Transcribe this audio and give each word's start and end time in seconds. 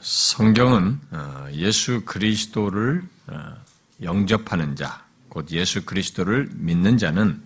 성경은 0.00 1.00
어, 1.12 1.46
예수 1.52 2.02
그리스도를 2.04 3.02
어, 3.28 3.54
영접하는 4.02 4.74
자, 4.76 5.04
곧 5.28 5.50
예수 5.52 5.84
그리스도를 5.84 6.48
믿는 6.54 6.98
자는 6.98 7.40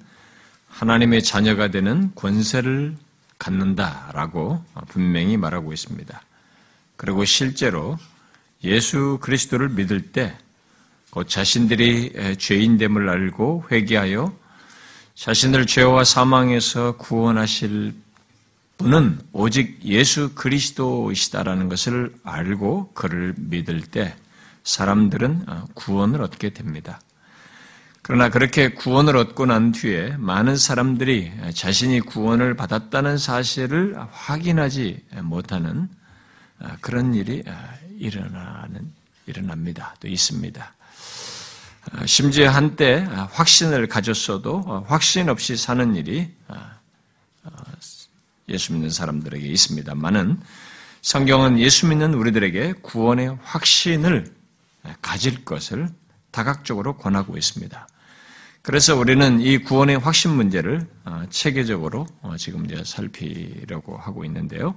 하나님의 0.69 1.22
자녀가 1.22 1.69
되는 1.69 2.12
권세를 2.14 2.96
갖는다라고 3.39 4.64
분명히 4.89 5.36
말하고 5.36 5.72
있습니다. 5.72 6.22
그리고 6.96 7.25
실제로 7.25 7.98
예수 8.64 9.18
그리스도를 9.21 9.68
믿을 9.68 10.12
때, 10.12 10.37
곧 11.11 11.29
자신들이 11.29 12.37
죄인됨을 12.39 13.09
알고 13.09 13.66
회개하여 13.71 14.34
자신을 15.14 15.66
죄와 15.66 16.05
사망에서 16.05 16.96
구원하실 16.96 17.95
분은 18.79 19.20
오직 19.32 19.82
예수 19.85 20.35
그리스도이시다라는 20.35 21.68
것을 21.68 22.14
알고 22.22 22.93
그를 22.93 23.34
믿을 23.36 23.80
때 23.82 24.14
사람들은 24.64 25.44
어, 25.48 25.67
구원을 25.75 26.21
얻게 26.21 26.50
됩니다. 26.50 27.00
그러나 28.03 28.29
그렇게 28.29 28.68
구원을 28.72 29.17
얻고 29.17 29.46
난 29.46 29.72
뒤에 29.72 30.17
많은 30.18 30.57
사람들이 30.57 31.32
자신이 31.54 32.00
구원을 32.00 32.55
받았다는 32.55 33.19
사실을 33.19 33.97
확인하지 34.12 35.05
못하는 35.22 35.89
어, 36.58 36.69
그런 36.81 37.14
일이 37.14 37.42
어, 37.47 37.53
일어나는 37.98 38.92
일어납니다. 39.27 39.95
또 40.00 40.06
있습니다. 40.06 40.75
심지어 42.05 42.50
한때 42.50 43.06
확신을 43.31 43.86
가졌어도 43.86 44.84
확신 44.89 45.28
없이 45.28 45.56
사는 45.56 45.95
일이 45.95 46.28
예수 48.48 48.73
믿는 48.73 48.91
사람들에게 48.91 49.47
있습니다만은 49.47 50.41
성경은 51.03 51.59
예수 51.59 51.87
믿는 51.87 52.15
우리들에게 52.15 52.75
구원의 52.83 53.39
확신을 53.43 54.34
가질 55.03 55.45
것을 55.45 55.89
다각적으로 56.31 56.97
권하고 56.97 57.37
있습니다. 57.37 57.89
그래서 58.62 58.97
우리는 58.97 59.41
이 59.41 59.59
구원의 59.59 59.98
확신 59.98 60.33
문제를 60.33 60.89
어, 61.05 61.23
체계적으로 61.31 62.05
어, 62.20 62.35
지금 62.37 62.65
이제 62.65 62.83
살피려고 62.85 63.97
하고 63.97 64.25
있는데요. 64.25 64.75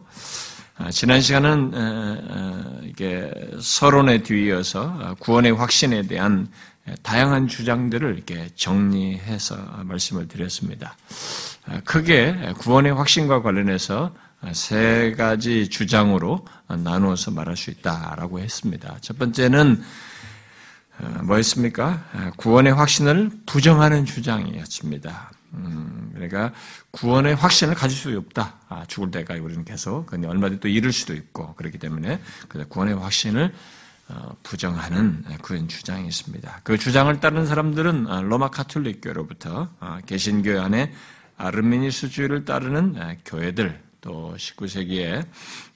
어, 0.77 0.91
지난 0.91 1.21
시간은 1.21 2.83
이게 2.85 3.31
서론에 3.59 4.21
뒤이어서 4.21 5.15
구원의 5.17 5.53
확신에 5.53 6.03
대한 6.03 6.47
다양한 7.01 7.47
주장들을 7.47 8.13
이렇게 8.15 8.47
정리해서 8.55 9.55
말씀을 9.83 10.27
드렸습니다. 10.27 10.95
크게 11.85 12.53
구원의 12.57 12.93
확신과 12.93 13.41
관련해서 13.41 14.13
세 14.53 15.13
가지 15.17 15.69
주장으로 15.69 16.45
나누어서 16.67 17.31
말할 17.31 17.57
수 17.57 17.69
있다라고 17.71 18.39
했습니다. 18.39 18.97
첫 19.01 19.17
번째는 19.19 19.83
뭐였습니까? 21.23 22.03
구원의 22.37 22.73
확신을 22.73 23.31
부정하는 23.45 24.05
주장이었습니다. 24.05 25.31
음, 25.53 26.11
그러니까 26.13 26.53
구원의 26.91 27.35
확신을 27.35 27.75
가질 27.75 27.97
수 27.97 28.17
없다. 28.17 28.55
아, 28.69 28.85
죽을 28.87 29.11
때까지 29.11 29.39
우리는 29.39 29.65
계속 29.65 30.05
근데 30.05 30.27
얼마든지 30.27 30.61
또 30.61 30.67
잃을 30.67 30.91
수도 30.91 31.13
있고 31.13 31.55
그렇기 31.55 31.77
때문에 31.77 32.21
구원의 32.69 32.95
확신을 32.95 33.53
어, 34.09 34.35
부정하는 34.41 35.23
그런 35.43 35.67
주장이 35.67 36.07
있습니다. 36.07 36.61
그 36.63 36.79
주장을 36.79 37.19
따르는 37.19 37.45
사람들은 37.45 38.07
어, 38.07 38.21
로마 38.23 38.49
카톨릭 38.49 39.01
교로부터 39.03 39.69
어, 39.79 39.99
개신교 40.05 40.59
안에 40.59 40.91
아르미니스주의를 41.39 42.45
따르는 42.45 42.95
교회들 43.25 43.81
또 44.01 44.35
19세기에 44.37 45.25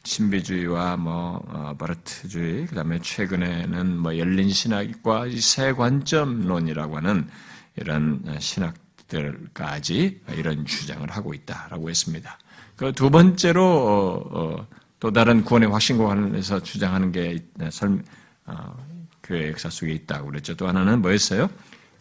신비주의와 0.03 0.97
뭐 0.97 1.75
바르트주의 1.79 2.67
그다음에 2.67 2.99
최근에는 3.01 3.97
뭐 3.97 4.17
열린 4.17 4.49
신학과 4.49 5.25
새 5.39 5.73
관점론이라고 5.73 6.97
하는 6.97 7.27
이런 7.75 8.23
신학들까지 8.39 10.21
이런 10.35 10.65
주장을 10.65 11.09
하고 11.09 11.33
있다라고 11.33 11.89
했습니다. 11.89 12.37
그 12.75 12.91
두 12.91 13.09
번째로 13.09 14.67
또 14.99 15.11
다른 15.11 15.43
구원의 15.43 15.69
확신과 15.69 16.05
관련해서 16.05 16.63
주장하는 16.63 17.11
게 17.11 17.37
어, 18.45 18.85
교회 19.21 19.49
역사 19.49 19.69
속에 19.69 19.91
있다고 19.91 20.27
그랬죠. 20.27 20.55
또 20.55 20.67
하나는 20.67 21.01
뭐였어요? 21.01 21.49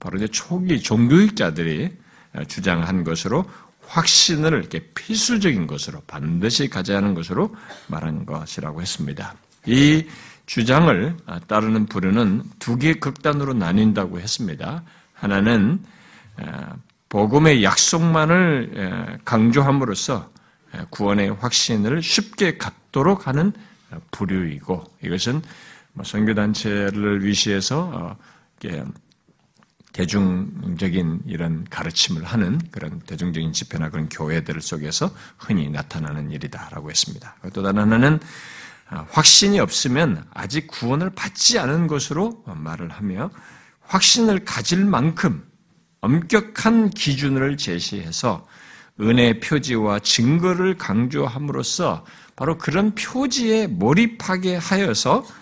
바로 0.00 0.16
이제 0.16 0.28
초기 0.28 0.80
종교학자들이 0.80 1.86
어, 1.86 2.01
주장한 2.48 3.04
것으로 3.04 3.44
확신을 3.86 4.52
이렇게 4.58 4.80
필수적인 4.94 5.66
것으로 5.66 6.00
반드시 6.06 6.68
가져야 6.68 6.98
하는 6.98 7.14
것으로 7.14 7.54
말한 7.88 8.24
것이라고 8.26 8.80
했습니다. 8.80 9.34
이 9.66 10.06
주장을 10.46 11.16
어, 11.26 11.38
따르는 11.46 11.86
부류는 11.86 12.42
두 12.58 12.76
개의 12.76 13.00
극단으로 13.00 13.54
나뉜다고 13.54 14.20
했습니다. 14.20 14.82
하나는 15.14 15.82
복음의 17.08 17.62
약속만을 17.62 19.20
강조함으로써 19.24 20.30
구원의 20.90 21.34
확신을 21.34 22.02
쉽게 22.02 22.56
갖도록 22.56 23.26
하는 23.26 23.52
부류이고 24.10 24.82
이것은 25.04 25.42
뭐 25.92 26.04
선교단체를 26.04 27.24
위시해서 27.24 27.90
어, 27.92 28.16
대중적인 29.92 31.22
이런 31.26 31.64
가르침을 31.68 32.24
하는 32.24 32.58
그런 32.70 33.00
대중적인 33.00 33.52
집회나 33.52 33.90
그런 33.90 34.08
교회들 34.08 34.60
속에서 34.60 35.14
흔히 35.38 35.68
나타나는 35.68 36.30
일이다라고 36.30 36.90
했습니다. 36.90 37.36
또 37.52 37.62
다른 37.62 37.82
하나는 37.82 38.18
어, 38.90 39.06
확신이 39.10 39.58
없으면 39.60 40.24
아직 40.34 40.66
구원을 40.66 41.10
받지 41.10 41.58
않은 41.58 41.86
것으로 41.86 42.42
말을 42.46 42.90
하며 42.90 43.30
확신을 43.80 44.44
가질 44.44 44.84
만큼 44.84 45.44
엄격한 46.00 46.90
기준을 46.90 47.56
제시해서 47.56 48.46
은혜 49.00 49.40
표지와 49.40 50.00
증거를 50.00 50.76
강조함으로써 50.76 52.04
바로 52.36 52.58
그런 52.58 52.94
표지에 52.94 53.66
몰입하게 53.66 54.56
하여서 54.56 55.18
어, 55.18 55.41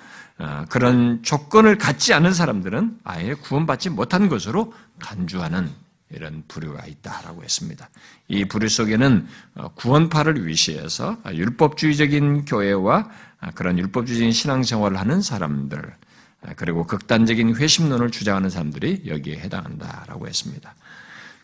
그런 0.69 1.23
조건을 1.23 1.77
갖지 1.78 2.15
않은 2.15 2.33
사람들은 2.33 3.01
아예 3.05 3.34
구원받지 3.34 3.91
못한 3.91 4.28
것으로 4.28 4.73
간주하는 4.99 5.71
이런 6.12 6.43
부류가 6.49 6.87
있다라고 6.87 7.45
했습니다. 7.45 7.89
이 8.28 8.45
부류 8.45 8.69
속에는 8.69 9.28
어, 9.55 9.69
구원파를 9.75 10.47
위시해서 10.47 11.17
율법주의적인 11.31 12.47
교회와 12.47 13.09
그런 13.55 13.78
율법주의적인 13.78 14.33
신앙생활을 14.33 14.99
하는 14.99 15.23
사람들, 15.23 15.81
그리고 16.57 16.87
극단적인 16.87 17.57
회심론을 17.57 18.11
주장하는 18.11 18.51
사람들이 18.51 19.03
여기에 19.07 19.39
해당한다라고 19.41 20.27
했습니다. 20.27 20.75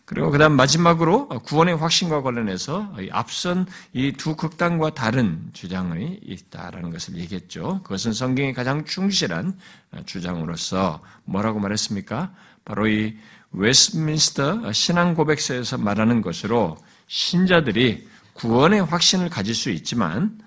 그리고 0.07 0.31
그 0.31 0.37
다음 0.37 0.53
마지막으로 0.53 1.27
구원의 1.27 1.75
확신과 1.75 2.21
관련해서 2.21 2.95
앞선 3.11 3.65
이 3.91 4.13
두 4.13 4.37
극단과 4.37 4.91
다른 4.93 5.49
주장이 5.51 6.21
있다라는 6.23 6.91
것을 6.91 7.17
얘기했죠. 7.17 7.81
그것은 7.83 8.13
성경이 8.13 8.53
가장 8.53 8.85
충실한 8.85 9.59
주장으로서 10.05 11.01
뭐라고 11.25 11.59
말했습니까? 11.59 12.31
바로 12.63 12.87
이 12.87 13.17
웨스트민스터 13.51 14.71
신앙 14.71 15.13
고백서에서 15.13 15.77
말하는 15.77 16.21
것으로 16.21 16.77
신자들이 17.07 18.07
구원의 18.31 18.85
확신을 18.85 19.29
가질 19.29 19.53
수 19.53 19.71
있지만 19.71 20.39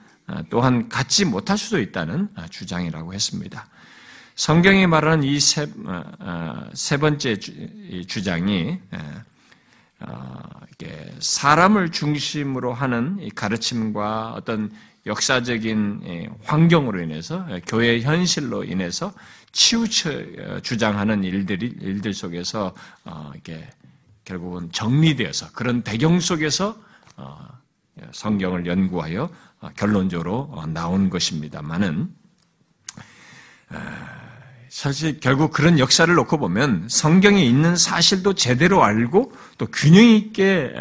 또한 0.48 0.88
갖지 0.88 1.26
못할 1.26 1.58
수도 1.58 1.78
있다는 1.78 2.28
주장이라고 2.48 3.12
했습니다. 3.12 3.68
성경이 4.36 4.86
말하는 4.86 5.22
이세 5.22 5.68
어, 5.84 6.02
어, 6.18 6.70
세 6.72 6.96
번째 6.96 7.38
주장이 8.06 8.78
어, 8.90 9.22
사람을 11.20 11.92
중심으로 11.92 12.72
하는 12.72 13.28
가르침과 13.34 14.34
어떤 14.34 14.70
역사적인 15.06 16.02
예, 16.04 16.30
환경으로 16.44 17.02
인해서 17.02 17.46
예, 17.50 17.60
교회 17.66 18.00
현실로 18.00 18.64
인해서 18.64 19.12
치우쳐 19.52 20.10
어, 20.10 20.60
주장하는 20.60 21.24
일들이 21.24 21.74
일들 21.80 22.12
속에서 22.12 22.74
어, 23.04 23.32
이게 23.36 23.66
결국은 24.24 24.70
정리되어서 24.72 25.52
그런 25.52 25.82
배경 25.82 26.20
속에서 26.20 26.76
성경을 28.12 28.64
연구하여 28.66 29.28
결론적으로 29.76 30.54
나온 30.68 31.10
것입니다만은 31.10 32.14
사실 34.70 35.18
결국 35.18 35.52
그런 35.52 35.80
역사를 35.80 36.14
놓고 36.14 36.38
보면 36.38 36.86
성경에 36.88 37.44
있는 37.44 37.74
사실도 37.74 38.34
제대로 38.34 38.84
알고 38.84 39.32
또 39.58 39.66
균형 39.66 40.04
있게 40.04 40.72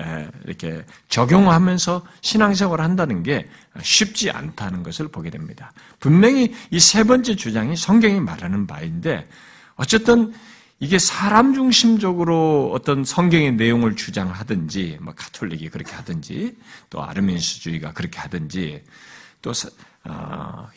이렇게 0.45 0.85
적용하면서 1.09 2.05
신앙생활을 2.21 2.85
한다는 2.85 3.23
게 3.23 3.47
쉽지 3.81 4.29
않다는 4.29 4.83
것을 4.83 5.07
보게 5.07 5.31
됩니다. 5.31 5.73
분명히 5.99 6.53
이 6.69 6.79
세 6.79 7.03
번째 7.03 7.35
주장이 7.35 7.75
성경이 7.75 8.19
말하는 8.19 8.67
바인데 8.67 9.27
어쨌든 9.75 10.33
이게 10.79 10.99
사람 10.99 11.55
중심적으로 11.55 12.71
어떤 12.73 13.03
성경의 13.03 13.53
내용을 13.53 13.95
주장하든지 13.95 14.99
뭐 15.01 15.15
가톨릭이 15.15 15.69
그렇게 15.69 15.93
하든지 15.93 16.55
또 16.91 17.03
아르멘스주의가 17.03 17.93
그렇게 17.93 18.19
하든지 18.19 18.83
또 19.41 19.51
어, 20.09 20.67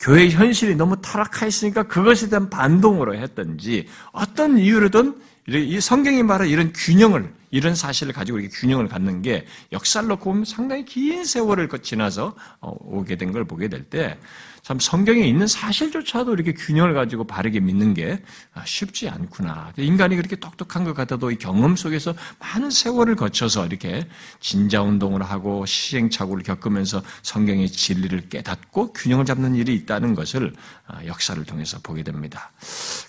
교회 0.00 0.28
현실이 0.30 0.76
너무 0.76 1.00
타락하였으니까 1.00 1.84
그것에 1.84 2.28
대한 2.28 2.48
반동으로 2.48 3.14
했든지 3.16 3.86
어떤 4.12 4.58
이유로든 4.58 5.20
이 5.48 5.80
성경이 5.80 6.22
말하는 6.22 6.50
이런 6.52 6.72
균형을 6.74 7.32
이런 7.50 7.74
사실을 7.74 8.12
가지고 8.12 8.38
이렇게 8.38 8.54
균형을 8.54 8.88
갖는 8.88 9.22
게 9.22 9.46
역사를 9.72 10.06
놓고 10.06 10.24
보면 10.24 10.44
상당히 10.44 10.84
긴 10.84 11.24
세월을 11.24 11.68
지나서 11.82 12.34
어, 12.60 12.76
오게 12.80 13.16
된 13.16 13.32
걸 13.32 13.44
보게 13.44 13.68
될 13.68 13.84
때 13.84 14.18
참 14.68 14.78
성경에 14.78 15.20
있는 15.20 15.46
사실조차도 15.46 16.34
이렇게 16.34 16.52
균형을 16.52 16.92
가지고 16.92 17.26
바르게 17.26 17.58
믿는 17.58 17.94
게 17.94 18.22
아, 18.52 18.62
쉽지 18.66 19.08
않구나. 19.08 19.72
인간이 19.78 20.14
그렇게 20.14 20.36
똑똑한 20.36 20.84
것 20.84 20.92
같아도 20.92 21.30
이 21.30 21.36
경험 21.36 21.74
속에서 21.74 22.14
많은 22.38 22.68
세월을 22.70 23.16
거쳐서 23.16 23.64
이렇게 23.64 24.06
진자 24.40 24.82
운동을 24.82 25.22
하고 25.22 25.64
시행착오를 25.64 26.42
겪으면서 26.42 27.02
성경의 27.22 27.70
진리를 27.70 28.28
깨닫고 28.28 28.92
균형을 28.92 29.24
잡는 29.24 29.54
일이 29.54 29.74
있다는 29.74 30.14
것을 30.14 30.52
아, 30.86 31.02
역사를 31.06 31.42
통해서 31.46 31.78
보게 31.82 32.02
됩니다. 32.02 32.52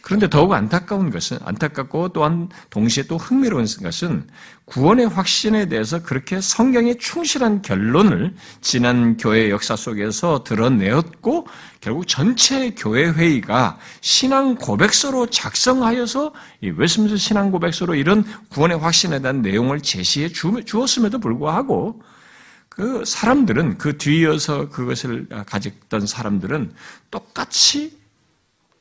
그런데 0.01 0.29
더욱 0.29 0.53
안타까운 0.53 1.09
것은 1.09 1.39
안타깝고 1.44 2.13
또한 2.13 2.47
동시에 2.69 3.03
또 3.03 3.17
흥미로운 3.17 3.65
것은 3.83 4.29
구원의 4.69 5.07
확신에 5.07 5.66
대해서 5.68 6.01
그렇게 6.04 6.39
성경에 6.39 6.94
충실한 6.95 7.63
결론을 7.63 8.36
지난 8.62 9.18
교회 9.18 9.50
역사 9.50 9.75
속에서 9.75 10.44
드러내었고 10.44 11.48
결국 11.81 12.07
전체 12.07 12.69
교회 12.71 13.10
회의가 13.10 13.80
신앙 14.01 14.56
고백서로 14.56 15.25
작성하여서 15.27 16.33
이 16.62 16.69
웨스민스 16.69 17.18
신앙 17.18 17.50
고백서로 17.50 17.95
이런 17.95 18.24
구원의 18.50 18.77
확신에 18.77 19.19
대한 19.21 19.42
내용을 19.42 19.81
제시해 19.81 20.30
주었음에도 20.30 21.19
불구하고 21.19 22.01
그 22.69 23.04
사람들은 23.06 23.80
그 23.80 23.98
뒤이어서 23.98 24.69
그것을 24.69 25.27
가졌던 25.48 26.06
사람들은 26.06 26.74
똑같이 27.10 27.98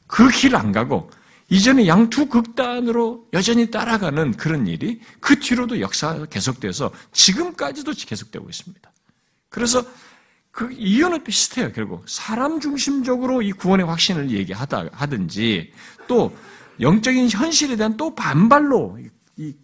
그 0.07 0.29
길 0.31 0.55
안 0.55 0.73
가고 0.73 1.11
이전에 1.51 1.87
양두 1.87 2.27
극단으로 2.27 3.27
여전히 3.33 3.71
따라가는 3.71 4.33
그런 4.33 4.67
일이 4.67 5.01
그 5.21 5.39
뒤로도 5.39 5.81
역사가 5.81 6.27
계속돼서 6.27 6.93
지금까지도 7.13 7.93
계속되고 7.93 8.49
있습니다. 8.49 8.93
그래서 9.49 9.83
그 10.51 10.71
이유는 10.73 11.25
비슷해요, 11.25 11.73
결국. 11.73 12.07
사람 12.09 12.61
중심적으로 12.61 13.43
이 13.43 13.53
구원의 13.53 13.87
확신을 13.87 14.31
얘기하다, 14.31 14.91
하든지 14.93 15.73
또 16.07 16.37
영적인 16.81 17.31
현실에 17.31 17.77
대한 17.77 17.97
또 17.97 18.15
반발로 18.15 18.99
이 19.37 19.55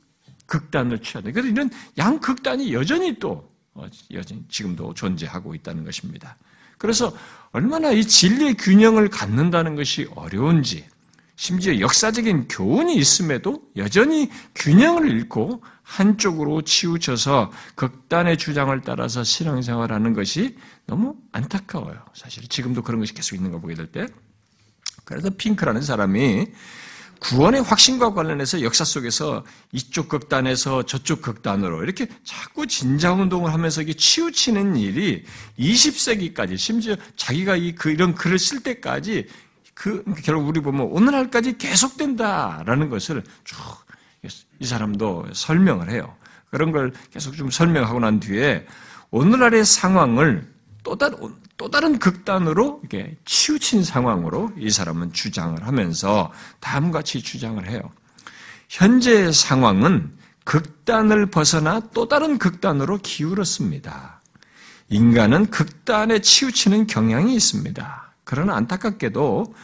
극단을 0.46 1.00
취하는. 1.00 1.32
그래서 1.32 1.48
이런 1.48 1.70
양극단이 1.98 2.72
여전히 2.72 3.18
또, 3.18 3.48
어, 3.74 3.86
여전히 4.12 4.42
지금도 4.48 4.94
존재하고 4.94 5.54
있다는 5.54 5.84
것입니다. 5.84 6.36
그래서 6.78 7.14
얼마나 7.52 7.90
이 7.90 8.04
진리의 8.04 8.54
균형을 8.54 9.08
갖는다는 9.08 9.74
것이 9.74 10.08
어려운지, 10.14 10.84
심지어 11.36 11.80
역사적인 11.80 12.48
교훈이 12.48 12.96
있음에도 12.96 13.62
여전히 13.76 14.30
균형을 14.54 15.10
잃고 15.10 15.62
한쪽으로 15.82 16.62
치우쳐서 16.62 17.50
극단의 17.74 18.38
주장을 18.38 18.80
따라서 18.82 19.24
신앙생활하는 19.24 20.14
것이 20.14 20.56
너무 20.86 21.16
안타까워요. 21.32 22.04
사실 22.14 22.46
지금도 22.48 22.82
그런 22.82 23.00
것이 23.00 23.12
계속 23.14 23.34
있는 23.34 23.50
거 23.50 23.60
보게 23.60 23.74
될 23.74 23.86
때. 23.86 24.06
그래서 25.04 25.28
핑크라는 25.30 25.82
사람이 25.82 26.46
구원의 27.20 27.62
확신과 27.62 28.12
관련해서 28.12 28.60
역사 28.62 28.84
속에서 28.84 29.44
이쪽 29.72 30.08
극단에서 30.08 30.82
저쪽 30.82 31.22
극단으로 31.22 31.82
이렇게 31.82 32.06
자꾸 32.22 32.66
진자운동을 32.66 33.52
하면서 33.52 33.80
이게 33.80 33.94
치우치는 33.94 34.76
일이 34.76 35.24
20세기까지 35.58 36.58
심지어 36.58 36.96
자기가 37.16 37.56
이그 37.56 37.90
이런 37.90 38.14
글을 38.14 38.38
쓸 38.38 38.60
때까지 38.60 39.26
그 39.74 40.04
결국 40.22 40.48
우리 40.48 40.60
보면 40.60 40.86
오늘날까지 40.90 41.58
계속된다라는 41.58 42.88
것을 42.88 43.22
쭉 43.44 43.84
이 44.58 44.66
사람도 44.66 45.26
설명을 45.32 45.90
해요. 45.90 46.14
그런 46.50 46.72
걸 46.72 46.92
계속 47.12 47.36
좀 47.36 47.50
설명하고 47.50 48.00
난 48.00 48.20
뒤에 48.20 48.66
오늘날의 49.10 49.64
상황을 49.64 50.48
또 50.82 50.96
다른 50.96 51.18
또 51.56 51.70
다른 51.70 51.98
극단으로 51.98 52.80
이렇게 52.82 53.16
치우친 53.24 53.84
상황으로 53.84 54.52
이 54.58 54.70
사람은 54.70 55.12
주장을 55.12 55.64
하면서 55.64 56.32
다음과 56.60 57.00
같이 57.00 57.22
주장을 57.22 57.64
해요. 57.68 57.80
현재 58.68 59.30
상황은 59.30 60.16
극단을 60.44 61.26
벗어나 61.26 61.80
또 61.92 62.08
다른 62.08 62.38
극단으로 62.38 62.98
기울었습니다. 62.98 64.20
인간은 64.88 65.46
극단에 65.46 66.20
치우치는 66.20 66.86
경향이 66.86 67.34
있습니다. 67.34 68.03
그러나 68.24 68.56
안타깝게도 68.56 69.54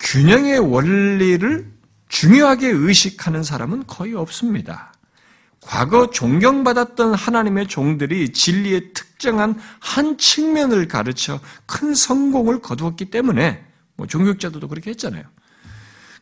균형의 0.00 0.58
원리를 0.58 1.72
중요하게 2.08 2.68
의식하는 2.68 3.42
사람은 3.42 3.86
거의 3.86 4.14
없습니다. 4.14 4.92
과거 5.60 6.10
존경받았던 6.10 7.14
하나님의 7.14 7.68
종들이 7.68 8.32
진리의 8.32 8.92
특정한 8.92 9.58
한 9.80 10.18
측면을 10.18 10.88
가르쳐 10.88 11.40
큰 11.66 11.94
성공을 11.94 12.60
거두었기 12.60 13.06
때문에 13.06 13.64
뭐 13.96 14.06
종교자들도 14.06 14.68
그렇게 14.68 14.90
했잖아요. 14.90 15.24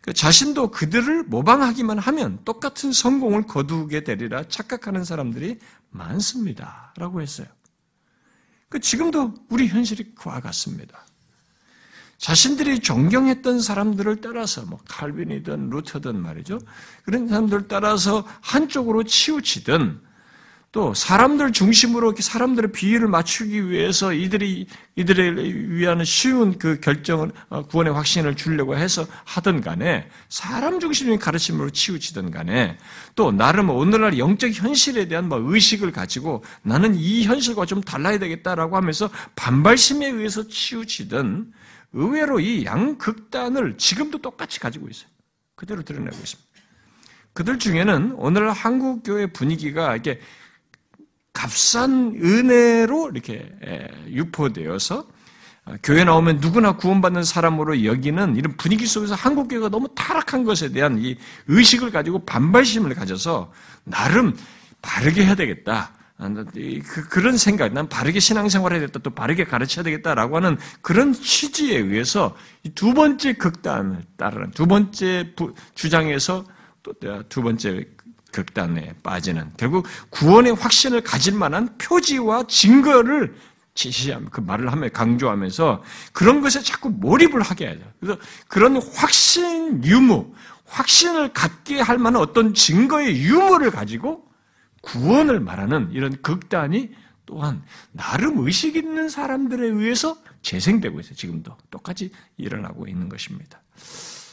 그 0.00 0.12
자신도 0.12 0.70
그들을 0.70 1.24
모방하기만 1.24 1.98
하면 1.98 2.38
똑같은 2.44 2.92
성공을 2.92 3.46
거두게 3.46 4.04
되리라 4.04 4.44
착각하는 4.48 5.04
사람들이 5.04 5.58
많습니다. 5.90 6.92
라고 6.96 7.20
했어요. 7.20 7.46
그 8.68 8.80
지금도 8.80 9.34
우리 9.48 9.68
현실이 9.68 10.14
그와 10.14 10.40
같습니다. 10.40 11.04
자신들이 12.22 12.78
존경했던 12.78 13.60
사람들을 13.60 14.20
따라서 14.20 14.62
뭐 14.62 14.78
칼빈이든 14.88 15.70
루터든 15.70 16.22
말이죠. 16.22 16.60
그런 17.04 17.26
사람들 17.26 17.66
따라서 17.66 18.24
한쪽으로 18.40 19.02
치우치든 19.02 20.00
또 20.70 20.94
사람들 20.94 21.50
중심으로 21.50 22.14
사람들의 22.16 22.70
비위를 22.70 23.08
맞추기 23.08 23.68
위해서 23.68 24.12
이들이 24.12 24.68
이들을 24.94 25.72
위한 25.72 26.04
쉬운 26.04 26.56
그 26.58 26.78
결정을 26.78 27.32
어, 27.48 27.66
구원의 27.66 27.92
확신을 27.92 28.36
주려고 28.36 28.76
해서 28.76 29.04
하든 29.24 29.60
간에 29.60 30.08
사람 30.28 30.78
중심의 30.78 31.18
가르침으로 31.18 31.70
치우치든 31.70 32.30
간에 32.30 32.78
또 33.16 33.32
나름 33.32 33.68
오늘날 33.68 34.16
영적 34.16 34.52
현실에 34.52 35.08
대한 35.08 35.28
뭐 35.28 35.40
의식을 35.42 35.90
가지고 35.90 36.44
나는 36.62 36.94
이 36.94 37.24
현실과 37.24 37.66
좀 37.66 37.80
달라야 37.80 38.20
되겠다라고 38.20 38.76
하면서 38.76 39.10
반발심에 39.34 40.06
의해서 40.06 40.46
치우치든 40.46 41.52
의외로 41.92 42.40
이 42.40 42.64
양극단을 42.64 43.76
지금도 43.76 44.18
똑같이 44.18 44.60
가지고 44.60 44.88
있어요. 44.88 45.08
그대로 45.54 45.82
드러내고 45.82 46.16
있습니다. 46.16 46.50
그들 47.32 47.58
중에는 47.58 48.14
오늘 48.16 48.50
한국 48.52 49.02
교회 49.02 49.26
분위기가 49.26 49.92
이렇게 49.92 50.20
값싼 51.32 52.14
은혜로 52.22 53.10
이렇게 53.10 53.50
유포되어서 54.08 55.06
어, 55.64 55.76
교회 55.82 56.02
나오면 56.02 56.38
누구나 56.38 56.76
구원받는 56.76 57.22
사람으로 57.22 57.84
여기는 57.84 58.36
이런 58.36 58.56
분위기 58.56 58.84
속에서 58.84 59.14
한국 59.14 59.46
교회가 59.48 59.68
너무 59.68 59.86
타락한 59.94 60.42
것에 60.44 60.72
대한 60.72 60.98
이 60.98 61.16
의식을 61.46 61.92
가지고 61.92 62.24
반발심을 62.26 62.94
가져서 62.94 63.52
나름 63.84 64.36
바르게 64.82 65.24
해야 65.24 65.36
되겠다. 65.36 65.92
아, 66.22 66.28
그, 66.54 67.08
그런 67.08 67.36
생각, 67.36 67.72
난 67.72 67.88
바르게 67.88 68.20
신앙생활 68.20 68.72
해야 68.72 68.80
되겠다, 68.80 69.00
또 69.00 69.10
바르게 69.10 69.44
가르쳐야 69.44 69.82
되겠다라고 69.82 70.36
하는 70.36 70.56
그런 70.80 71.12
취지에 71.12 71.78
의해서 71.78 72.36
두 72.76 72.94
번째 72.94 73.32
극단을 73.32 74.02
따르는, 74.16 74.52
두 74.52 74.66
번째 74.66 75.34
주장에서 75.74 76.44
또 76.84 76.92
두 77.28 77.42
번째 77.42 77.84
극단에 78.30 78.94
빠지는, 79.02 79.50
결국 79.56 79.86
구원의 80.10 80.54
확신을 80.54 81.00
가질 81.00 81.34
만한 81.34 81.76
표지와 81.76 82.44
증거를 82.46 83.34
지시하면, 83.74 84.30
그 84.30 84.40
말을 84.40 84.70
하며 84.70 84.88
강조하면서 84.90 85.82
그런 86.12 86.40
것에 86.40 86.62
자꾸 86.62 86.90
몰입을 86.90 87.42
하게 87.42 87.66
하죠. 87.66 87.80
그래서 87.98 88.20
그런 88.46 88.76
확신 88.94 89.84
유무, 89.84 90.32
확신을 90.66 91.32
갖게 91.32 91.80
할 91.80 91.98
만한 91.98 92.22
어떤 92.22 92.54
증거의 92.54 93.20
유무를 93.22 93.72
가지고 93.72 94.31
구원을 94.82 95.40
말하는 95.40 95.90
이런 95.92 96.20
극단이 96.20 96.90
또한 97.24 97.62
나름 97.92 98.44
의식 98.44 98.76
있는 98.76 99.08
사람들에 99.08 99.66
의해서 99.66 100.16
재생되고 100.42 101.00
있어요. 101.00 101.14
지금도 101.14 101.56
똑같이 101.70 102.10
일어나고 102.36 102.86
있는 102.86 103.08
것입니다. 103.08 103.62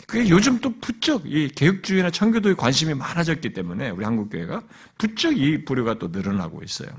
그게 0.07 0.27
요즘 0.29 0.59
또 0.59 0.73
부쩍 0.79 1.23
이 1.25 1.49
개혁주의나 1.49 2.09
청교도에 2.09 2.55
관심이 2.55 2.95
많아졌기 2.95 3.53
때문에 3.53 3.91
우리 3.91 4.03
한국 4.03 4.31
교회가 4.31 4.63
부쩍 4.97 5.37
이 5.37 5.63
부류가 5.63 5.99
또 5.99 6.07
늘어나고 6.07 6.63
있어요. 6.63 6.89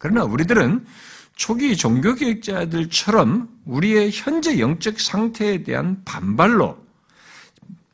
그러나 0.00 0.24
우리들은 0.24 0.86
초기 1.36 1.76
종교개혁자들처럼 1.76 3.48
우리의 3.66 4.10
현재 4.12 4.58
영적 4.58 5.00
상태에 5.00 5.62
대한 5.64 6.02
반발로 6.04 6.83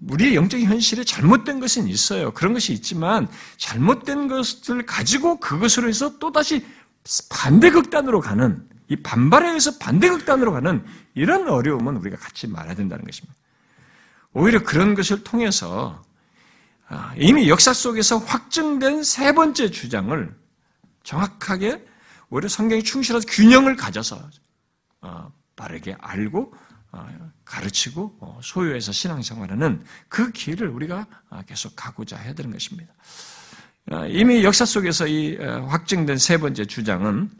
우리의 0.08 0.34
영적인 0.34 0.66
현실에 0.66 1.04
잘못된 1.04 1.60
것은 1.60 1.86
있어요. 1.88 2.32
그런 2.32 2.52
것이 2.52 2.72
있지만 2.72 3.28
잘못된 3.58 4.28
것을 4.28 4.86
가지고 4.86 5.38
그것으로 5.38 5.88
해서 5.88 6.18
또다시 6.18 6.64
반대 7.28 7.70
극단으로 7.70 8.20
가는 8.20 8.66
이 8.88 8.96
반발에 8.96 9.48
의해서 9.48 9.78
반대 9.78 10.08
극단으로 10.08 10.52
가는 10.52 10.84
이런 11.14 11.48
어려움은 11.48 11.96
우리가 11.96 12.16
같이 12.16 12.46
말해야 12.46 12.74
된다는 12.74 13.04
것입니다. 13.04 13.34
오히려 14.32 14.62
그런 14.62 14.94
것을 14.94 15.22
통해서 15.22 16.02
아, 16.88 17.14
이미 17.16 17.48
역사 17.48 17.72
속에서 17.72 18.18
확증된 18.18 19.04
세 19.04 19.32
번째 19.32 19.70
주장을 19.70 20.34
정확하게 21.04 21.84
오히려 22.30 22.48
성경이 22.48 22.82
충실해서 22.82 23.26
균형을 23.28 23.76
가져서 23.76 24.20
어, 25.02 25.32
바르게 25.56 25.96
알고 26.00 26.52
어, 26.52 26.69
가르치고 27.44 28.18
어, 28.20 28.40
소유해서 28.42 28.92
신앙생활하는 28.92 29.84
그 30.08 30.30
길을 30.32 30.68
우리가 30.68 31.06
계속 31.46 31.74
가고자 31.76 32.16
해야 32.16 32.34
되는 32.34 32.50
것입니다. 32.50 32.92
이미 34.08 34.44
역사 34.44 34.64
속에서 34.64 35.06
이 35.06 35.36
확증된 35.36 36.18
세 36.18 36.38
번째 36.38 36.64
주장은 36.64 37.30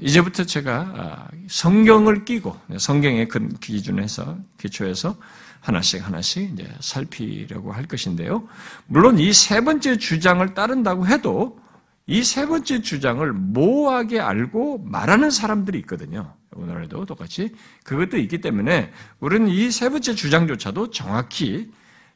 이제부터 0.00 0.44
제가 0.44 1.28
성경을 1.48 2.24
끼고 2.24 2.56
성경의 2.78 3.28
그 3.28 3.48
기준에서 3.60 4.38
기초해서 4.58 5.16
하나씩 5.60 6.04
하나씩 6.04 6.52
이제 6.52 6.68
살피려고 6.80 7.72
할 7.72 7.86
것인데요. 7.86 8.48
물론 8.86 9.18
이 9.18 9.32
세 9.32 9.60
번째 9.60 9.96
주장을 9.96 10.54
따른다고 10.54 11.06
해도 11.06 11.61
이 12.06 12.22
세 12.24 12.46
번째 12.46 12.82
주장을 12.82 13.32
모호하게 13.32 14.20
알고 14.20 14.78
말하는 14.84 15.30
사람들이 15.30 15.78
있거든요. 15.80 16.34
오늘에도 16.54 17.06
똑같이 17.06 17.54
그것도 17.84 18.18
있기 18.18 18.40
때문에 18.40 18.92
우리는 19.20 19.48
이 19.48 19.70
세 19.70 19.88
번째 19.88 20.14
주장조차도 20.14 20.90
정확히 20.90 21.70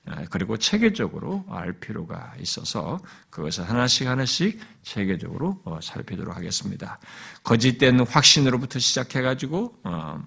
아, 0.08 0.24
그리고 0.30 0.56
체계적으로 0.56 1.44
알 1.50 1.72
필요가 1.72 2.32
있어서 2.40 3.00
그것을 3.30 3.68
하나씩 3.68 4.06
하나씩 4.06 4.60
체계적으로 4.82 5.60
어, 5.64 5.80
살피도록 5.82 6.36
하겠습니다. 6.36 6.98
거짓된 7.42 8.00
확신으로부터 8.06 8.78
시작해가지고 8.78 9.80
어, 9.82 10.22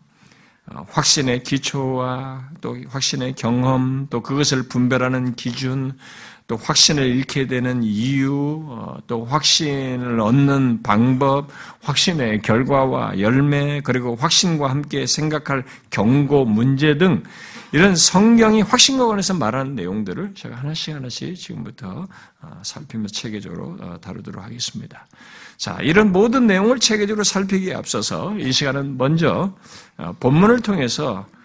어, 0.68 0.86
확신의 0.90 1.44
기초와 1.44 2.50
또 2.60 2.78
확신의 2.90 3.34
경험, 3.36 4.08
또 4.10 4.22
그것을 4.22 4.68
분별하는 4.68 5.36
기준, 5.36 5.98
또 6.50 6.58
확신을 6.58 7.06
잃게 7.06 7.46
되는 7.46 7.84
이유, 7.84 8.66
어, 8.68 8.98
또 9.06 9.24
확신을 9.24 10.20
얻는 10.20 10.82
방법, 10.82 11.48
확신의 11.84 12.42
결과와 12.42 13.20
열매, 13.20 13.82
그리고 13.82 14.16
확신과 14.16 14.68
함께 14.68 15.06
생각할 15.06 15.64
경고, 15.92 16.46
문제 16.46 16.98
등 16.98 17.22
이런 17.72 17.96
성경이 17.96 18.64
확신과 18.64 19.06
관해서 19.06 19.36
말하는 19.36 19.76
내용들을 19.76 20.34
제가 20.34 20.56
하나씩 20.56 20.96
하나씩 20.96 21.36
지금부터 21.36 22.08
어, 22.42 22.62
살피면서 22.64 23.14
체계적으로 23.14 23.78
다루도록 24.02 24.44
하겠습니다. 24.44 25.06
자, 25.58 25.78
이런 25.84 26.12
모든 26.12 26.48
내용을 26.48 26.80
체계적으로 26.80 27.24
살피기에 27.24 27.76
앞서서 27.76 28.36
이 28.40 28.52
시간은 28.52 28.98
먼저 28.98 29.56
어, 29.98 30.16
본문을 30.20 30.62
통해서 30.62 31.28
어, 31.28 31.39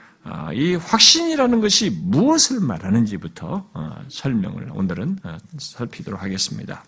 이 0.54 0.74
확신이라는 0.74 1.60
것이 1.60 1.90
무엇을 1.90 2.60
말하는지부터 2.60 3.68
어, 3.72 3.96
설명을 4.08 4.70
오늘은 4.72 5.18
살피도록 5.58 6.22
하겠습니다. 6.22 6.84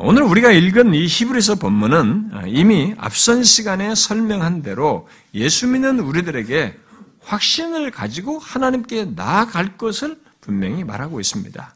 오늘 0.00 0.22
우리가 0.22 0.52
읽은 0.52 0.94
이 0.94 1.06
히브리서 1.06 1.56
본문은 1.56 2.44
이미 2.46 2.94
앞선 2.98 3.42
시간에 3.42 3.96
설명한 3.96 4.62
대로 4.62 5.08
예수 5.34 5.66
믿는 5.66 5.98
우리들에게 5.98 6.76
확신을 7.20 7.90
가지고 7.90 8.38
하나님께 8.38 9.06
나아갈 9.16 9.76
것을 9.76 10.20
분명히 10.40 10.84
말하고 10.84 11.20
있습니다. 11.20 11.74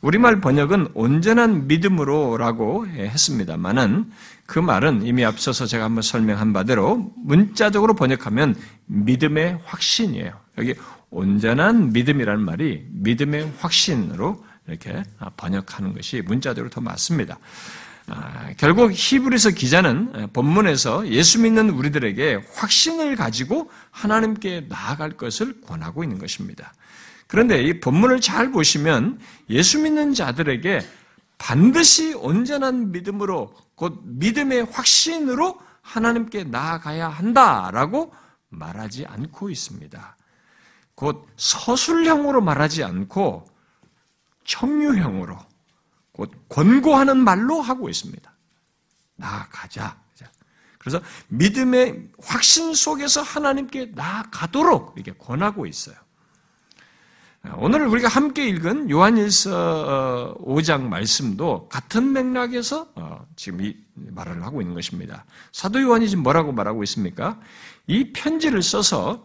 우리말 0.00 0.40
번역은 0.40 0.90
온전한 0.94 1.66
믿음으로라고 1.66 2.86
했습니다만은 2.86 4.10
그 4.46 4.58
말은 4.58 5.04
이미 5.04 5.24
앞서서 5.24 5.66
제가 5.66 5.84
한번 5.84 6.02
설명한 6.02 6.52
바대로 6.52 7.12
문자적으로 7.16 7.94
번역하면 7.94 8.54
믿음의 8.86 9.58
확신이에요. 9.64 10.32
여기 10.58 10.74
온전한 11.10 11.92
믿음이라는 11.92 12.44
말이 12.44 12.86
믿음의 12.90 13.52
확신으로 13.58 14.44
이렇게 14.68 15.02
번역하는 15.36 15.94
것이 15.94 16.22
문자적으로 16.22 16.70
더 16.70 16.80
맞습니다. 16.80 17.38
아, 18.06 18.50
결국 18.56 18.92
히브리서 18.92 19.50
기자는 19.50 20.28
본문에서 20.32 21.08
예수 21.08 21.40
믿는 21.40 21.70
우리들에게 21.70 22.40
확신을 22.54 23.16
가지고 23.16 23.70
하나님께 23.90 24.66
나아갈 24.68 25.10
것을 25.10 25.60
권하고 25.60 26.04
있는 26.04 26.18
것입니다. 26.18 26.72
그런데 27.28 27.62
이 27.62 27.78
본문을 27.78 28.20
잘 28.20 28.50
보시면 28.50 29.20
예수 29.50 29.78
믿는 29.80 30.14
자들에게 30.14 30.80
반드시 31.36 32.14
온전한 32.14 32.90
믿음으로 32.90 33.54
곧 33.76 34.00
믿음의 34.04 34.64
확신으로 34.72 35.60
하나님께 35.82 36.44
나아가야 36.44 37.08
한다라고 37.08 38.12
말하지 38.48 39.06
않고 39.06 39.50
있습니다. 39.50 40.16
곧 40.94 41.28
서술형으로 41.36 42.40
말하지 42.40 42.82
않고 42.82 43.46
청유형으로 44.44 45.38
곧 46.12 46.32
권고하는 46.48 47.18
말로 47.18 47.60
하고 47.60 47.88
있습니다. 47.88 48.32
나아가자. 49.16 49.96
그래서 50.78 51.00
믿음의 51.28 52.08
확신 52.22 52.72
속에서 52.72 53.20
하나님께 53.20 53.92
나아가도록 53.94 54.94
이렇게 54.96 55.12
권하고 55.18 55.66
있어요. 55.66 55.96
오늘 57.56 57.86
우리가 57.86 58.08
함께 58.08 58.46
읽은 58.48 58.90
요한일서 58.90 60.36
5장 60.40 60.86
어, 60.86 60.88
말씀도 60.88 61.68
같은 61.68 62.12
맥락에서 62.12 62.88
어, 62.94 63.26
지금 63.36 63.62
이 63.62 63.76
말을 63.94 64.42
하고 64.44 64.60
있는 64.60 64.74
것입니다. 64.74 65.24
사도 65.52 65.80
요한이 65.80 66.08
지금 66.08 66.22
뭐라고 66.22 66.52
말하고 66.52 66.82
있습니까? 66.84 67.38
이 67.86 68.12
편지를 68.12 68.62
써서 68.62 69.24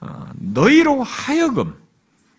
어, 0.00 0.26
너희로 0.36 1.02
하여금 1.02 1.74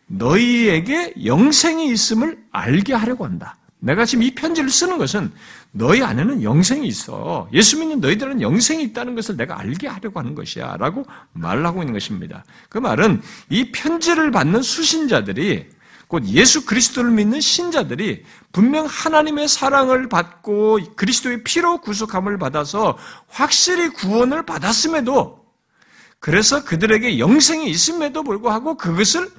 너희에게 0.07 1.15
영생이 1.25 1.91
있음을 1.91 2.43
알게 2.51 2.93
하려고 2.93 3.25
한다. 3.25 3.57
내가 3.79 4.05
지금 4.05 4.23
이 4.23 4.33
편지를 4.33 4.69
쓰는 4.69 4.97
것은 4.97 5.31
너희 5.77 6.01
안에는 6.01 6.41
영생이 6.41 6.87
있어. 6.87 7.47
예수 7.53 7.77
믿는 7.77 7.99
너희들은 7.99 8.41
영생이 8.41 8.83
있다는 8.85 9.15
것을 9.15 9.37
내가 9.37 9.59
알게 9.59 9.87
하려고 9.87 10.19
하는 10.19 10.33
것이야. 10.33 10.77
라고 10.77 11.05
말하고 11.33 11.81
있는 11.81 11.93
것입니다. 11.93 12.43
그 12.69 12.79
말은 12.79 13.21
이 13.49 13.71
편지를 13.71 14.31
받는 14.31 14.63
수신자들이 14.63 15.67
곧 16.07 16.25
예수 16.29 16.65
그리스도를 16.65 17.11
믿는 17.11 17.41
신자들이 17.41 18.23
분명 18.51 18.85
하나님의 18.85 19.47
사랑을 19.47 20.09
받고 20.09 20.79
그리스도의 20.95 21.43
피로 21.43 21.79
구속함을 21.79 22.37
받아서 22.37 22.97
확실히 23.27 23.89
구원을 23.89 24.45
받았음에도 24.45 25.45
그래서 26.19 26.63
그들에게 26.63 27.19
영생이 27.19 27.69
있음에도 27.69 28.23
불구하고 28.23 28.77
그것을 28.77 29.29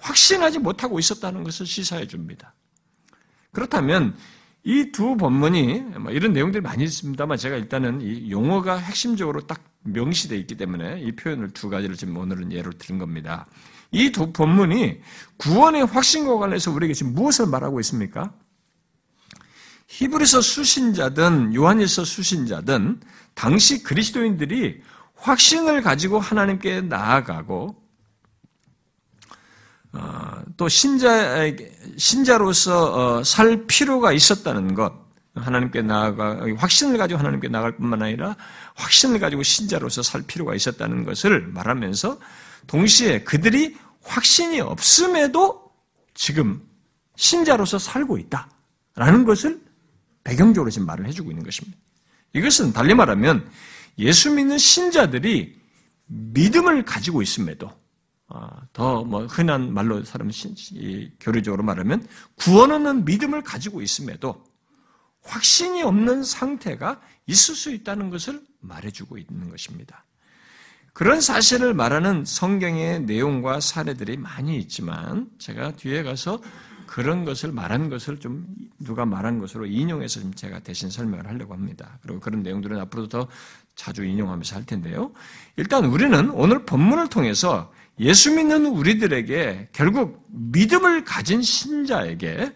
확신하지 0.00 0.58
못하고 0.58 0.98
있었다는 0.98 1.44
것을 1.44 1.66
시사해 1.66 2.06
줍니다. 2.06 2.54
그렇다면 3.52 4.16
이 4.66 4.90
두 4.90 5.16
본문이 5.16 5.80
뭐 6.00 6.10
이런 6.10 6.32
내용들이 6.32 6.60
많이 6.60 6.82
있습니다만 6.82 7.38
제가 7.38 7.56
일단은 7.56 8.00
이 8.00 8.32
용어가 8.32 8.76
핵심적으로 8.76 9.46
딱 9.46 9.62
명시되어 9.84 10.36
있기 10.38 10.56
때문에 10.56 11.00
이 11.02 11.12
표현을 11.12 11.50
두 11.52 11.70
가지를 11.70 11.94
지금 11.94 12.16
오늘은 12.16 12.50
예로 12.50 12.72
드린 12.72 12.98
겁니다. 12.98 13.46
이 13.92 14.10
두 14.10 14.32
본문이 14.32 15.00
구원의 15.36 15.86
확신과 15.86 16.36
관련해서 16.38 16.72
우리에게 16.72 16.94
지금 16.94 17.14
무엇을 17.14 17.46
말하고 17.46 17.78
있습니까? 17.80 18.32
히브리서 19.86 20.40
수신자든 20.40 21.54
요한일서 21.54 22.04
수신자든 22.04 23.00
당시 23.34 23.84
그리스도인들이 23.84 24.80
확신을 25.14 25.82
가지고 25.82 26.18
하나님께 26.18 26.80
나아가고 26.80 27.68
어, 27.68 27.85
또 30.56 30.68
신자 30.68 31.44
신자로서 31.96 33.18
어, 33.18 33.24
살 33.24 33.66
필요가 33.66 34.12
있었다는 34.12 34.74
것, 34.74 34.92
하나님께 35.34 35.82
나아가 35.82 36.40
확신을 36.56 36.96
가지고 36.96 37.20
하나님께 37.20 37.48
나갈 37.48 37.76
뿐만 37.76 38.02
아니라 38.02 38.36
확신을 38.74 39.18
가지고 39.20 39.42
신자로서 39.42 40.02
살 40.02 40.22
필요가 40.22 40.54
있었다는 40.54 41.04
것을 41.04 41.46
말하면서 41.48 42.18
동시에 42.66 43.22
그들이 43.22 43.76
확신이 44.02 44.60
없음에도 44.60 45.70
지금 46.14 46.62
신자로서 47.16 47.78
살고 47.78 48.18
있다라는 48.18 49.24
것을 49.24 49.60
배경적으로 50.24 50.70
지금 50.70 50.86
말을 50.86 51.06
해주고 51.06 51.30
있는 51.30 51.44
것입니다. 51.44 51.78
이것은 52.32 52.72
달리 52.72 52.94
말하면 52.94 53.48
예수 53.98 54.32
믿는 54.32 54.58
신자들이 54.58 55.54
믿음을 56.06 56.84
가지고 56.84 57.22
있음에도 57.22 57.68
어, 57.68 57.74
더뭐 58.72 59.26
흔한 59.26 59.72
말로 59.72 60.02
사람 60.04 60.30
교류적으로 61.20 61.62
말하면 61.62 62.06
구원 62.34 62.72
없는 62.72 63.04
믿음을 63.04 63.42
가지고 63.42 63.82
있음에도 63.82 64.44
확신이 65.22 65.82
없는 65.82 66.24
상태가 66.24 67.00
있을 67.26 67.54
수 67.54 67.72
있다는 67.72 68.10
것을 68.10 68.42
말해주고 68.60 69.18
있는 69.18 69.50
것입니다. 69.50 70.04
그런 70.92 71.20
사실을 71.20 71.74
말하는 71.74 72.24
성경의 72.24 73.02
내용과 73.02 73.60
사례들이 73.60 74.16
많이 74.16 74.56
있지만 74.58 75.28
제가 75.38 75.72
뒤에 75.72 76.02
가서 76.02 76.40
그런 76.86 77.24
것을 77.24 77.52
말한 77.52 77.90
것을 77.90 78.18
좀 78.18 78.46
누가 78.78 79.04
말한 79.04 79.38
것으로 79.40 79.66
인용해서 79.66 80.20
좀 80.20 80.32
제가 80.32 80.60
대신 80.60 80.88
설명을 80.88 81.26
하려고 81.26 81.52
합니다. 81.52 81.98
그리고 82.00 82.20
그런 82.20 82.42
내용들은 82.42 82.78
앞으로도 82.80 83.08
더 83.08 83.28
자주 83.74 84.04
인용하면서 84.04 84.56
할 84.56 84.64
텐데요. 84.64 85.12
일단 85.56 85.84
우리는 85.84 86.30
오늘 86.30 86.64
본문을 86.64 87.08
통해서 87.08 87.70
예수 87.98 88.34
믿는 88.34 88.66
우리들에게 88.66 89.70
결국 89.72 90.26
믿음을 90.28 91.04
가진 91.04 91.42
신자에게 91.42 92.52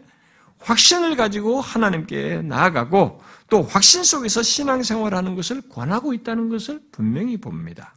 확신을 0.59 1.16
가지고 1.16 1.61
하나님께 1.61 2.42
나아가고 2.42 3.23
또 3.49 3.62
확신 3.62 4.04
속에서 4.04 4.42
신앙생활하는 4.42 5.35
것을 5.35 5.62
권하고 5.62 6.12
있다는 6.12 6.50
것을 6.50 6.80
분명히 6.92 7.38
봅니다. 7.38 7.94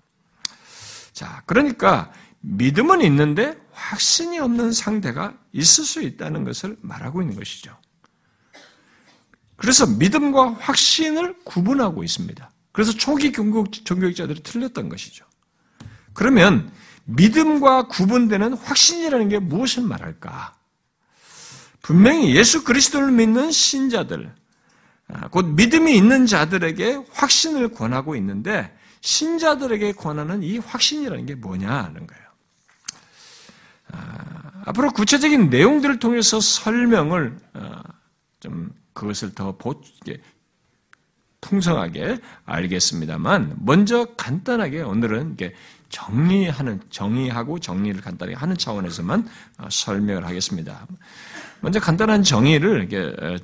자, 1.12 1.44
그러니까 1.46 2.12
믿음은 2.40 3.02
있는데 3.02 3.58
확신이 3.72 4.40
없는 4.40 4.72
상대가 4.72 5.38
있을 5.52 5.84
수 5.84 6.02
있다는 6.02 6.44
것을 6.44 6.78
말하고 6.82 7.22
있는 7.22 7.36
것이죠. 7.36 7.78
그래서 9.56 9.86
믿음과 9.86 10.54
확신을 10.54 11.36
구분하고 11.44 12.04
있습니다. 12.04 12.52
그래서 12.72 12.92
초기 12.92 13.32
종교학자들이 13.32 14.42
틀렸던 14.42 14.90
것이죠. 14.90 15.26
그러면 16.14 16.72
믿음과 17.06 17.88
구분되는 17.88 18.54
확신이라는 18.54 19.30
게 19.30 19.40
무엇을 19.40 19.84
말할까? 19.84 20.56
분명히 21.82 22.36
예수 22.36 22.64
그리스도를 22.64 23.12
믿는 23.12 23.52
신자들, 23.52 24.34
아, 25.10 25.28
곧 25.28 25.46
믿음이 25.46 25.96
있는 25.96 26.26
자들에게 26.26 27.06
확신을 27.12 27.70
권하고 27.70 28.16
있는데 28.16 28.74
신자들에게 29.02 29.92
권하는 29.94 30.44
이 30.44 30.60
확신이라는 30.60 31.26
게 31.26 31.36
뭐냐는 31.36 32.08
거예요. 32.08 32.24
아, 33.92 34.64
앞으로 34.66 34.92
구체적인 34.92 35.50
내용들을 35.50 36.00
통해서 36.00 36.40
설명을 36.40 37.38
어, 37.54 37.82
좀 38.40 38.72
그것을 38.94 39.34
더 39.34 39.58
통성하게 41.42 42.20
알겠습니다만 42.46 43.58
먼저 43.60 44.06
간단하게 44.16 44.82
오늘은 44.82 45.36
정리하는 45.94 46.82
정의하고 46.90 47.60
정리를 47.60 48.02
간단히 48.02 48.34
하는 48.34 48.58
차원에서만 48.58 49.30
어, 49.60 49.68
설명을 49.70 50.26
하겠습니다. 50.26 50.88
먼저 51.62 51.80
간단한 51.80 52.24
정의를 52.24 52.90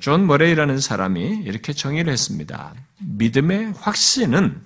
존 0.00 0.26
머레이라는 0.26 0.80
사람이 0.80 1.42
이렇게 1.44 1.72
정의를 1.72 2.12
했습니다. 2.12 2.74
믿음의 2.98 3.74
확신은 3.78 4.60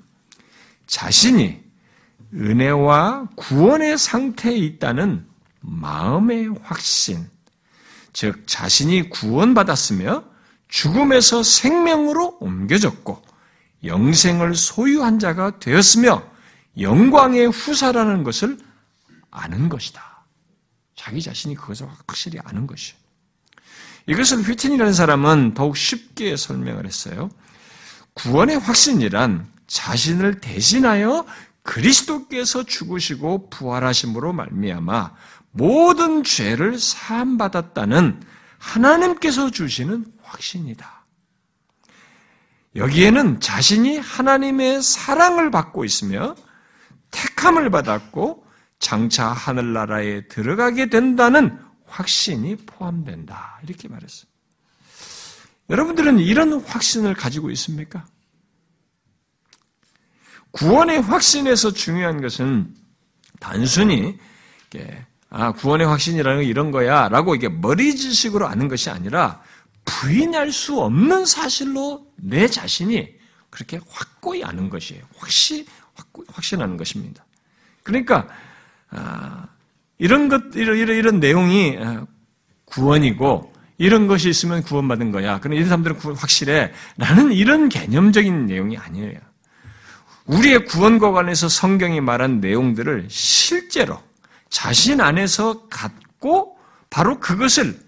자신이 0.87 1.63
은혜와 2.35 3.29
구원의 3.37 3.97
상태에 3.99 4.57
있다는 4.57 5.27
마음의 5.61 6.49
확신, 6.63 7.29
즉 8.13 8.43
자신이 8.47 9.11
구원받았으며 9.11 10.25
죽음에서 10.69 11.43
생명으로 11.43 12.39
옮겨졌고 12.41 13.23
영생을 13.85 14.57
소유한 14.57 15.19
자가 15.19 15.59
되었으며 15.61 16.34
영광의 16.79 17.49
후사라는 17.49 18.25
것을 18.25 18.59
아는 19.31 19.69
것이다. 19.69 20.25
자기 20.97 21.21
자신이 21.23 21.55
그것을 21.55 21.87
확실히 22.07 22.39
아는 22.45 22.67
것이에요. 22.67 22.99
이것을 24.07 24.43
휘튼이라는 24.43 24.93
사람은 24.93 25.55
더욱 25.55 25.77
쉽게 25.77 26.37
설명을 26.37 26.87
했어요. 26.87 27.31
구원의 28.15 28.59
확신이란 28.59 29.47
자신을 29.67 30.41
대신하여 30.41 31.27
그리스도께서 31.63 32.63
죽으시고 32.65 33.49
부활하심으로 33.51 34.33
말미암아 34.33 35.13
모든 35.51 36.23
죄를 36.23 36.79
사함 36.79 37.39
받았다는 37.39 38.23
하나님께서 38.59 39.51
주시는 39.51 40.07
확신이다. 40.23 41.05
여기에는 42.77 43.41
자신이 43.41 43.99
하나님의 43.99 44.83
사랑을 44.83 45.51
받고 45.51 45.85
있으며 45.85 46.35
택함을 47.45 47.69
받았고 47.69 48.43
장차 48.79 49.29
하늘나라에 49.29 50.29
들어가게 50.29 50.89
된다는 50.89 51.59
확신이 51.87 52.57
포함된다. 52.57 53.61
이렇게 53.65 53.87
말했어요. 53.89 54.27
여러분들은 55.69 56.19
이런 56.19 56.61
확신을 56.61 57.15
가지고 57.15 57.51
있습니까? 57.51 58.07
구원의 60.53 61.03
확신에서 61.03 61.73
중요한 61.73 62.23
것은 62.23 62.75
단순히 63.41 64.19
아 65.29 65.53
구원의 65.53 65.87
확신이라는 65.87 66.39
건 66.39 66.45
이런 66.47 66.71
거야라고 66.71 67.35
이게 67.35 67.49
머리 67.49 67.95
지식으로 67.95 68.47
아는 68.47 68.69
것이 68.69 68.89
아니라 68.89 69.43
부인할 69.85 70.53
수 70.53 70.81
없는 70.81 71.27
사실로 71.27 72.07
내 72.17 72.47
자신이 72.49 73.15
그렇게 73.51 73.81
확고히 73.89 74.43
아는 74.45 74.71
것이에요. 74.71 75.05
확시 75.17 75.67
확신하는 76.29 76.77
것입니다. 76.77 77.25
그러니까 77.85 78.27
아, 78.91 79.47
이런 79.99 80.29
것, 80.29 80.43
이런, 80.57 80.77
이런, 80.77 80.97
이런 80.97 81.21
내용이 81.21 81.77
어, 81.77 82.07
구원이고, 82.65 83.53
이런 83.79 84.07
것이 84.07 84.29
있으면 84.29 84.63
구원받은 84.63 85.13
거야. 85.13 85.39
그럼 85.41 85.55
이런 85.55 85.69
사람들은 85.69 85.97
구원 85.99 86.17
확실해. 86.17 86.73
라는 86.97 87.33
이런 87.33 87.69
개념적인 87.69 88.47
내용이 88.47 88.77
아니에요. 88.77 89.19
우리의 90.27 90.65
구원과 90.65 91.13
관해서 91.13 91.49
성경이 91.49 92.01
말한 92.01 92.41
내용들을 92.41 93.07
실제로 93.11 94.01
자신 94.49 95.01
안에서 95.01 95.69
갖고 95.69 96.57
바로 96.89 97.19
그것을 97.21 97.79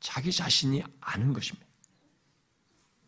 자기 0.00 0.30
자신이 0.32 0.82
아는 1.00 1.32
것입니다. 1.32 1.65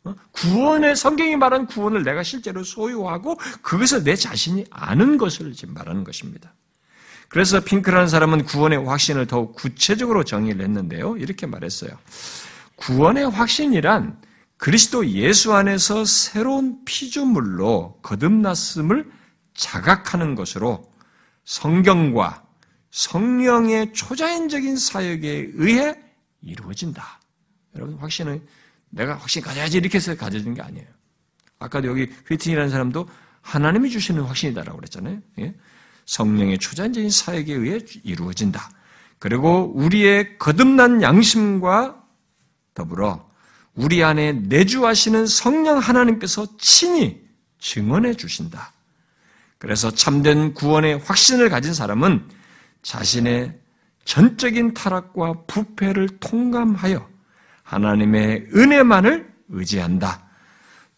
어? 0.09 0.17
구원의 0.33 0.97
성경이 0.97 1.37
말한 1.37 1.67
구원을 1.67 2.03
내가 2.03 2.23
실제로 2.23 2.65
소유하고 2.65 3.37
그것을 3.63 4.05
내 4.05 4.17
자신이 4.17 4.65
아는 4.71 5.19
것을 5.19 5.53
지금 5.53 5.75
말하는 5.75 6.05
것입니다. 6.05 6.55
그래서 7.29 7.61
핑크라는 7.61 8.09
사람은 8.09 8.45
구원의 8.45 8.87
확신을 8.87 9.27
더욱 9.27 9.55
구체적으로 9.55 10.25
정의를 10.25 10.63
했는데요. 10.65 11.17
이렇게 11.19 11.47
말했어요. 11.47 11.91
구원의 12.77 13.31
확신이란 13.31 14.21
그리스도 14.57 15.07
예수 15.09 15.53
안에서 15.53 16.05
새로운 16.05 16.85
피조물로 16.85 18.01
거듭났음을 18.03 19.11
자각하는 19.55 20.35
것으로 20.35 20.91
성경과 21.45 22.45
성령의 22.91 23.93
초자연적인 23.93 24.77
사역에 24.77 25.51
의해 25.55 25.97
이루어진다. 26.43 27.21
여러분 27.77 27.97
확신은 27.99 28.45
내가 28.91 29.17
확신 29.17 29.43
가져야지 29.43 29.79
이렇게 29.79 29.99
해서 29.99 30.15
가져진 30.17 30.55
게 30.55 30.63
아니에요. 30.63 30.87
아까도 31.59 31.89
여기 31.89 32.11
휘팅이라는 32.29 32.71
사람도 32.71 33.09
하나님이 33.41 33.91
주시는 33.91 34.23
확신이다라고 34.23 34.79
그랬잖아요. 34.79 35.21
예? 35.41 35.55
성령의 36.07 36.59
초자연적인 36.59 37.11
사역에 37.11 37.53
의해 37.53 37.81
이루어진다. 38.03 38.71
그리고 39.19 39.73
우리의 39.75 40.39
거듭난 40.39 41.03
양심과 41.03 42.03
더불어 42.75 43.29
우리 43.75 44.03
안에 44.03 44.33
내주하시는 44.33 45.27
성령 45.27 45.79
하나님께서 45.79 46.47
친히 46.59 47.23
증언해 47.59 48.15
주신다. 48.15 48.73
그래서 49.59 49.91
참된 49.91 50.55
구원의 50.55 50.99
확신을 50.99 51.49
가진 51.49 51.75
사람은 51.75 52.29
자신의 52.83 53.59
전적인 54.05 54.75
타락과 54.75 55.43
부패를 55.47 56.09
통감하여 56.21 57.09
하나님의 57.69 58.49
은혜만을 58.55 59.31
의지한다. 59.51 60.27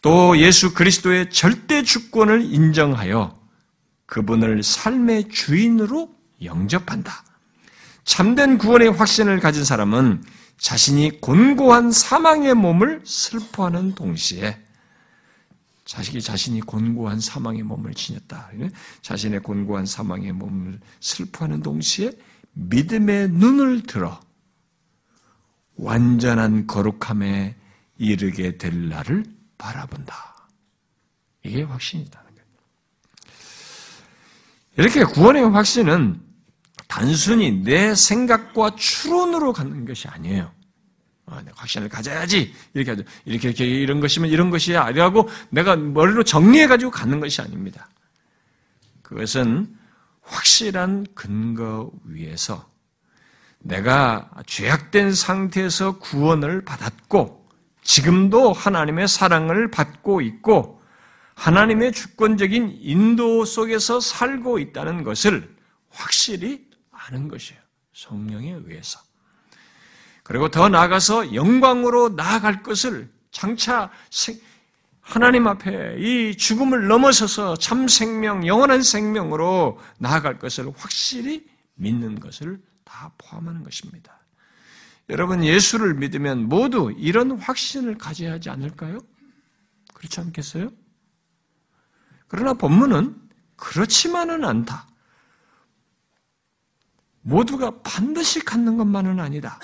또 0.02 0.38
예수 0.38 0.72
그리스도의 0.72 1.30
절대 1.30 1.82
주권을 1.82 2.42
인정하여 2.42 3.38
그분을 4.06 4.62
삶의 4.62 5.28
주인으로 5.28 6.14
영접한다. 6.42 7.24
참된 8.04 8.56
구원의 8.56 8.92
확신을 8.92 9.40
가진 9.40 9.64
사람은 9.64 10.22
자신이 10.58 11.20
곤고한 11.20 11.90
사망의 11.90 12.54
몸을 12.54 13.02
슬퍼하는 13.04 13.94
동시에 13.94 14.58
자식이 15.84 16.22
자신이 16.22 16.60
곤고한 16.60 17.18
사망의 17.20 17.64
몸을 17.64 17.94
지녔다. 17.94 18.50
자신의 19.02 19.40
곤고한 19.40 19.86
사망의 19.86 20.32
몸을 20.32 20.78
슬퍼하는 21.00 21.62
동시에 21.62 22.12
믿음의 22.52 23.30
눈을 23.30 23.82
들어 23.82 24.20
완전한 25.80 26.66
거룩함에 26.66 27.56
이르게 27.98 28.58
될 28.58 28.88
날을 28.88 29.24
바라본다. 29.58 30.48
이게 31.42 31.62
확신이다. 31.62 32.20
이렇게 34.76 35.04
구원의 35.04 35.50
확신은 35.50 36.20
단순히 36.88 37.50
내 37.62 37.94
생각과 37.94 38.76
추론으로 38.76 39.52
갖는 39.52 39.84
것이 39.84 40.08
아니에요. 40.08 40.50
아, 41.26 41.42
확신을 41.54 41.88
가져야지. 41.88 42.54
이렇게 42.72 42.90
하죠. 42.92 43.02
이렇게, 43.24 43.48
이렇게, 43.48 43.64
이런 43.66 44.00
것이면 44.00 44.30
이런 44.30 44.50
것이야. 44.50 44.90
이라고 44.90 45.28
내가 45.50 45.76
머리로 45.76 46.24
정리해가지고 46.24 46.90
갖는 46.90 47.20
것이 47.20 47.42
아닙니다. 47.42 47.88
그것은 49.02 49.76
확실한 50.22 51.06
근거 51.14 51.90
위에서 52.04 52.69
내가 53.60 54.30
죄악된 54.46 55.14
상태에서 55.14 55.98
구원을 55.98 56.64
받았고 56.64 57.48
지금도 57.82 58.52
하나님의 58.52 59.08
사랑을 59.08 59.70
받고 59.70 60.20
있고 60.20 60.80
하나님의 61.34 61.92
주권적인 61.92 62.78
인도 62.80 63.44
속에서 63.44 64.00
살고 64.00 64.58
있다는 64.58 65.04
것을 65.04 65.54
확실히 65.88 66.68
아는 66.90 67.28
것이에요. 67.28 67.60
성령에 67.94 68.58
의해서. 68.66 69.00
그리고 70.22 70.48
더 70.48 70.68
나아가서 70.68 71.34
영광으로 71.34 72.10
나아갈 72.10 72.62
것을 72.62 73.08
장차 73.30 73.90
하나님 75.00 75.48
앞에 75.48 75.96
이 75.98 76.36
죽음을 76.36 76.86
넘어서서 76.86 77.56
참 77.56 77.88
생명, 77.88 78.46
영원한 78.46 78.82
생명으로 78.82 79.80
나아갈 79.98 80.38
것을 80.38 80.70
확실히 80.76 81.46
믿는 81.74 82.20
것을 82.20 82.60
다 82.90 83.12
포함하는 83.16 83.62
것입니다. 83.62 84.18
여러분, 85.08 85.44
예수를 85.44 85.94
믿으면 85.94 86.48
모두 86.48 86.92
이런 86.98 87.38
확신을 87.38 87.96
가져야 87.96 88.32
하지 88.32 88.50
않을까요? 88.50 88.98
그렇지 89.94 90.20
않겠어요? 90.20 90.72
그러나 92.26 92.52
본문은 92.54 93.16
그렇지만은 93.56 94.44
않다. 94.44 94.88
모두가 97.22 97.80
반드시 97.82 98.44
갖는 98.44 98.76
것만은 98.76 99.20
아니다. 99.20 99.58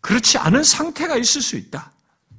그렇지 0.00 0.38
않은 0.38 0.64
상태가 0.64 1.16
있을 1.16 1.40
수 1.40 1.56
있다. 1.56 1.92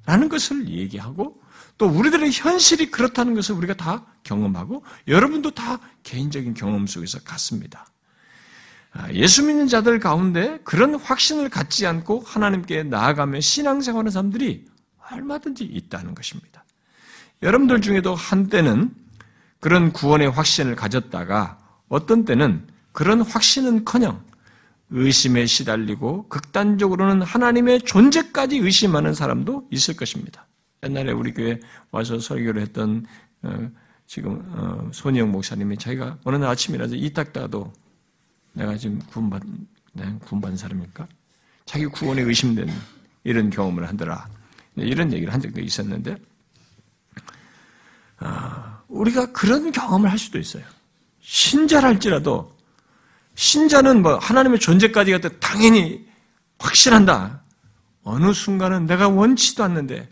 라는 0.05 0.27
것을 0.27 0.67
얘기하고 0.67 1.41
또 1.77 1.87
우리들의 1.87 2.31
현실이 2.31 2.91
그렇다는 2.91 3.33
것을 3.35 3.55
우리가 3.55 3.75
다 3.75 4.05
경험하고 4.23 4.83
여러분도 5.07 5.51
다 5.51 5.79
개인적인 6.03 6.53
경험 6.53 6.87
속에서 6.87 7.19
갔습니다. 7.19 7.85
아, 8.91 9.11
예수 9.13 9.45
믿는 9.45 9.67
자들 9.67 9.99
가운데 9.99 10.59
그런 10.63 10.95
확신을 10.95 11.49
갖지 11.49 11.85
않고 11.85 12.23
하나님께 12.25 12.83
나아가며 12.83 13.39
신앙생활하는 13.39 14.11
사람들이 14.11 14.65
얼마든지 15.11 15.63
있다는 15.63 16.15
것입니다. 16.15 16.65
여러분들 17.41 17.81
중에도 17.81 18.15
한때는 18.15 18.93
그런 19.59 19.91
구원의 19.91 20.29
확신을 20.31 20.75
가졌다가 20.75 21.59
어떤 21.87 22.25
때는 22.25 22.67
그런 22.91 23.21
확신은커녕 23.21 24.23
의심에 24.91 25.45
시달리고 25.45 26.27
극단적으로는 26.29 27.21
하나님의 27.21 27.81
존재까지 27.81 28.57
의심하는 28.57 29.13
사람도 29.13 29.67
있을 29.71 29.95
것입니다. 29.95 30.47
옛날에 30.83 31.11
우리 31.11 31.33
교회 31.33 31.59
와서 31.91 32.19
설교를 32.19 32.61
했던 32.61 33.05
어, 33.43 33.69
지금 34.07 34.43
어, 34.47 34.89
손희영 34.91 35.31
목사님이 35.31 35.77
자기가 35.77 36.17
어느 36.23 36.37
날 36.37 36.49
아침이라도 36.49 36.95
이 36.95 37.13
닦다가도 37.13 37.71
내가 38.53 38.77
지금 38.77 38.99
구원받 38.99 39.43
내가 39.93 40.17
구원받은 40.19 40.57
사람일까? 40.57 41.07
자기 41.65 41.85
구원에 41.85 42.21
의심된 42.21 42.69
이런 43.23 43.49
경험을 43.49 43.87
하더라. 43.87 44.27
이런 44.75 45.11
얘기를 45.13 45.33
한 45.33 45.41
적도 45.41 45.59
있었는데 45.59 46.15
아, 48.17 48.81
우리가 48.87 49.31
그런 49.31 49.71
경험을 49.71 50.09
할 50.09 50.17
수도 50.17 50.39
있어요. 50.39 50.63
신자랄지라도 51.21 52.57
신자는 53.35 54.01
뭐 54.01 54.17
하나님의 54.17 54.59
존재까지 54.59 55.11
갖다 55.11 55.29
당연히 55.39 56.05
확신한다. 56.57 57.41
어느 58.03 58.33
순간은 58.33 58.85
내가 58.85 59.07
원치도 59.07 59.63
않는데 59.63 60.09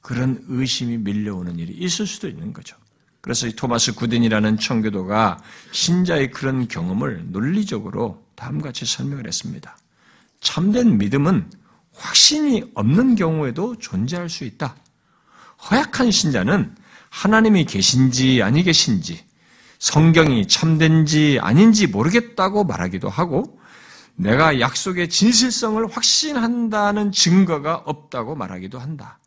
그런 0.00 0.44
의심이 0.48 0.98
밀려오는 0.98 1.58
일이 1.58 1.72
있을 1.72 2.06
수도 2.06 2.28
있는 2.28 2.52
거죠. 2.52 2.76
그래서 3.24 3.46
이 3.46 3.54
토마스 3.54 3.94
구딘이라는 3.94 4.58
청교도가 4.58 5.38
신자의 5.72 6.30
그런 6.30 6.68
경험을 6.68 7.24
논리적으로 7.28 8.22
다음같이 8.34 8.84
설명을 8.84 9.26
했습니다. 9.26 9.78
참된 10.42 10.98
믿음은 10.98 11.50
확신이 11.96 12.70
없는 12.74 13.14
경우에도 13.14 13.78
존재할 13.78 14.28
수 14.28 14.44
있다. 14.44 14.76
허약한 15.70 16.10
신자는 16.10 16.74
하나님이 17.08 17.64
계신지 17.64 18.42
아니 18.42 18.62
계신지 18.62 19.24
성경이 19.78 20.46
참된지 20.46 21.38
아닌지 21.40 21.86
모르겠다고 21.86 22.64
말하기도 22.64 23.08
하고 23.08 23.58
내가 24.16 24.60
약속의 24.60 25.08
진실성을 25.08 25.82
확신한다는 25.86 27.10
증거가 27.10 27.76
없다고 27.76 28.34
말하기도 28.34 28.78
한다. 28.78 29.18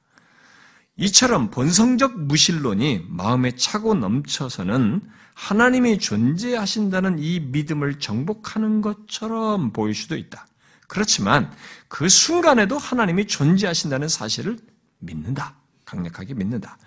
이처럼 0.97 1.51
본성적 1.51 2.19
무신론이 2.21 3.05
마음에 3.07 3.55
차고 3.55 3.93
넘쳐서는 3.95 5.01
하나님이 5.35 5.99
존재하신다는 5.99 7.19
이 7.19 7.39
믿음을 7.39 7.99
정복하는 7.99 8.81
것처럼 8.81 9.71
보일 9.71 9.93
수도 9.93 10.17
있다. 10.17 10.47
그렇지만 10.87 11.51
그 11.87 12.09
순간에도 12.09 12.77
하나님이 12.77 13.27
존재하신다는 13.27 14.07
사실을 14.07 14.57
믿는다. 14.99 15.55
강력하게 15.85 16.33
믿는다. 16.33 16.77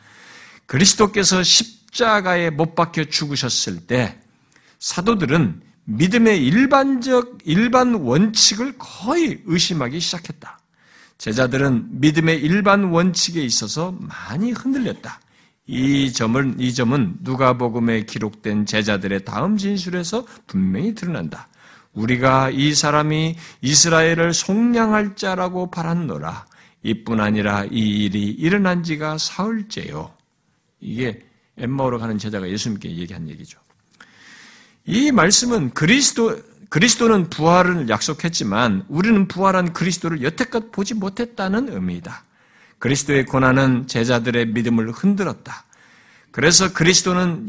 그리스도께서 0.66 1.42
십자가에 1.42 2.50
못 2.50 2.74
박혀 2.74 3.04
죽으셨을 3.04 3.86
때 3.86 4.20
사도들은 4.80 5.62
믿음의 5.84 6.44
일반적 6.44 7.38
일반 7.44 7.94
원칙을 7.94 8.76
거의 8.78 9.42
의심하기 9.46 10.00
시작했다. 10.00 10.59
제자들은 11.20 12.00
믿음의 12.00 12.40
일반 12.40 12.84
원칙에 12.84 13.42
있어서 13.42 13.94
많이 14.00 14.52
흔들렸다. 14.52 15.20
이 15.66 16.10
점은 16.14 16.58
이 16.58 16.72
점은 16.72 17.18
누가복음에 17.20 18.04
기록된 18.04 18.64
제자들의 18.64 19.26
다음 19.26 19.58
진술에서 19.58 20.24
분명히 20.46 20.94
드러난다. 20.94 21.48
우리가 21.92 22.48
이 22.48 22.74
사람이 22.74 23.36
이스라엘을 23.60 24.32
속량할 24.32 25.14
자라고 25.16 25.70
바란노라. 25.70 26.46
이뿐 26.84 27.20
아니라 27.20 27.66
이 27.70 28.04
일이 28.04 28.30
일어난 28.30 28.82
지가 28.82 29.18
사흘째요. 29.18 30.14
이게 30.80 31.20
엠마오로 31.58 31.98
가는 31.98 32.16
제자가 32.16 32.48
예수님께 32.48 32.96
얘기한 32.96 33.28
얘기죠. 33.28 33.60
이 34.86 35.12
말씀은 35.12 35.74
그리스도 35.74 36.40
그리스도는 36.70 37.30
부활을 37.30 37.88
약속했지만 37.88 38.84
우리는 38.88 39.26
부활한 39.26 39.72
그리스도를 39.72 40.22
여태껏 40.22 40.70
보지 40.70 40.94
못했다는 40.94 41.68
의미이다. 41.72 42.24
그리스도의 42.78 43.26
고난은 43.26 43.88
제자들의 43.88 44.46
믿음을 44.46 44.90
흔들었다. 44.92 45.64
그래서 46.30 46.72
그리스도는 46.72 47.48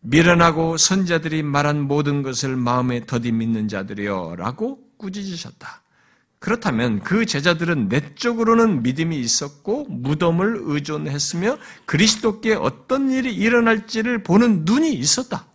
미련하고 0.00 0.76
선자들이 0.76 1.42
말한 1.42 1.80
모든 1.80 2.22
것을 2.22 2.54
마음에 2.54 3.04
더디 3.06 3.32
믿는 3.32 3.66
자들이여 3.68 4.36
라고 4.38 4.78
꾸짖으셨다. 4.98 5.82
그렇다면 6.38 7.00
그 7.00 7.24
제자들은 7.24 7.88
내적으로는 7.88 8.82
믿음이 8.82 9.18
있었고 9.18 9.86
무덤을 9.88 10.60
의존했으며 10.64 11.56
그리스도께 11.86 12.54
어떤 12.54 13.10
일이 13.10 13.34
일어날지를 13.34 14.22
보는 14.22 14.66
눈이 14.66 14.92
있었다. 14.92 15.46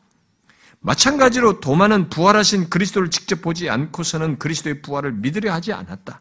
마찬가지로 0.81 1.59
도마는 1.59 2.09
부활하신 2.09 2.69
그리스도를 2.69 3.11
직접 3.11 3.41
보지 3.41 3.69
않고서는 3.69 4.39
그리스도의 4.39 4.81
부활을 4.81 5.13
믿으려 5.13 5.53
하지 5.53 5.73
않았다. 5.73 6.19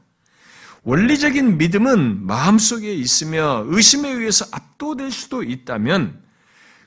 원리적인 0.83 1.59
믿음은 1.59 2.27
마음속에 2.27 2.95
있으며 2.95 3.65
의심에 3.67 4.11
의해서 4.11 4.47
압도될 4.53 5.11
수도 5.11 5.43
있다면 5.43 6.23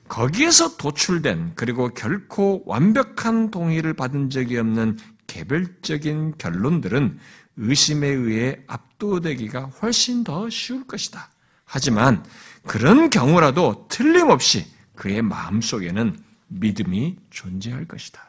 거기에서 0.08 0.78
도출된 0.78 1.54
그리고 1.56 1.90
결코 1.90 2.64
완벽한 2.66 3.50
동의를 3.50 3.94
받은 3.96 4.30
적이 4.30 4.60
없는 4.60 4.98
개별적인 5.26 6.36
결론들은 6.38 7.18
의심에 7.58 8.08
의해 8.08 8.60
압도되기가 8.68 9.62
훨씬 9.82 10.24
더 10.24 10.50
쉬울 10.50 10.86
것이다. 10.86 11.30
하지만 11.66 12.24
그런 12.68 13.10
경우라도 13.10 13.88
틀림없이 13.90 14.66
그의 14.96 15.22
마음속에는 15.22 16.23
믿음이 16.60 17.18
존재할 17.30 17.86
것이다. 17.86 18.22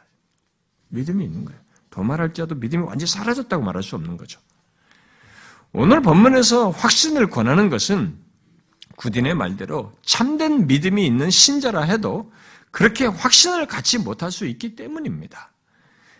믿음이 0.89 1.23
있는 1.23 1.45
거예요. 1.45 1.59
더 1.89 2.03
말할지라도 2.03 2.55
믿음이 2.55 2.83
완전히 2.83 3.09
사라졌다고 3.09 3.63
말할 3.63 3.83
수 3.83 3.95
없는 3.95 4.17
거죠. 4.17 4.39
오늘 5.71 6.01
본문에서 6.01 6.69
확신을 6.71 7.29
권하는 7.29 7.69
것은 7.69 8.17
구딘의 8.95 9.35
말대로 9.35 9.93
참된 10.05 10.67
믿음이 10.67 11.05
있는 11.05 11.29
신자라 11.29 11.81
해도 11.81 12.31
그렇게 12.71 13.05
확신을 13.05 13.67
갖지 13.67 13.97
못할 13.97 14.31
수 14.31 14.45
있기 14.45 14.75
때문입니다. 14.75 15.51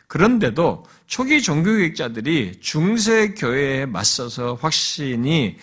그런데도 0.08 0.86
초기 1.08 1.42
종교개혁자들이 1.42 2.60
중세 2.60 3.30
교회에 3.30 3.86
맞서서 3.86 4.56
확신이 4.56 5.58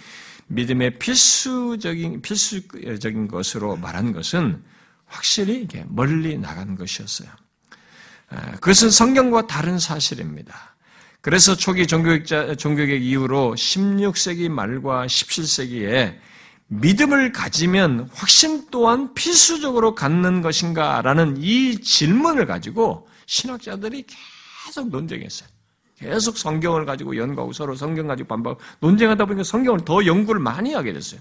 믿음의 0.48 0.98
필수적인 0.98 2.22
필수적인 2.22 3.28
것으로 3.28 3.76
말한 3.76 4.12
것은 4.12 4.62
확실히 5.12 5.68
멀리 5.88 6.38
나간 6.38 6.74
것이었어요. 6.74 7.28
그것은 8.54 8.90
성경과 8.90 9.46
다른 9.46 9.78
사실입니다. 9.78 10.74
그래서 11.20 11.54
초기 11.54 11.86
종교개혁자, 11.86 12.56
종교개혁 12.56 13.02
이후로 13.02 13.54
16세기 13.54 14.48
말과 14.48 15.06
17세기에 15.06 16.18
믿음을 16.66 17.32
가지면 17.32 18.08
확신 18.14 18.66
또한 18.70 19.12
필수적으로 19.12 19.94
갖는 19.94 20.40
것인가 20.40 21.02
라는 21.02 21.36
이 21.38 21.78
질문을 21.78 22.46
가지고 22.46 23.06
신학자들이 23.26 24.06
계속 24.66 24.88
논쟁했어요. 24.88 25.48
계속 25.98 26.38
성경을 26.38 26.86
가지고 26.86 27.16
연구하고 27.16 27.52
서로 27.52 27.76
성경 27.76 28.06
가지고 28.08 28.28
반박하고 28.28 28.62
논쟁하다 28.80 29.26
보니까 29.26 29.44
성경을 29.44 29.84
더 29.84 30.04
연구를 30.04 30.40
많이 30.40 30.72
하게 30.72 30.92
됐어요. 30.92 31.20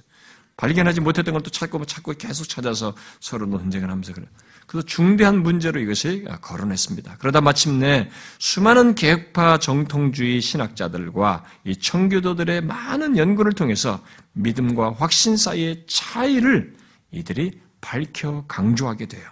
발견하지 0.62 1.02
못했던 1.02 1.34
걸 1.34 1.42
또 1.42 1.50
찾고 1.50 1.86
찾고 1.86 2.14
계속 2.20 2.48
찾아서 2.48 2.94
서로 3.20 3.48
논쟁을 3.48 3.90
하면서 3.90 4.14
그래요. 4.14 4.30
그래서 4.68 4.86
중대한 4.86 5.42
문제로 5.42 5.80
이것이 5.80 6.24
거론했습니다. 6.42 7.18
그러다 7.18 7.42
마침내 7.42 8.12
수많은 8.38 8.94
계획파 8.94 9.58
정통주의 9.58 10.40
신학자들과 10.40 11.44
이 11.66 11.76
청교도들의 11.76 12.62
많은 12.62 13.18
연구를 13.18 13.54
통해서 13.54 14.04
믿음과 14.34 14.98
확신 15.00 15.36
사이의 15.36 15.86
차이를 15.88 16.76
이들이 17.12 17.60
밝혀 17.82 18.46
강조하게 18.48 19.08
돼요. 19.08 19.28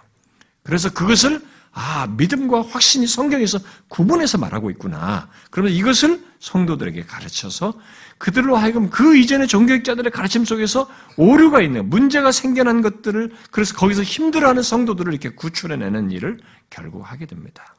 그래서 0.64 0.92
그것을 0.92 1.40
아, 1.82 2.06
믿음과 2.06 2.60
확신이 2.68 3.06
성경에서 3.06 3.58
구분해서 3.88 4.36
말하고 4.36 4.70
있구나. 4.70 5.30
그러면 5.50 5.72
이것을 5.72 6.22
성도들에게 6.38 7.04
가르쳐서 7.04 7.72
그들로 8.18 8.54
하여금 8.58 8.90
그 8.90 9.16
이전의 9.16 9.48
종교학자들의 9.48 10.12
가르침 10.12 10.44
속에서 10.44 10.90
오류가 11.16 11.62
있는 11.62 11.88
문제가 11.88 12.32
생겨난 12.32 12.82
것들을 12.82 13.32
그래서 13.50 13.74
거기서 13.76 14.02
힘들어하는 14.02 14.62
성도들을 14.62 15.10
이렇게 15.10 15.30
구출해내는 15.30 16.10
일을 16.10 16.38
결국 16.68 17.10
하게 17.10 17.24
됩니다. 17.24 17.74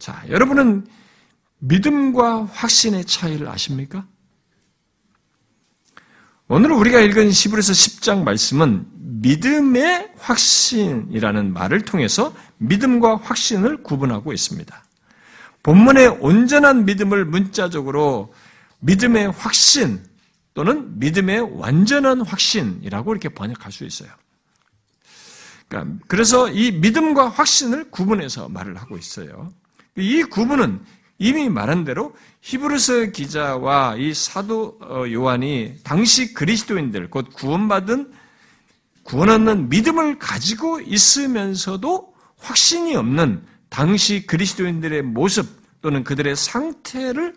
자, 0.00 0.20
여러분은 0.28 0.84
믿음과 1.60 2.46
확신의 2.46 3.04
차이를 3.04 3.46
아십니까? 3.46 4.04
오늘 6.48 6.72
우리가 6.72 6.98
읽은 6.98 7.30
시브에서 7.30 7.72
10장 7.72 8.24
말씀은 8.24 8.84
믿음의 9.22 10.12
확신이라는 10.18 11.52
말을 11.52 11.82
통해서 11.82 12.34
믿음과 12.58 13.16
확신을 13.16 13.82
구분하고 13.82 14.32
있습니다. 14.32 14.84
본문의 15.62 16.08
온전한 16.20 16.84
믿음을 16.84 17.24
문자적으로 17.24 18.34
믿음의 18.80 19.30
확신 19.30 20.02
또는 20.54 20.98
믿음의 20.98 21.56
완전한 21.58 22.22
확신이라고 22.22 23.12
이렇게 23.12 23.28
번역할 23.28 23.70
수 23.70 23.84
있어요. 23.84 24.10
그러니까 25.68 26.04
그래서 26.08 26.50
이 26.50 26.72
믿음과 26.72 27.28
확신을 27.28 27.90
구분해서 27.90 28.48
말을 28.48 28.76
하고 28.76 28.98
있어요. 28.98 29.52
이 29.96 30.22
구분은 30.24 30.80
이미 31.18 31.48
말한 31.48 31.84
대로 31.84 32.14
히브리서 32.40 33.06
기자와 33.12 33.96
이 33.96 34.12
사도 34.12 34.78
어, 34.82 35.04
요한이 35.08 35.76
당시 35.84 36.34
그리스도인들 36.34 37.08
곧 37.08 37.32
구원받은 37.32 38.12
구원 39.02 39.30
얻는 39.30 39.68
믿음을 39.68 40.18
가지고 40.18 40.80
있으면서도 40.80 42.14
확신이 42.38 42.94
없는 42.96 43.44
당시 43.68 44.26
그리스도인들의 44.26 45.02
모습 45.02 45.48
또는 45.80 46.04
그들의 46.04 46.36
상태를 46.36 47.34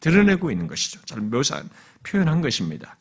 드러내고 0.00 0.50
있는 0.50 0.66
것이죠. 0.66 1.00
잘 1.04 1.20
묘사, 1.20 1.62
표현한 2.02 2.40
것입니다. 2.42 2.96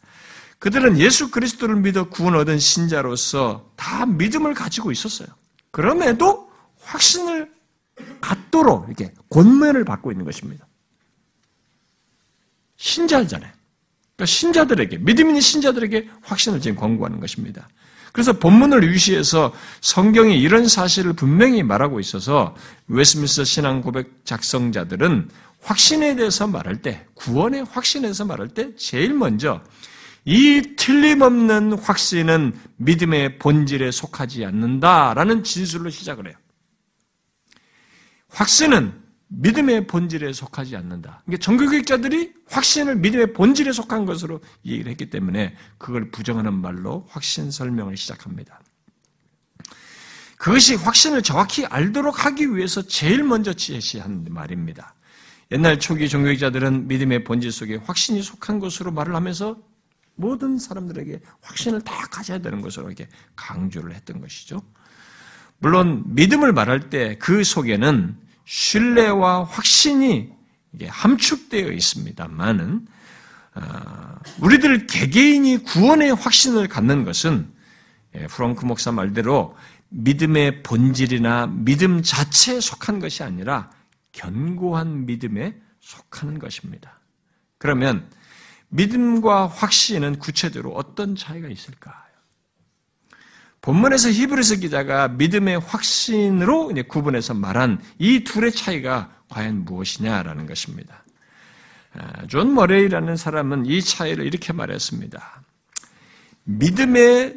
그들은 0.60 1.00
예수 1.00 1.32
그리스도를 1.32 1.78
믿어 1.78 2.10
구원 2.10 2.36
얻은 2.36 2.60
신자로서 2.60 3.72
다 3.76 4.06
믿음을 4.06 4.54
가지고 4.54 4.92
있었어요. 4.92 5.28
그럼에도 5.72 6.52
확신을 6.82 7.52
갖도록 8.22 8.86
이렇게 8.88 9.12
권면을 9.30 9.84
받고 9.84 10.12
있는 10.12 10.24
것입니다. 10.24 10.68
신자잖아요. 12.78 13.52
그러니까 14.16 14.26
신자들에게, 14.26 14.98
믿음 15.00 15.28
있는 15.28 15.42
신자들에게 15.42 16.10
확신을 16.22 16.62
지금 16.62 16.78
권고하는 16.78 17.20
것입니다. 17.20 17.68
그래서 18.12 18.34
본문을 18.34 18.84
유시해서 18.84 19.54
성경이 19.80 20.40
이런 20.40 20.68
사실을 20.68 21.14
분명히 21.14 21.64
말하고 21.64 22.00
있어서 22.00 22.56
웨스민스 22.88 23.46
신앙 23.46 23.82
고백 23.82 24.26
작성자들은 24.26 25.30
확신에 25.62 26.16
대해서 26.16 26.48
말할 26.48 26.82
때, 26.82 27.06
구원의 27.14 27.66
확신에 27.72 28.04
대해서 28.04 28.26
말할 28.26 28.50
때 28.50 28.76
제일 28.76 29.14
먼저 29.14 29.62
이 30.26 30.62
틀림없는 30.76 31.74
확신은 31.74 32.54
믿음의 32.78 33.40
본질에 33.40 33.92
속하지 33.92 34.46
않는다라는 34.46 35.44
진술로 35.44 35.90
시작을 35.90 36.28
해요. 36.28 36.36
확신은 38.30 38.94
믿음의 39.34 39.88
본질에 39.88 40.34
속하지 40.34 40.76
않는다. 40.76 41.22
그러니까 41.26 41.44
정교교육자들이 41.44 42.34
확신을 42.50 42.98
믿음의 42.98 43.34
본질에 43.34 43.72
속한 43.72 44.06
것으로 44.06 44.42
얘기를 44.66 44.92
했기 44.92 45.10
때문에 45.10 45.56
그걸 45.78 46.12
부정하는 46.12 46.54
말로 46.54 47.08
확신 47.10 47.50
설명을 47.50 47.96
시작합니다. 47.96 48.60
그것이 50.38 50.76
확신을 50.76 51.22
정확히 51.22 51.66
알도록 51.66 52.26
하기 52.26 52.56
위해서 52.56 52.82
제일 52.82 53.24
먼저 53.24 53.54
제시한 53.54 54.26
말입니다. 54.30 54.96
옛날 55.52 55.80
초기 55.80 56.10
종교학자들은 56.10 56.88
믿음의 56.88 57.24
본질 57.24 57.52
속에 57.52 57.76
확신이 57.76 58.22
속한 58.22 58.60
것으로 58.60 58.92
말을 58.92 59.16
하면서 59.16 59.58
모든 60.16 60.58
사람들에게 60.58 61.22
확신을 61.42 61.82
다 61.82 61.94
가져야 62.12 62.40
되는 62.40 62.62
것으로 62.62 62.88
이렇게 62.88 63.08
강조를 63.36 63.94
했던 63.94 64.20
것이죠. 64.20 64.62
물론 65.60 66.04
믿음을 66.16 66.52
말할 66.52 66.90
때 66.90 67.18
그 67.20 67.44
속에는 67.44 68.18
신뢰와 68.52 69.46
확신이 69.46 70.30
함축되어 70.86 71.72
있습니다만은 71.72 72.86
아, 73.54 74.20
우리들 74.42 74.88
개개인이 74.88 75.60
구원의 75.64 76.14
확신을 76.16 76.68
갖는 76.68 77.06
것은 77.06 77.50
예, 78.16 78.28
프랑크 78.28 78.66
목사 78.66 78.92
말대로 78.92 79.56
믿음의 79.88 80.64
본질이나 80.64 81.48
믿음 81.48 82.02
자체에 82.04 82.60
속한 82.60 83.00
것이 83.00 83.24
아니라 83.24 83.72
견고한 84.12 85.06
믿음에 85.06 85.56
속하는 85.80 86.38
것입니다. 86.38 87.00
그러면 87.58 88.10
믿음과 88.68 89.48
확신은 89.48 90.20
구체적으로 90.20 90.74
어떤 90.76 91.16
차이가 91.16 91.48
있을까요? 91.48 92.01
본문에서 93.62 94.10
히브리서 94.10 94.56
기자가 94.56 95.08
믿음의 95.08 95.60
확신으로 95.60 96.74
구분해서 96.88 97.36
말한 97.36 97.82
이 98.00 98.24
둘의 98.24 98.52
차이가 98.54 99.12
과연 99.30 99.66
무엇이냐라는 99.66 100.48
것입니다. 100.48 101.04
아, 101.94 102.26
존 102.28 102.54
머레이라는 102.54 103.16
사람은 103.16 103.66
이 103.66 103.82
차이를 103.82 104.26
이렇게 104.26 104.54
말했습니다. 104.54 105.44
믿음의 106.44 107.36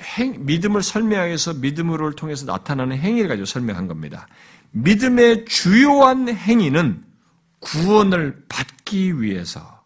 행, 0.00 0.44
믿음을 0.44 0.82
설명하기 0.82 1.28
위해서 1.28 1.54
믿음을 1.54 2.12
통해서 2.14 2.44
나타나는 2.44 2.98
행위를 2.98 3.28
가지고 3.28 3.46
설명한 3.46 3.86
겁니다. 3.86 4.26
믿음의 4.72 5.46
주요한 5.46 6.28
행위는 6.28 7.04
구원을 7.60 8.44
받기 8.48 9.20
위해서 9.22 9.82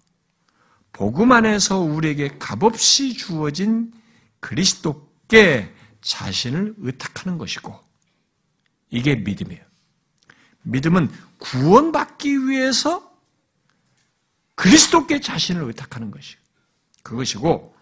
복음 0.93 1.33
안에서 1.33 1.79
우리에게 1.79 2.39
값없이 2.39 3.15
주어진 3.15 3.93
그리스도 4.41 5.10
께 5.31 5.73
자신을 6.01 6.75
의탁하는 6.79 7.39
것이고 7.39 7.79
이게 8.91 9.15
믿음이에요. 9.15 9.65
믿음은 10.63 11.11
구원받기 11.39 12.49
위해서 12.49 13.11
그리스도께 14.57 15.21
자신을 15.21 15.63
의탁하는 15.63 16.11
것이 16.11 16.37
그것이고 17.03 17.75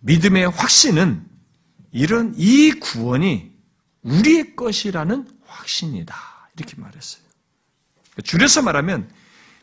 믿음의 0.00 0.50
확신은 0.50 1.26
이런 1.90 2.34
이 2.36 2.70
구원이 2.72 3.52
우리의 4.02 4.54
것이라는 4.54 5.28
확신이다. 5.44 6.50
이렇게 6.56 6.76
말했어요. 6.76 7.22
줄여서 8.22 8.62
말하면 8.62 9.10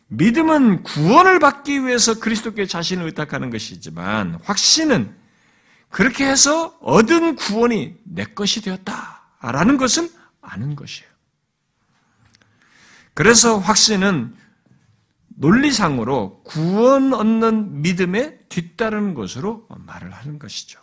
믿음은 0.08 0.82
구원을 0.82 1.38
받기 1.38 1.84
위해서 1.84 2.18
그리스도께 2.18 2.66
자신을 2.66 3.04
의탁하는 3.06 3.50
것이지만 3.50 4.40
확신은 4.42 5.17
그렇게 5.90 6.26
해서 6.26 6.76
얻은 6.80 7.36
구원이 7.36 7.96
내 8.04 8.24
것이 8.24 8.60
되었다라는 8.62 9.78
것을 9.78 10.10
아는 10.40 10.76
것이에요. 10.76 11.08
그래서 13.14 13.58
확신은 13.58 14.34
논리상으로 15.28 16.42
구원 16.44 17.12
얻는 17.14 17.82
믿음에 17.82 18.38
뒤따르는 18.48 19.14
것으로 19.14 19.66
말을 19.68 20.12
하는 20.12 20.38
것이죠. 20.38 20.80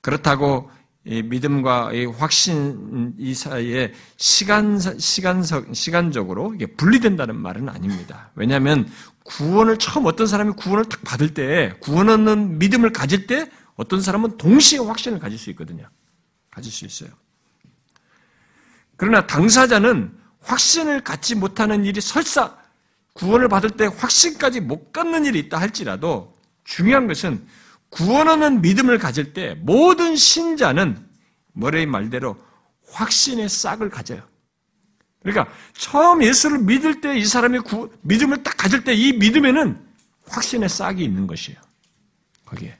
그렇다고 0.00 0.70
믿음과 1.04 1.92
확신 2.16 3.14
이 3.18 3.32
사이에 3.34 3.92
시간 4.16 4.78
시간적 4.78 5.68
시간적으로 5.74 6.54
이게 6.54 6.66
분리된다는 6.66 7.36
말은 7.36 7.68
아닙니다. 7.68 8.30
왜냐하면 8.34 8.88
구원을 9.24 9.78
처음 9.78 10.06
어떤 10.06 10.26
사람이 10.26 10.52
구원을 10.56 10.84
딱 10.86 11.02
받을 11.02 11.32
때 11.32 11.74
구원 11.80 12.08
얻는 12.08 12.58
믿음을 12.58 12.92
가질 12.92 13.26
때 13.26 13.50
어떤 13.76 14.00
사람은 14.00 14.36
동시에 14.38 14.78
확신을 14.78 15.18
가질 15.18 15.38
수 15.38 15.50
있거든요. 15.50 15.86
가질 16.50 16.72
수 16.72 16.84
있어요. 16.86 17.10
그러나 18.96 19.26
당사자는 19.26 20.16
확신을 20.40 21.04
갖지 21.04 21.34
못하는 21.34 21.84
일이 21.84 22.00
설사 22.00 22.56
구원을 23.12 23.48
받을 23.48 23.70
때 23.70 23.86
확신까지 23.86 24.60
못 24.60 24.92
갖는 24.92 25.24
일이 25.24 25.38
있다 25.40 25.58
할지라도 25.60 26.34
중요한 26.64 27.06
것은 27.06 27.46
구원하는 27.90 28.60
믿음을 28.62 28.98
가질 28.98 29.32
때 29.32 29.54
모든 29.60 30.16
신자는 30.16 31.06
머레이 31.52 31.86
말대로 31.86 32.36
확신의 32.90 33.48
싹을 33.48 33.90
가져요. 33.90 34.22
그러니까 35.22 35.52
처음 35.74 36.22
예수를 36.22 36.58
믿을 36.60 37.00
때 37.00 37.16
이 37.18 37.24
사람이 37.24 37.58
구, 37.60 37.90
믿음을 38.02 38.42
딱 38.42 38.56
가질 38.56 38.84
때 38.84 38.94
이 38.94 39.12
믿음에는 39.12 39.84
확신의 40.28 40.68
싹이 40.68 41.02
있는 41.02 41.26
것이에요. 41.26 41.58
거기에. 42.44 42.78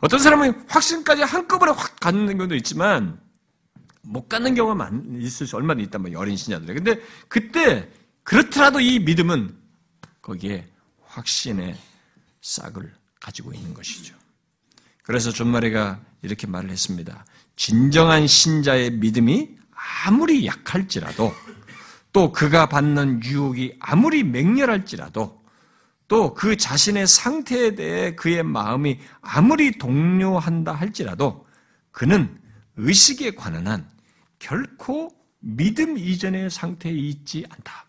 어떤 0.00 0.18
사람은 0.18 0.64
확신까지 0.68 1.22
한꺼번에 1.22 1.72
확 1.72 2.00
갖는 2.00 2.38
경우도 2.38 2.54
있지만 2.56 3.20
못 4.02 4.28
갖는 4.28 4.54
경우가 4.54 4.74
많, 4.74 5.20
있을 5.20 5.46
수 5.46 5.56
얼마나 5.56 5.82
있단 5.82 6.02
말이에요. 6.02 6.18
어린 6.18 6.36
신자들이. 6.36 6.74
근데 6.74 7.00
그때 7.28 7.88
그렇더라도 8.22 8.80
이 8.80 8.98
믿음은 8.98 9.56
거기에 10.22 10.66
확신의 11.06 11.76
싹을 12.40 12.94
가지고 13.20 13.52
있는 13.52 13.74
것이죠. 13.74 14.14
그래서 15.02 15.30
존마리가 15.30 16.00
이렇게 16.22 16.46
말을 16.46 16.70
했습니다. 16.70 17.24
진정한 17.56 18.26
신자의 18.26 18.92
믿음이 18.92 19.50
아무리 20.06 20.46
약할지라도 20.46 21.34
또 22.12 22.32
그가 22.32 22.66
받는 22.66 23.22
유혹이 23.24 23.76
아무리 23.80 24.24
맹렬할지라도 24.24 25.39
또 26.10 26.34
그 26.34 26.56
자신의 26.56 27.06
상태에 27.06 27.76
대해 27.76 28.16
그의 28.16 28.42
마음이 28.42 28.98
아무리 29.20 29.78
동요한다 29.78 30.72
할지라도 30.72 31.46
그는 31.92 32.36
의식에 32.76 33.36
관한 33.36 33.68
한 33.68 33.88
결코 34.40 35.14
믿음 35.38 35.96
이전의 35.96 36.50
상태에 36.50 36.92
있지 36.92 37.46
않다. 37.48 37.86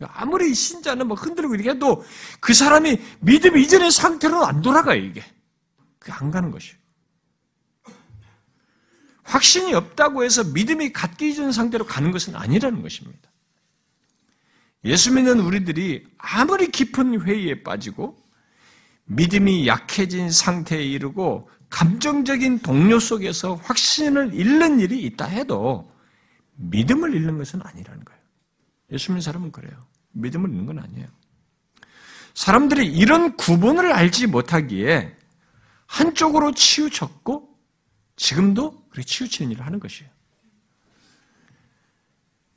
아무리 0.00 0.52
신자는 0.52 1.06
뭐 1.06 1.16
흔들고 1.16 1.54
이렇게 1.54 1.70
해도 1.70 2.04
그 2.40 2.52
사람이 2.52 2.98
믿음 3.20 3.56
이전의 3.56 3.92
상태로 3.92 4.44
안 4.44 4.60
돌아가요, 4.60 5.00
이게. 5.00 5.24
그게 6.00 6.12
안 6.12 6.32
가는 6.32 6.50
것이에요. 6.50 6.76
확신이 9.22 9.72
없다고 9.72 10.24
해서 10.24 10.42
믿음이 10.42 10.92
갖기 10.92 11.30
이전 11.30 11.52
상태로 11.52 11.86
가는 11.86 12.10
것은 12.10 12.34
아니라는 12.34 12.82
것입니다. 12.82 13.30
예수 14.84 15.12
믿는 15.12 15.40
우리들이 15.40 16.06
아무리 16.18 16.70
깊은 16.70 17.22
회의에 17.22 17.62
빠지고 17.62 18.22
믿음이 19.06 19.66
약해진 19.66 20.30
상태에 20.30 20.82
이르고 20.82 21.48
감정적인 21.70 22.60
동료 22.60 22.98
속에서 22.98 23.54
확신을 23.56 24.34
잃는 24.34 24.80
일이 24.80 25.02
있다 25.02 25.26
해도 25.26 25.90
믿음을 26.56 27.14
잃는 27.14 27.38
것은 27.38 27.60
아니라는 27.62 28.04
거예요. 28.04 28.20
예수 28.92 29.10
믿는 29.10 29.22
사람은 29.22 29.52
그래요. 29.52 29.72
믿음을 30.12 30.50
잃는 30.50 30.66
건 30.66 30.78
아니에요. 30.78 31.06
사람들이 32.34 32.86
이런 32.86 33.36
구분을 33.36 33.92
알지 33.92 34.26
못하기에 34.26 35.16
한쪽으로 35.86 36.52
치우쳤고 36.52 37.48
지금도 38.16 38.88
그렇게 38.90 39.06
치우치는 39.06 39.52
일을 39.52 39.64
하는 39.64 39.80
것이에요. 39.80 40.10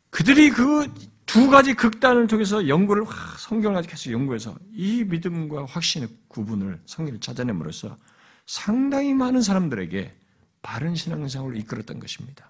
그들이 0.09 0.49
그 0.49 0.91
두 1.27 1.49
가지 1.49 1.73
극단을 1.73 2.25
통해서 2.25 2.67
연구를 2.67 3.03
성경을 3.37 3.83
계속 3.83 4.11
연구해서 4.11 4.57
이 4.71 5.03
믿음과 5.03 5.65
확신의 5.65 6.07
구분을 6.29 6.81
성경을 6.85 7.19
찾아냄으로써 7.19 7.97
상당히 8.45 9.13
많은 9.13 9.41
사람들에게 9.41 10.13
바른 10.61 10.95
신앙생활을 10.95 11.57
이끌었던 11.57 11.99
것입니다. 11.99 12.49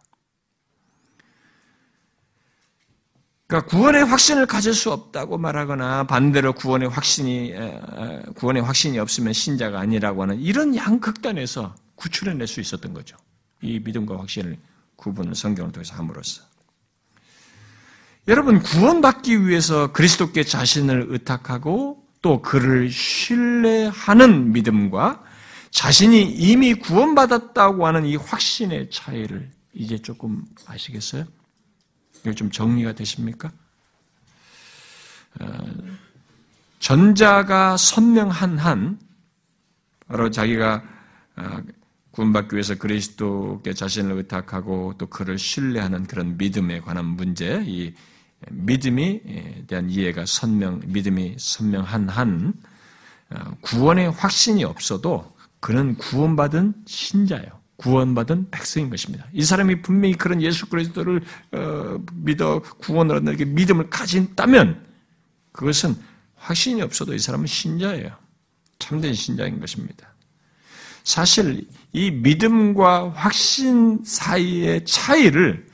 그러니까 3.48 3.70
구원의 3.70 4.06
확신을 4.06 4.46
가질 4.46 4.74
수 4.74 4.92
없다고 4.92 5.38
말하거나 5.38 6.06
반대로 6.06 6.54
구원의 6.54 6.90
확신이 6.90 7.54
구원의 8.36 8.62
확신이 8.62 9.00
없으면 9.00 9.34
신자가 9.34 9.80
아니라고 9.80 10.22
하는 10.22 10.40
이런 10.40 10.76
양극단에서 10.76 11.74
구출해낼 11.96 12.46
수 12.46 12.62
있었던 12.62 12.94
거죠. 12.94 13.18
이 13.62 13.80
믿음과 13.80 14.20
확신을 14.20 14.58
구분을 14.98 15.34
성경을 15.34 15.72
통해서 15.72 15.96
함으로써. 15.96 16.47
여러분 18.28 18.60
구원받기 18.60 19.48
위해서 19.48 19.94
그리스도께 19.94 20.44
자신을 20.44 21.06
의탁하고 21.10 22.06
또 22.22 22.42
그를 22.42 22.92
신뢰하는 22.92 24.52
믿음과 24.52 25.24
자신이 25.72 26.24
이미 26.34 26.74
구원받았다고 26.74 27.88
하는 27.88 28.06
이 28.06 28.18
확신의 28.18 28.90
차이를 28.90 29.50
이제 29.74 29.98
조금 29.98 30.44
아시겠어요? 30.66 31.24
이거 32.22 32.34
좀 32.34 32.52
정리가 32.52 32.96
되십니까? 32.96 33.50
어, 35.40 35.48
전자가 36.80 37.78
선명한 37.78 38.58
한, 38.58 39.00
바로 40.08 40.32
자기가 40.32 40.84
어, 41.38 41.62
구원받기 42.12 42.56
위해서 42.56 42.76
그리스도께 42.76 43.74
자신을 43.74 44.18
의탁하고 44.18 44.96
또 44.98 45.06
그를 45.06 45.38
신뢰하는 45.38 46.08
그런 46.08 46.36
믿음에 46.38 46.82
관한 46.82 47.06
문제, 47.06 47.64
이 47.66 47.94
믿음에 48.52 49.66
대한 49.68 49.90
이해가 49.90 50.26
선명, 50.26 50.82
믿음이 50.86 51.36
선명한 51.38 52.10
한, 52.10 52.54
어, 53.30 53.52
구원의 53.62 54.12
확신이 54.12 54.64
없어도 54.64 55.30
그는 55.60 55.96
구원받은 55.96 56.74
신자예요. 56.86 57.58
구원받은 57.78 58.50
백성인 58.50 58.90
것입니다. 58.90 59.28
이 59.34 59.44
사람이 59.44 59.82
분명히 59.82 60.16
그런 60.16 60.42
예수 60.42 60.68
그리스도를 60.68 61.22
어, 61.52 61.98
믿어 62.14 62.62
구원을 62.80 63.18
얻는 63.18 63.54
믿음을 63.54 63.90
가진다면 63.90 64.84
그것은 65.52 65.96
확신이 66.36 66.82
없어도 66.82 67.14
이 67.14 67.20
사람은 67.20 67.46
신자예요. 67.46 68.12
참된 68.80 69.14
신자인 69.14 69.60
것입니다. 69.60 70.14
사실 71.04 71.68
이 71.94 72.12
믿음과 72.12 73.12
확신 73.12 74.04
사이의 74.04 74.86
차이를 74.86 75.67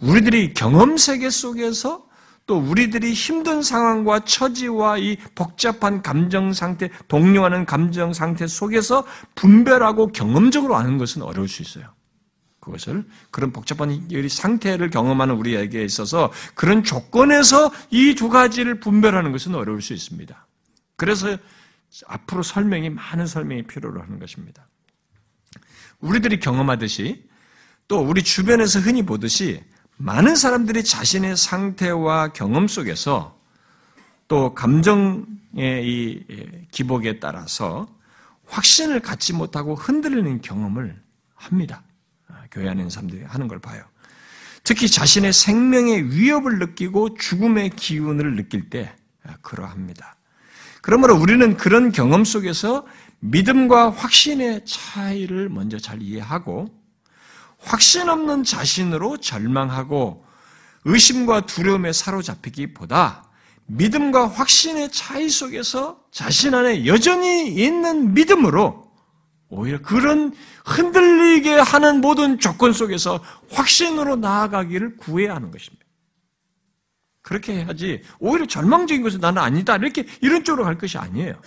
우리들이 0.00 0.54
경험 0.54 0.96
세계 0.96 1.30
속에서 1.30 2.08
또 2.46 2.58
우리들이 2.58 3.12
힘든 3.12 3.62
상황과 3.62 4.20
처지와 4.20 4.98
이 4.98 5.16
복잡한 5.34 6.02
감정 6.02 6.52
상태, 6.52 6.90
동요하는 7.06 7.64
감정 7.64 8.12
상태 8.12 8.46
속에서 8.46 9.06
분별하고 9.36 10.08
경험적으로 10.08 10.74
아는 10.74 10.98
것은 10.98 11.22
어려울 11.22 11.48
수 11.48 11.62
있어요. 11.62 11.86
그것을 12.58 13.06
그런 13.30 13.52
복잡한 13.52 14.08
상태를 14.28 14.90
경험하는 14.90 15.34
우리에게 15.36 15.84
있어서 15.84 16.32
그런 16.54 16.82
조건에서 16.82 17.70
이 17.90 18.14
두 18.14 18.28
가지를 18.28 18.80
분별하는 18.80 19.32
것은 19.32 19.54
어려울 19.54 19.80
수 19.80 19.92
있습니다. 19.94 20.46
그래서 20.96 21.38
앞으로 22.06 22.42
설명이 22.42 22.90
많은 22.90 23.26
설명이 23.26 23.62
필요로 23.62 24.02
하는 24.02 24.18
것입니다. 24.18 24.68
우리들이 26.00 26.40
경험하듯이 26.40 27.24
또 27.88 28.00
우리 28.00 28.22
주변에서 28.22 28.80
흔히 28.80 29.02
보듯이 29.02 29.62
많은 30.02 30.34
사람들이 30.34 30.82
자신의 30.82 31.36
상태와 31.36 32.28
경험 32.28 32.68
속에서 32.68 33.38
또 34.28 34.54
감정의 34.54 35.26
이 35.56 36.24
기복에 36.70 37.20
따라서 37.20 37.86
확신을 38.46 39.00
갖지 39.00 39.34
못하고 39.34 39.74
흔들리는 39.74 40.40
경험을 40.40 40.96
합니다. 41.34 41.82
아, 42.28 42.44
교회 42.50 42.70
안에 42.70 42.80
있는 42.80 42.88
사람들이 42.88 43.24
하는 43.24 43.46
걸 43.46 43.58
봐요. 43.58 43.84
특히 44.64 44.88
자신의 44.88 45.34
생명의 45.34 46.12
위협을 46.12 46.58
느끼고 46.58 47.16
죽음의 47.18 47.70
기운을 47.76 48.36
느낄 48.36 48.70
때 48.70 48.94
아, 49.22 49.34
그러합니다. 49.42 50.16
그러므로 50.80 51.14
우리는 51.14 51.58
그런 51.58 51.92
경험 51.92 52.24
속에서 52.24 52.86
믿음과 53.18 53.90
확신의 53.90 54.64
차이를 54.64 55.50
먼저 55.50 55.78
잘 55.78 56.00
이해하고 56.00 56.79
확신 57.62 58.08
없는 58.08 58.44
자신으로 58.44 59.18
절망하고 59.18 60.24
의심과 60.84 61.46
두려움에 61.46 61.92
사로잡히기보다 61.92 63.28
믿음과 63.66 64.28
확신의 64.28 64.90
차이 64.90 65.28
속에서 65.28 66.00
자신 66.10 66.54
안에 66.54 66.86
여전히 66.86 67.48
있는 67.48 68.14
믿음으로 68.14 68.90
오히려 69.48 69.80
그런 69.82 70.34
흔들리게 70.64 71.54
하는 71.54 72.00
모든 72.00 72.38
조건 72.38 72.72
속에서 72.72 73.22
확신으로 73.50 74.16
나아가기를 74.16 74.96
구해야 74.96 75.34
하는 75.34 75.50
것입니다. 75.50 75.84
그렇게 77.22 77.54
해야지 77.54 78.02
오히려 78.18 78.46
절망적인 78.46 79.02
것은 79.02 79.20
나는 79.20 79.42
아니다 79.42 79.76
이렇게 79.76 80.06
이런 80.20 80.42
쪽으로 80.42 80.64
갈 80.64 80.78
것이 80.78 80.98
아니에요. 80.98 81.40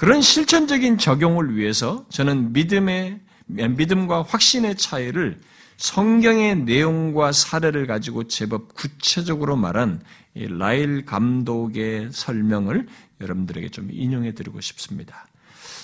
그런 0.00 0.22
실천적인 0.22 0.96
적용을 0.96 1.56
위해서 1.56 2.06
저는 2.08 2.54
믿음의 2.54 3.20
믿음과 3.44 4.22
확신의 4.22 4.76
차이를 4.76 5.38
성경의 5.76 6.60
내용과 6.60 7.32
사례를 7.32 7.86
가지고 7.86 8.26
제법 8.26 8.72
구체적으로 8.72 9.56
말한 9.56 10.00
라일 10.34 11.04
감독의 11.04 12.12
설명을 12.12 12.88
여러분들에게 13.20 13.68
좀 13.68 13.90
인용해 13.92 14.32
드리고 14.32 14.62
싶습니다. 14.62 15.26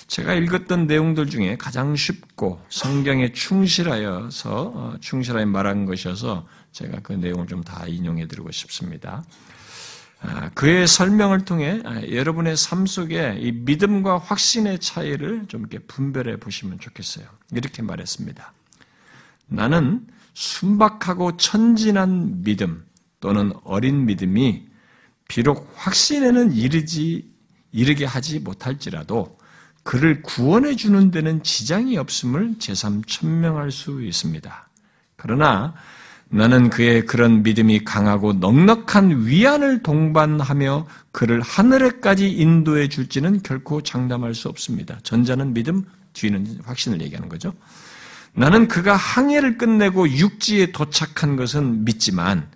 제가 0.07 0.33
읽었던 0.33 0.87
내용들 0.87 1.29
중에 1.29 1.55
가장 1.55 1.95
쉽고 1.95 2.59
성경에 2.69 3.33
충실하여서 3.33 4.71
어, 4.73 4.97
충실하게 4.99 5.45
말한 5.45 5.85
것이어서 5.85 6.43
제가 6.71 7.01
그 7.03 7.13
내용을 7.13 7.45
좀 7.45 7.61
다 7.63 7.85
인용해 7.85 8.27
드리고 8.27 8.51
싶습니다. 8.51 9.23
아, 10.19 10.49
그의 10.49 10.87
설명을 10.87 11.45
통해 11.45 11.81
아, 11.85 12.01
여러분의 12.01 12.57
삶 12.57 12.85
속에 12.85 13.37
이 13.39 13.51
믿음과 13.51 14.17
확신의 14.17 14.79
차이를 14.79 15.45
좀 15.47 15.61
이렇게 15.61 15.79
분별해 15.79 16.37
보시면 16.37 16.79
좋겠어요. 16.79 17.25
이렇게 17.51 17.81
말했습니다. 17.81 18.53
나는 19.47 20.07
순박하고 20.33 21.37
천진한 21.37 22.43
믿음 22.43 22.85
또는 23.19 23.53
어린 23.63 24.05
믿음이 24.05 24.67
비록 25.27 25.71
확신에는 25.75 26.53
이르지 26.53 27.27
이르게 27.71 28.05
하지 28.05 28.39
못할지라도 28.39 29.37
그를 29.83 30.21
구원해 30.21 30.75
주는 30.75 31.11
데는 31.11 31.43
지장이 31.43 31.97
없음을 31.97 32.59
제삼 32.59 33.03
천명할 33.05 33.71
수 33.71 34.03
있습니다. 34.03 34.69
그러나 35.15 35.73
나는 36.29 36.69
그의 36.69 37.05
그런 37.05 37.43
믿음이 37.43 37.83
강하고 37.83 38.33
넉넉한 38.33 39.25
위안을 39.25 39.81
동반하며 39.81 40.87
그를 41.11 41.41
하늘에까지 41.41 42.29
인도해 42.29 42.89
줄지는 42.89 43.41
결코 43.43 43.81
장담할 43.81 44.35
수 44.35 44.49
없습니다. 44.49 44.99
전자는 45.03 45.53
믿음, 45.53 45.85
뒤는 46.13 46.59
확신을 46.65 47.01
얘기하는 47.01 47.29
거죠. 47.29 47.53
나는 48.33 48.67
그가 48.67 48.95
항해를 48.95 49.57
끝내고 49.57 50.09
육지에 50.09 50.71
도착한 50.71 51.37
것은 51.37 51.85
믿지만 51.85 52.47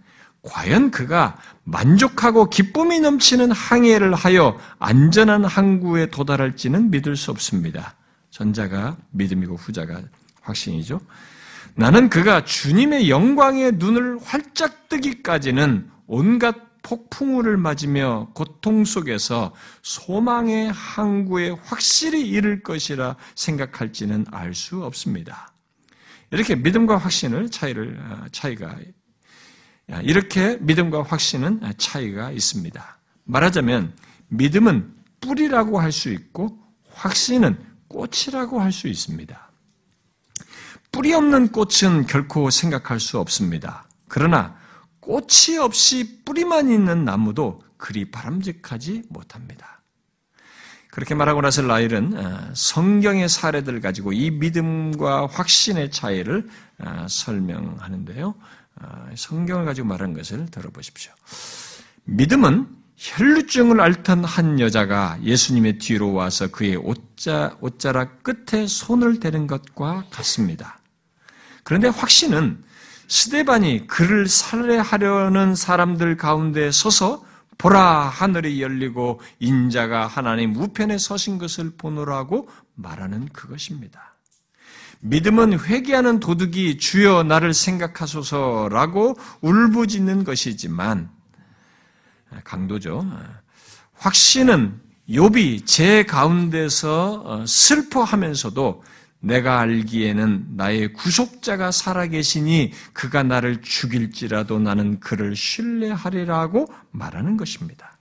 과연 0.43 0.91
그가 0.91 1.37
만족하고 1.63 2.49
기쁨이 2.49 2.99
넘치는 2.99 3.51
항해를 3.51 4.13
하여 4.13 4.57
안전한 4.79 5.45
항구에 5.45 6.07
도달할지는 6.07 6.91
믿을 6.91 7.15
수 7.15 7.31
없습니다. 7.31 7.95
전자가 8.31 8.97
믿음이고 9.11 9.55
후자가 9.55 10.01
확신이죠. 10.41 10.99
나는 11.75 12.09
그가 12.09 12.43
주님의 12.43 13.09
영광의 13.09 13.73
눈을 13.73 14.19
활짝 14.21 14.89
뜨기까지는 14.89 15.89
온갖 16.07 16.55
폭풍우를 16.83 17.57
맞으며 17.57 18.29
고통 18.33 18.85
속에서 18.85 19.53
소망의 19.83 20.71
항구에 20.71 21.51
확실히 21.63 22.27
이를 22.27 22.63
것이라 22.63 23.15
생각할지는 23.35 24.25
알 24.31 24.53
수 24.55 24.83
없습니다. 24.83 25.53
이렇게 26.31 26.55
믿음과 26.55 26.97
확신을 26.97 27.49
차이를 27.49 27.99
차이가 28.31 28.75
이렇게 30.03 30.57
믿음과 30.61 31.03
확신은 31.03 31.61
차이가 31.77 32.31
있습니다. 32.31 32.99
말하자면 33.25 33.95
믿음은 34.29 34.93
뿌리라고 35.19 35.79
할 35.79 35.91
수 35.91 36.09
있고 36.09 36.57
확신은 36.89 37.57
꽃이라고 37.87 38.59
할 38.59 38.71
수 38.71 38.87
있습니다. 38.87 39.50
뿌리 40.91 41.13
없는 41.13 41.49
꽃은 41.49 42.05
결코 42.07 42.49
생각할 42.49 42.99
수 42.99 43.19
없습니다. 43.19 43.85
그러나 44.07 44.55
꽃이 44.99 45.57
없이 45.59 46.23
뿌리만 46.25 46.69
있는 46.69 47.05
나무도 47.05 47.61
그리 47.77 48.11
바람직하지 48.11 49.03
못합니다. 49.09 49.81
그렇게 50.91 51.15
말하고 51.15 51.41
나서 51.41 51.61
라일은 51.61 52.17
어, 52.17 52.51
성경의 52.53 53.29
사례들을 53.29 53.79
가지고 53.79 54.11
이 54.11 54.29
믿음과 54.29 55.27
확신의 55.27 55.89
차이를 55.89 56.49
어, 56.79 57.05
설명하는데요. 57.07 58.35
아, 58.75 59.09
성경을 59.15 59.65
가지고 59.65 59.87
말한 59.87 60.13
것을 60.13 60.47
들어보십시오. 60.47 61.13
믿음은 62.03 62.67
혈루증을 62.97 63.79
앓던 63.79 64.25
한 64.25 64.59
여자가 64.59 65.17
예수님의 65.23 65.79
뒤로 65.79 66.13
와서 66.13 66.47
그의 66.47 66.75
옷자, 66.75 67.57
옷자락 67.61 68.21
끝에 68.23 68.67
손을 68.67 69.19
대는 69.19 69.47
것과 69.47 70.05
같습니다. 70.11 70.80
그런데 71.71 71.87
확신은 71.87 72.61
스데반이 73.07 73.87
그를 73.87 74.27
살해하려는 74.27 75.55
사람들 75.55 76.17
가운데 76.17 76.69
서서 76.69 77.23
보라 77.57 78.09
하늘이 78.09 78.61
열리고 78.61 79.21
인자가 79.39 80.05
하나님 80.05 80.53
우편에 80.53 80.97
서신 80.97 81.37
것을 81.37 81.71
보노라고 81.77 82.49
말하는 82.75 83.29
그것입니다. 83.29 84.15
믿음은 84.99 85.61
회개하는 85.61 86.19
도둑이 86.19 86.77
주여 86.77 87.23
나를 87.23 87.53
생각하소서라고 87.53 89.17
울부짖는 89.39 90.25
것이지만 90.25 91.09
강도죠. 92.43 93.09
확신은 93.93 94.77
욥이 95.07 95.65
제 95.65 96.03
가운데서 96.03 97.21
어, 97.25 97.45
슬퍼하면서도 97.45 98.83
내가 99.21 99.59
알기에는 99.59 100.47
나의 100.55 100.93
구속자가 100.93 101.71
살아계시니 101.71 102.73
그가 102.91 103.23
나를 103.23 103.61
죽일지라도 103.61 104.59
나는 104.59 104.99
그를 104.99 105.35
신뢰하리라고 105.35 106.67
말하는 106.91 107.37
것입니다. 107.37 107.97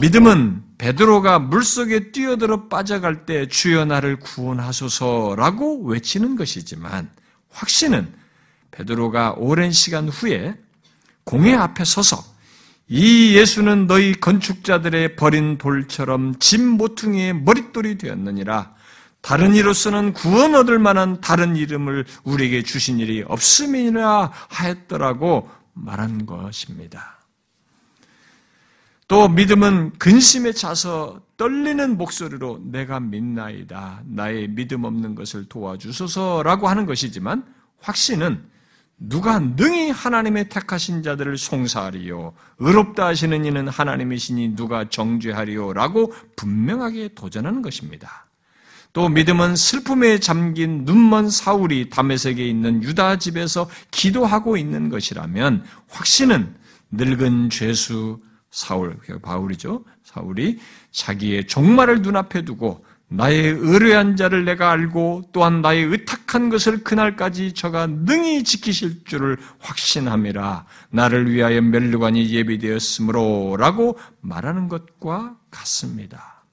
믿음은 0.00 0.62
베드로가 0.78 1.40
물속에 1.40 2.12
뛰어들어 2.12 2.68
빠져갈 2.68 3.26
때 3.26 3.48
주여 3.48 3.84
나를 3.84 4.20
구원하소서라고 4.20 5.82
외치는 5.82 6.36
것이지만 6.36 7.10
확신은 7.50 8.14
베드로가 8.70 9.34
오랜 9.36 9.72
시간 9.72 10.08
후에 10.08 10.54
공회 11.24 11.54
앞에 11.54 11.84
서서 11.84 12.24
이 12.86 13.34
예수는 13.36 13.88
너희 13.88 14.14
건축자들의 14.14 15.16
버린 15.16 15.58
돌처럼 15.58 16.36
집 16.38 16.60
모퉁이의 16.60 17.34
머릿돌이 17.34 17.98
되었느니라 17.98 18.72
다른 19.20 19.54
이로서는 19.54 20.12
구원 20.12 20.54
얻을 20.54 20.78
만한 20.78 21.20
다른 21.20 21.56
이름을 21.56 22.06
우리에게 22.24 22.62
주신 22.62 22.98
일이 22.98 23.22
없음이라 23.26 24.32
하였더라고 24.48 25.48
말한 25.74 26.26
것입니다. 26.26 27.18
또 29.08 29.28
믿음은 29.28 29.98
근심에 29.98 30.52
차서 30.52 31.20
떨리는 31.36 31.98
목소리로 31.98 32.60
내가 32.64 33.00
믿나이다. 33.00 34.02
나의 34.04 34.48
믿음 34.48 34.84
없는 34.84 35.16
것을 35.16 35.46
도와주소서라고 35.48 36.68
하는 36.68 36.86
것이지만 36.86 37.44
확신은 37.80 38.48
누가 39.00 39.38
능히 39.40 39.90
하나님의 39.90 40.48
택하신 40.50 41.02
자들을 41.02 41.38
송사하리요. 41.38 42.34
의롭다 42.58 43.06
하시는 43.06 43.44
이는 43.44 43.66
하나님이시니 43.66 44.54
누가 44.54 44.88
정죄하리요. 44.88 45.72
라고 45.72 46.12
분명하게 46.36 47.14
도전하는 47.14 47.62
것입니다. 47.62 48.26
또 48.92 49.08
믿음은 49.08 49.56
슬픔에 49.56 50.18
잠긴 50.18 50.84
눈먼 50.84 51.30
사울이 51.30 51.90
담에색에 51.90 52.44
있는 52.44 52.82
유다 52.82 53.18
집에서 53.18 53.68
기도하고 53.90 54.56
있는 54.56 54.88
것이라면 54.88 55.64
확신은 55.88 56.54
늙은 56.90 57.50
죄수 57.50 58.18
사울, 58.50 58.98
바울이죠. 59.22 59.84
사울이 60.02 60.58
자기의 60.90 61.46
종말을 61.46 62.02
눈앞에 62.02 62.44
두고 62.44 62.84
나의 63.12 63.42
의뢰한 63.58 64.16
자를 64.16 64.44
내가 64.44 64.70
알고 64.70 65.30
또한 65.32 65.62
나의 65.62 65.84
의탁한 65.84 66.48
것을 66.48 66.84
그날까지 66.84 67.54
저가 67.54 67.88
능히 67.88 68.44
지키실 68.44 69.04
줄을 69.04 69.36
확신함이라 69.58 70.64
나를 70.90 71.32
위하여 71.32 71.60
멸류관이 71.60 72.30
예비되었으므로 72.30 73.56
라고 73.58 73.98
말하는 74.20 74.68
것과 74.68 75.36
같습니다. 75.50 76.44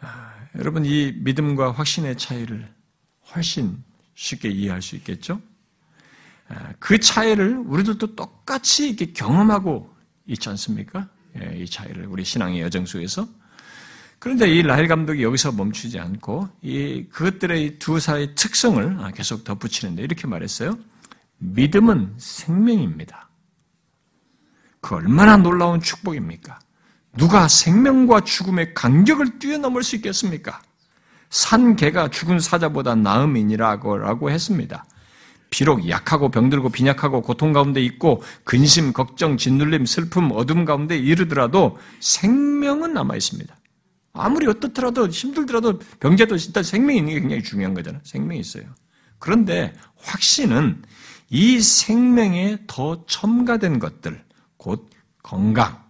아, 0.00 0.34
여러분 0.58 0.84
이 0.84 1.12
믿음과 1.16 1.72
확신의 1.72 2.16
차이를 2.18 2.68
훨씬 3.34 3.82
쉽게 4.14 4.48
이해할 4.50 4.82
수 4.82 4.96
있겠죠? 4.96 5.40
그 6.78 6.98
차이를 6.98 7.56
우리들도 7.66 8.14
똑같이 8.14 8.88
이렇게 8.88 9.12
경험하고 9.12 9.90
있지 10.26 10.48
않습니까? 10.50 11.08
예, 11.40 11.56
이 11.56 11.66
차이를 11.66 12.06
우리 12.06 12.24
신앙의 12.24 12.60
여정 12.60 12.84
속에서. 12.84 13.26
그런데 14.18 14.48
이 14.48 14.62
라헬 14.62 14.86
감독이 14.86 15.22
여기서 15.22 15.52
멈추지 15.52 15.98
않고 15.98 16.48
이 16.60 17.06
그것들의 17.10 17.78
두 17.78 17.98
사의 17.98 18.34
특성을 18.34 19.12
계속 19.12 19.44
덧붙이는데 19.44 20.02
이렇게 20.02 20.26
말했어요. 20.26 20.78
믿음은 21.38 22.14
생명입니다. 22.18 23.30
그 24.80 24.94
얼마나 24.96 25.36
놀라운 25.36 25.80
축복입니까? 25.80 26.58
누가 27.16 27.46
생명과 27.48 28.22
죽음의 28.22 28.74
간격을 28.74 29.38
뛰어넘을 29.38 29.82
수 29.82 29.96
있겠습니까? 29.96 30.62
산 31.30 31.76
개가 31.76 32.08
죽은 32.08 32.40
사자보다 32.40 32.94
나음이니라고 32.94 34.30
했습니다. 34.30 34.84
비록 35.50 35.88
약하고 35.88 36.30
병들고 36.30 36.70
빈약하고 36.70 37.20
고통 37.20 37.52
가운데 37.52 37.82
있고 37.82 38.22
근심, 38.44 38.92
걱정, 38.92 39.36
짓눌림, 39.36 39.84
슬픔, 39.84 40.30
어둠 40.32 40.64
가운데 40.64 40.96
이르더라도 40.96 41.78
생명은 42.00 42.94
남아 42.94 43.16
있습니다. 43.16 43.54
아무리 44.14 44.46
어떻더라도 44.46 45.08
힘들더라도 45.08 45.78
병자도 46.00 46.36
일단 46.36 46.62
생명이 46.62 46.98
있는 46.98 47.12
게 47.14 47.20
굉장히 47.20 47.42
중요한 47.42 47.74
거잖아요. 47.74 48.00
생명이 48.04 48.40
있어요. 48.40 48.64
그런데 49.18 49.74
확신은 49.96 50.82
이 51.28 51.60
생명에 51.60 52.58
더 52.66 53.04
첨가된 53.06 53.78
것들, 53.78 54.24
곧 54.56 54.88
건강, 55.22 55.81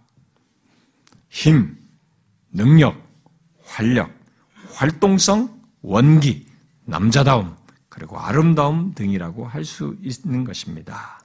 힘, 1.33 1.75
능력, 2.51 2.95
활력, 3.65 4.13
활동성, 4.75 5.61
원기, 5.81 6.45
남자다움, 6.85 7.55
그리고 7.89 8.19
아름다움 8.19 8.93
등이라고 8.93 9.47
할 9.47 9.65
수 9.65 9.97
있는 10.03 10.43
것입니다. 10.43 11.23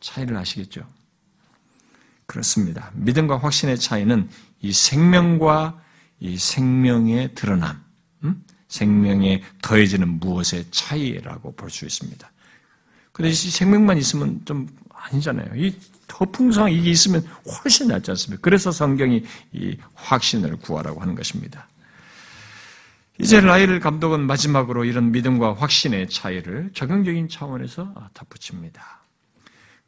차이를 0.00 0.36
아시겠죠? 0.36 0.86
그렇습니다. 2.26 2.90
믿음과 2.94 3.38
확신의 3.38 3.78
차이는 3.78 4.28
이 4.60 4.72
생명과 4.74 5.82
이 6.20 6.36
생명의 6.36 7.34
드러남, 7.34 7.82
음? 8.24 8.44
생명에 8.68 9.42
더해지는 9.62 10.20
무엇의 10.20 10.66
차이라고 10.70 11.54
볼 11.56 11.70
수 11.70 11.86
있습니다. 11.86 12.30
근데 13.12 13.30
이 13.30 13.34
생명만 13.34 13.96
있으면 13.96 14.42
좀 14.44 14.68
아니잖아요. 14.90 15.54
이 15.56 15.74
허풍성 16.18 16.70
이게 16.72 16.90
있으면 16.90 17.26
훨씬 17.46 17.88
낫지 17.88 18.10
않습니까? 18.10 18.40
그래서 18.42 18.70
성경이 18.70 19.24
이 19.52 19.76
확신을 19.94 20.56
구하라고 20.56 21.00
하는 21.00 21.14
것입니다. 21.14 21.68
이제 23.18 23.40
라이를 23.40 23.78
감독은 23.80 24.26
마지막으로 24.26 24.84
이런 24.84 25.12
믿음과 25.12 25.54
확신의 25.54 26.08
차이를 26.08 26.70
적용적인 26.74 27.28
차원에서 27.28 27.94
덧붙입니다. 28.14 29.02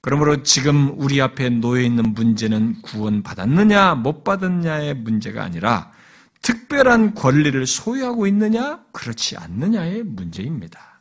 그러므로 0.01 0.43
지금 0.43 0.93
우리 0.99 1.23
앞에 1.23 1.49
놓여 1.49 1.81
있는 1.81 2.13
문제는 2.13 2.83
구원받았느냐, 2.83 3.95
못 3.95 4.23
받았느냐의 4.23 4.95
문제가 4.95 5.43
아니라 5.43 5.93
특별한 6.43 7.15
권리를 7.15 7.67
소유하고 7.67 8.27
있느냐, 8.27 8.81
그렇지 8.93 9.39
않느냐의 9.39 10.03
문제입니다. 10.03 10.94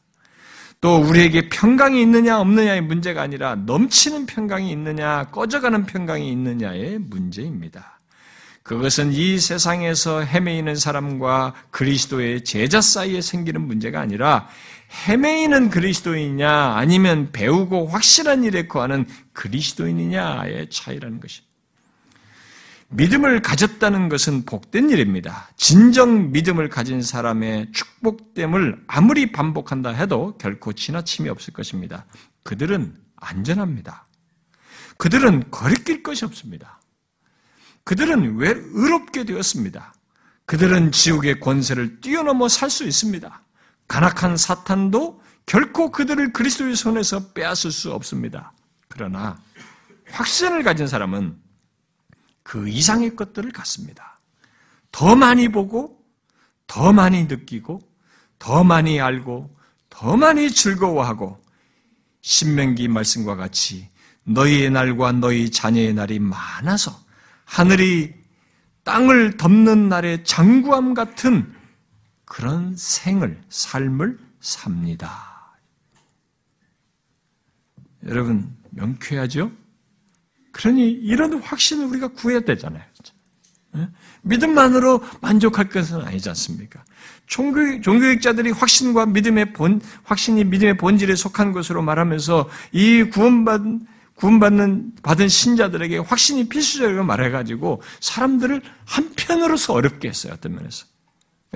또 0.84 0.98
우리에게 0.98 1.48
평강이 1.48 2.02
있느냐, 2.02 2.42
없느냐의 2.42 2.82
문제가 2.82 3.22
아니라 3.22 3.56
넘치는 3.56 4.26
평강이 4.26 4.70
있느냐, 4.72 5.24
꺼져가는 5.32 5.86
평강이 5.86 6.30
있느냐의 6.30 7.00
문제입니다. 7.00 8.02
그것은 8.64 9.14
이 9.14 9.40
세상에서 9.40 10.24
헤매이는 10.24 10.76
사람과 10.76 11.54
그리스도의 11.72 12.44
제자 12.44 12.82
사이에 12.82 13.22
생기는 13.22 13.62
문제가 13.62 14.02
아니라 14.02 14.50
헤매이는 15.08 15.70
그리스도인이냐 15.70 16.74
아니면 16.76 17.32
배우고 17.32 17.88
확실한 17.88 18.44
일에 18.44 18.68
거하는 18.68 19.06
그리스도인이냐의 19.32 20.70
차이라는 20.70 21.22
것입니다. 21.22 21.53
믿음을 22.96 23.42
가졌다는 23.42 24.08
것은 24.08 24.46
복된 24.46 24.92
일입니다. 24.92 25.50
진정 25.58 26.32
믿음을 26.32 26.70
가진 26.70 27.02
사람의 27.02 27.72
축복됨을 27.72 28.84
아무리 28.88 29.32
반복한다 29.32 29.90
해도 29.90 30.38
결코 30.38 30.74
지나침이 30.74 31.28
없을 31.30 31.54
것입니다. 31.54 32.06
그들은 32.44 32.96
안전합니다. 33.16 34.06
그들은 34.98 35.50
거리낄 35.50 36.04
것이 36.04 36.24
없습니다. 36.26 36.80
그들은 37.84 38.38
왜 38.38 38.54
의롭게 38.56 39.26
되었습니다. 39.26 39.94
그들은 40.46 40.92
지옥의 40.92 41.40
권세를 41.40 42.00
뛰어넘어 42.00 42.48
살 42.48 42.70
수 42.70 42.84
있습니다. 42.84 43.42
간악한 43.88 44.38
사탄도 44.38 45.22
결코 45.46 45.92
그들을 45.92 46.32
그리스도의 46.32 46.76
손에서 46.76 47.34
빼앗을 47.34 47.72
수 47.72 47.92
없습니다. 47.92 48.54
그러나 48.88 49.38
확신을 50.12 50.64
가진 50.64 50.88
사람은 50.88 51.43
그 52.44 52.68
이상의 52.68 53.16
것들을 53.16 53.52
갖습니다. 53.52 54.20
더 54.92 55.16
많이 55.16 55.50
보고, 55.50 56.04
더 56.68 56.94
많이 56.94 57.24
느끼고, 57.26 57.82
더 58.38 58.64
많이 58.64 59.00
알고, 59.00 59.58
더 59.90 60.18
많이 60.18 60.52
즐거워하고, 60.52 61.38
신명기 62.22 62.88
말씀과 62.88 63.36
같이 63.36 63.90
너희의 64.24 64.72
날과 64.72 65.14
너희 65.14 65.52
자녀의 65.52 65.94
날이 65.94 66.20
많아서 66.20 66.98
하늘이 67.46 68.14
땅을 68.84 69.38
덮는 69.38 69.90
날의 69.90 70.24
장구함 70.24 70.94
같은 70.94 71.54
그런 72.26 72.76
생을, 72.76 73.42
삶을 73.50 74.20
삽니다. 74.40 75.58
여러분, 78.06 78.56
명쾌하죠? 78.72 79.52
그러니 80.54 80.90
이런 80.90 81.42
확신을 81.42 81.86
우리가 81.88 82.10
구해야 82.10 82.40
되잖아요. 82.40 82.82
예? 83.76 83.90
믿음만으로 84.22 85.04
만족할 85.20 85.70
것은 85.70 86.02
아니지 86.02 86.30
않습니까? 86.30 86.84
종교, 87.26 87.82
종교학자들이 87.82 88.52
확신과 88.52 89.08
믿음의 89.08 89.54
본, 89.54 89.82
확신이 90.04 90.44
믿음의 90.44 90.78
본질에 90.78 91.16
속한 91.16 91.52
것으로 91.52 91.82
말하면서 91.82 92.50
이 92.72 93.04
구원받은, 93.12 93.88
구원받는, 94.16 94.94
받은 95.02 95.28
신자들에게 95.28 95.98
확신이 95.98 96.48
필수적이라고 96.48 97.04
말해가지고 97.04 97.82
사람들을 98.00 98.62
한편으로서 98.86 99.74
어렵게 99.74 100.08
했어요. 100.08 100.34
어떤 100.36 100.54
면에서. 100.54 100.86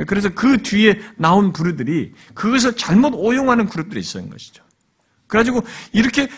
그래서 0.07 0.29
그 0.29 0.61
뒤에 0.61 0.99
나온 1.15 1.53
부류들이 1.53 2.13
그것을 2.33 2.75
잘못 2.75 3.13
오용하는 3.15 3.67
그룹들이 3.67 3.99
있었는 3.99 4.29
것이죠. 4.29 4.63
그래가지고 5.27 5.63
이렇게 5.91 6.29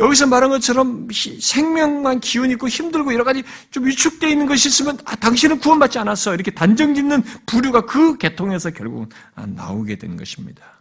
여기서 0.00 0.26
말한 0.26 0.50
것처럼 0.50 1.08
생명만 1.40 2.20
기운 2.20 2.50
있고 2.52 2.68
힘들고 2.68 3.12
여러 3.14 3.24
가지 3.24 3.42
좀 3.70 3.86
위축되어 3.86 4.30
있는 4.30 4.46
것이 4.46 4.68
있으면 4.68 4.98
아, 5.04 5.16
당신은 5.16 5.58
구원받지 5.58 5.98
않았어. 5.98 6.34
이렇게 6.34 6.52
단정 6.52 6.94
짓는 6.94 7.22
부류가 7.46 7.82
그 7.82 8.16
계통에서 8.16 8.70
결국 8.70 9.08
나오게 9.34 9.96
된 9.96 10.16
것입니다. 10.16 10.78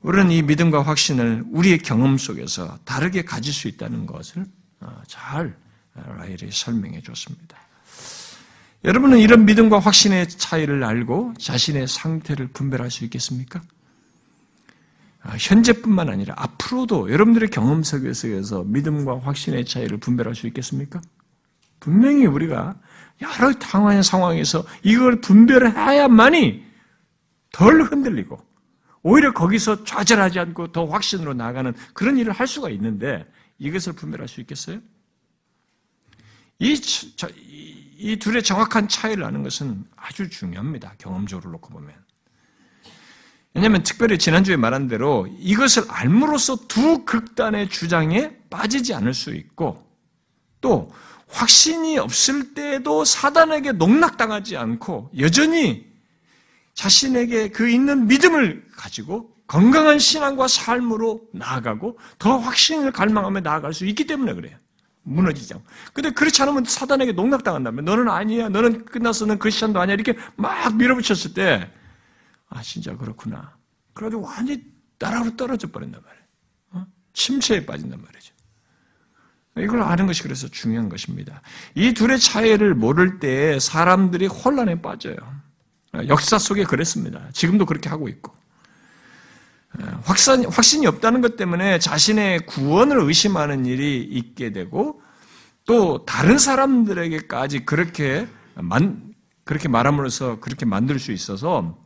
우리는 0.00 0.32
이 0.32 0.42
믿음과 0.42 0.82
확신을 0.82 1.44
우리의 1.52 1.78
경험 1.78 2.18
속에서 2.18 2.76
다르게 2.84 3.22
가질 3.24 3.52
수 3.52 3.68
있다는 3.68 4.04
것을 4.06 4.44
어, 4.80 5.00
잘 5.06 5.56
라일이 5.94 6.50
설명해 6.50 7.02
줬습니다. 7.02 7.56
여러분은 8.84 9.18
이런 9.20 9.44
믿음과 9.44 9.78
확신의 9.78 10.28
차이를 10.28 10.82
알고 10.82 11.34
자신의 11.38 11.86
상태를 11.86 12.48
분별할 12.48 12.90
수 12.90 13.04
있겠습니까? 13.04 13.60
아, 15.24 15.36
현재뿐만 15.38 16.08
아니라 16.08 16.34
앞으로도 16.36 17.12
여러분들의 17.12 17.50
경험 17.50 17.82
속에서 17.82 18.64
믿음과 18.64 19.20
확신의 19.20 19.64
차이를 19.64 19.98
분별할 19.98 20.34
수 20.34 20.46
있겠습니까? 20.48 21.00
분명히 21.78 22.26
우리가 22.26 22.76
여러 23.20 23.52
당황한 23.52 24.02
상황에서 24.02 24.64
이걸 24.82 25.20
분별해야만이 25.20 26.64
덜 27.52 27.82
흔들리고 27.82 28.40
오히려 29.02 29.32
거기서 29.32 29.84
좌절하지 29.84 30.38
않고 30.38 30.72
더 30.72 30.86
확신으로 30.86 31.34
나가는 31.34 31.72
그런 31.92 32.18
일을 32.18 32.32
할 32.32 32.46
수가 32.46 32.70
있는데 32.70 33.24
이것을 33.58 33.92
분별할 33.94 34.28
수 34.28 34.40
있겠어요? 34.40 34.80
이, 36.58 36.80
저, 37.16 37.28
이 37.34 38.16
둘의 38.18 38.42
정확한 38.42 38.88
차이를 38.88 39.24
아는 39.24 39.42
것은 39.42 39.84
아주 39.96 40.28
중요합니다. 40.30 40.94
경험적으로 40.98 41.50
놓고 41.52 41.70
보면. 41.70 41.92
왜냐하면 43.54 43.82
특별히 43.82 44.18
지난주에 44.18 44.56
말한 44.56 44.88
대로 44.88 45.28
이것을 45.38 45.84
알므로써 45.88 46.56
두 46.68 47.04
극단의 47.04 47.68
주장에 47.68 48.32
빠지지 48.48 48.94
않을 48.94 49.12
수 49.12 49.34
있고 49.34 49.86
또 50.60 50.92
확신이 51.28 51.98
없을 51.98 52.54
때에도 52.54 53.04
사단에게 53.04 53.72
농락당하지 53.72 54.56
않고 54.56 55.10
여전히 55.18 55.86
자신에게 56.74 57.50
그 57.50 57.68
있는 57.68 58.06
믿음을 58.06 58.64
가지고 58.76 59.30
건강한 59.46 59.98
신앙과 59.98 60.48
삶으로 60.48 61.22
나아가고 61.34 61.98
더 62.18 62.38
확신을 62.38 62.90
갈망하며 62.92 63.40
나아갈 63.40 63.74
수 63.74 63.84
있기 63.86 64.06
때문에 64.06 64.32
그래요. 64.34 64.56
무너지죠. 65.02 65.62
근데 65.92 66.10
그렇지 66.10 66.40
않으면 66.42 66.64
사단에게 66.64 67.12
농락당한다면 67.12 67.84
너는 67.84 68.08
아니야. 68.08 68.48
너는 68.48 68.84
끝났어. 68.84 69.26
넌 69.26 69.38
크리스천도 69.38 69.80
아니야. 69.80 69.94
이렇게 69.94 70.14
막 70.36 70.76
밀어붙였을 70.76 71.34
때, 71.34 71.70
아, 72.54 72.62
진짜 72.62 72.96
그렇구나. 72.96 73.56
그래도 73.94 74.20
완전히 74.20 74.62
나라로 74.98 75.36
떨어져 75.36 75.68
버린단 75.70 76.00
말이에요. 76.02 76.24
어? 76.72 76.86
침체에 77.12 77.66
빠진단 77.66 78.00
말이죠. 78.00 78.32
이걸 79.58 79.82
아는 79.82 80.06
것이 80.06 80.22
그래서 80.22 80.48
중요한 80.48 80.88
것입니다. 80.88 81.42
이 81.74 81.92
둘의 81.92 82.18
차이를 82.18 82.74
모를 82.74 83.18
때 83.18 83.58
사람들이 83.58 84.26
혼란에 84.26 84.80
빠져요. 84.80 85.16
역사 86.08 86.38
속에 86.38 86.64
그랬습니다. 86.64 87.28
지금도 87.32 87.66
그렇게 87.66 87.90
하고 87.90 88.08
있고. 88.08 88.34
확신, 90.04 90.46
확신이 90.46 90.86
없다는 90.86 91.20
것 91.20 91.36
때문에 91.36 91.78
자신의 91.78 92.46
구원을 92.46 92.98
의심하는 93.00 93.66
일이 93.66 94.02
있게 94.02 94.52
되고 94.52 95.02
또 95.64 96.04
다른 96.04 96.38
사람들에게까지 96.38 97.64
그렇게 97.64 98.26
만, 98.54 99.14
그렇게 99.44 99.68
말함으로써 99.68 100.40
그렇게 100.40 100.66
만들 100.66 100.98
수 100.98 101.12
있어서 101.12 101.81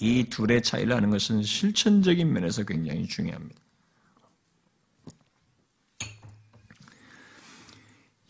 이 0.00 0.24
둘의 0.24 0.62
차이를 0.62 0.94
하는 0.96 1.10
것은 1.10 1.42
실천적인 1.42 2.32
면에서 2.32 2.64
굉장히 2.64 3.06
중요합니다. 3.06 3.60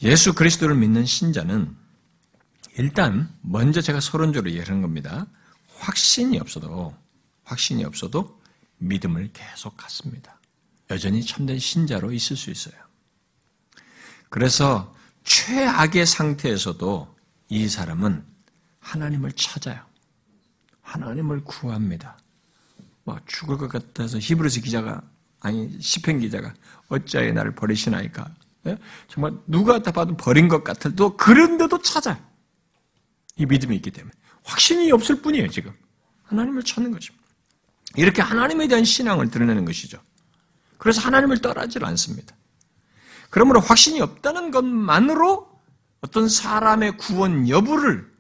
예수 0.03 0.35
그리스도를 0.35 0.75
믿는 0.75 1.07
신자는 1.07 1.77
일단 2.77 3.33
먼저 3.41 3.81
제가 3.81 4.01
서론적으로 4.01 4.51
얘기하는 4.51 4.83
겁니다. 4.83 5.27
확신이 5.79 6.39
없어도 6.39 6.97
확신이 7.45 7.85
없어도 7.85 8.41
믿음을 8.79 9.31
계속 9.33 9.77
갖습니다. 9.77 10.41
여전히 10.91 11.25
참된 11.25 11.59
신자로 11.59 12.13
있을 12.13 12.37
수 12.37 12.51
있어요. 12.51 12.75
그래서 14.29 14.95
최악의 15.25 16.07
상태에서도 16.07 17.17
이 17.49 17.69
사람은 17.69 18.25
하나님을 18.81 19.33
찾아요. 19.33 19.91
하나님을 20.93 21.43
구합니다. 21.45 22.18
막 23.05 23.26
죽을 23.26 23.57
것 23.57 23.68
같아서 23.68 24.18
히브리서 24.18 24.61
기자가 24.61 25.03
아니 25.40 25.80
시편 25.80 26.20
기자가 26.20 26.53
어찌하여 26.88 27.32
나를 27.32 27.55
버리시나이까? 27.55 28.34
예? 28.66 28.78
정말 29.09 29.32
누가 29.47 29.82
다 29.82 29.90
봐도 29.90 30.16
버린 30.16 30.49
것 30.49 30.62
같아도 30.62 31.16
그런데도 31.16 31.80
찾아요. 31.80 32.16
이 33.36 33.47
믿음이 33.47 33.74
있기 33.76 33.90
때문에 33.90 34.12
확신이 34.45 34.93
없을 34.93 35.22
뿐이에요, 35.22 35.49
지금. 35.49 35.72
하나님을 36.24 36.62
찾는 36.62 36.93
것입니다. 36.93 37.26
이렇게 37.97 38.22
하나님에 38.22 38.68
대한 38.68 38.84
신앙을 38.84 39.30
드러내는 39.30 39.64
것이죠. 39.64 39.99
그래서 40.78 41.01
하나님을 41.01 41.40
떠나질 41.40 41.84
않습니다. 41.84 42.36
그러므로 43.30 43.61
확신이 43.61 44.01
없다는 44.01 44.51
것만으로 44.51 45.51
어떤 46.03 46.28
사람의 46.28 46.99
구원 46.99 47.49
여부를 47.49 48.12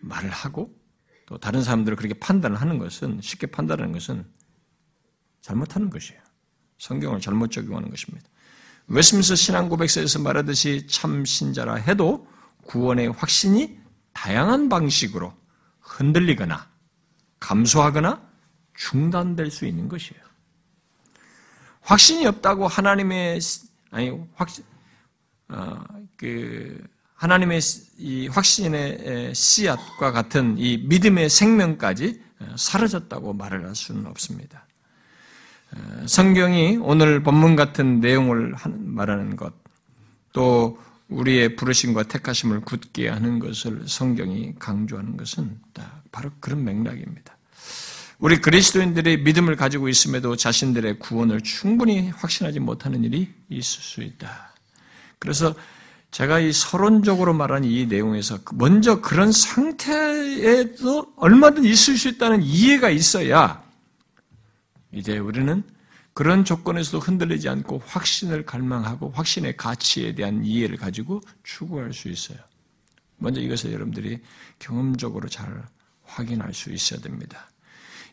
말을 0.00 0.30
하고 0.30 0.74
또 1.26 1.38
다른 1.38 1.62
사람들을 1.62 1.96
그렇게 1.96 2.14
판단을 2.14 2.60
하는 2.60 2.78
것은 2.78 3.20
쉽게 3.22 3.46
판단하는 3.46 3.92
것은 3.92 4.24
잘못하는 5.40 5.90
것이에요. 5.90 6.20
성경을 6.78 7.20
잘못 7.20 7.50
적용하는 7.50 7.90
것입니다. 7.90 8.28
웨스민스 8.86 9.36
신앙 9.36 9.68
고백서에서 9.68 10.18
말하듯이 10.18 10.86
참 10.86 11.24
신자라 11.24 11.76
해도 11.76 12.26
구원의 12.64 13.12
확신이 13.12 13.78
다양한 14.12 14.68
방식으로 14.68 15.34
흔들리거나 15.80 16.68
감소하거나 17.40 18.22
중단될 18.74 19.50
수 19.50 19.66
있는 19.66 19.88
것이에요. 19.88 20.22
확신이 21.80 22.26
없다고 22.26 22.66
하나님의 22.66 23.38
아니 23.90 24.10
확신 24.34 24.64
어, 25.48 25.84
그 26.16 26.82
하나님의 27.14 27.60
이 27.98 28.28
확신의 28.28 29.34
씨앗과 29.34 30.12
같은 30.12 30.56
이 30.58 30.78
믿음의 30.78 31.30
생명까지 31.30 32.20
어, 32.40 32.54
사라졌다고 32.56 33.32
말을 33.34 33.64
할 33.64 33.74
수는 33.74 34.06
없습니다. 34.06 34.66
어, 35.72 36.06
성경이 36.06 36.78
오늘 36.78 37.22
본문 37.22 37.56
같은 37.56 38.00
내용을 38.00 38.54
말하는 38.66 39.36
것, 39.36 39.54
또 40.32 40.78
우리의 41.08 41.56
부르심과 41.56 42.04
택하심을 42.04 42.60
굳게 42.60 43.08
하는 43.08 43.38
것을 43.38 43.84
성경이 43.86 44.54
강조하는 44.58 45.16
것은 45.16 45.60
바로 46.10 46.30
그런 46.40 46.64
맥락입니다. 46.64 47.36
우리 48.18 48.40
그리스도인들이 48.40 49.18
믿음을 49.18 49.54
가지고 49.54 49.88
있음에도 49.88 50.34
자신들의 50.34 50.98
구원을 50.98 51.42
충분히 51.42 52.08
확신하지 52.10 52.58
못하는 52.58 53.04
일이 53.04 53.32
있을 53.48 53.82
수 53.82 54.02
있다. 54.02 54.54
그래서 55.18 55.54
제가 56.14 56.38
이 56.38 56.52
서론적으로 56.52 57.34
말한 57.34 57.64
이 57.64 57.86
내용에서 57.86 58.38
먼저 58.52 59.00
그런 59.00 59.32
상태에도 59.32 61.12
얼마든 61.16 61.64
있을 61.64 61.98
수 61.98 62.08
있다는 62.08 62.40
이해가 62.40 62.88
있어야 62.88 63.64
이제 64.92 65.18
우리는 65.18 65.64
그런 66.12 66.44
조건에서도 66.44 67.00
흔들리지 67.00 67.48
않고 67.48 67.82
확신을 67.84 68.46
갈망하고 68.46 69.10
확신의 69.10 69.56
가치에 69.56 70.14
대한 70.14 70.44
이해를 70.44 70.76
가지고 70.76 71.20
추구할 71.42 71.92
수 71.92 72.08
있어요. 72.08 72.38
먼저 73.16 73.40
이것을 73.40 73.72
여러분들이 73.72 74.20
경험적으로 74.60 75.28
잘 75.28 75.66
확인할 76.04 76.54
수 76.54 76.70
있어야 76.70 77.00
됩니다. 77.00 77.48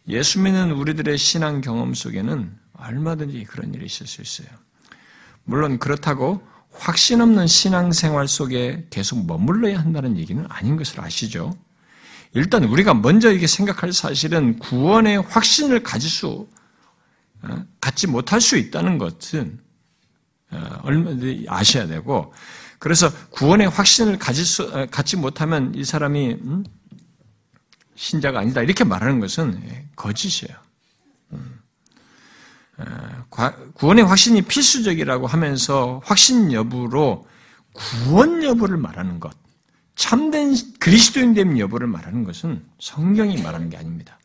예수 0.08 0.40
믿는 0.40 0.72
우리들의 0.72 1.20
신앙 1.20 1.62
경험 1.62 1.94
속에는 1.94 2.58
얼마든지 2.74 3.44
그런 3.44 3.72
일이 3.76 3.86
있을 3.86 4.08
수 4.08 4.24
있어요. 4.24 4.50
물론 5.44 5.78
그렇다고 5.78 6.50
확신 6.74 7.22
없는 7.22 7.48
신앙생활 7.48 8.28
속에 8.28 8.88
계속 8.90 9.26
머물러야 9.26 9.80
한다는 9.80 10.18
얘기는 10.18 10.44
아닌 10.50 10.78
것을 10.78 11.02
아시죠? 11.02 11.56
일단 12.34 12.64
우리가 12.64 12.94
먼저 12.94 13.32
이게 13.32 13.46
생각할 13.46 13.92
사실은 13.92 14.58
구원의 14.60 15.22
확신을 15.22 15.84
가질 15.84 16.10
수, 16.10 16.48
어, 17.44 17.66
갖지 17.80 18.08
못할 18.08 18.40
수 18.40 18.58
있다는 18.58 18.98
것은 18.98 19.60
어, 20.52 20.80
얼마든지 20.84 21.46
아셔야 21.48 21.88
되고, 21.88 22.34
그래서 22.80 23.12
구원의 23.30 23.70
확신을 23.70 24.18
가질 24.18 24.46
수, 24.46 24.64
어, 24.64 24.86
갖지 24.90 25.18
못하면 25.18 25.74
이 25.76 25.84
사람이 25.84 26.38
음? 26.42 26.64
신자가 27.96 28.40
아니다 28.40 28.62
이렇게 28.64 28.84
말하는 28.84 29.20
것은 29.20 29.62
예, 29.70 29.86
거짓이에요. 29.96 30.58
음. 32.88 33.72
구원의 33.74 34.06
확신이 34.06 34.42
필수적이라고 34.42 35.28
하면서 35.28 36.02
확신 36.04 36.52
여부로 36.52 37.26
구원 37.74 38.44
여부를 38.44 38.78
말하는 38.78 39.20
것, 39.20 39.32
참된 39.96 40.54
그리스도인 40.80 41.34
됨 41.34 41.58
여부를 41.58 41.88
말하는 41.88 42.24
것은 42.24 42.64
성경이 42.80 43.42
말하는 43.42 43.70
게 43.70 43.78
아닙니다. 43.78 44.20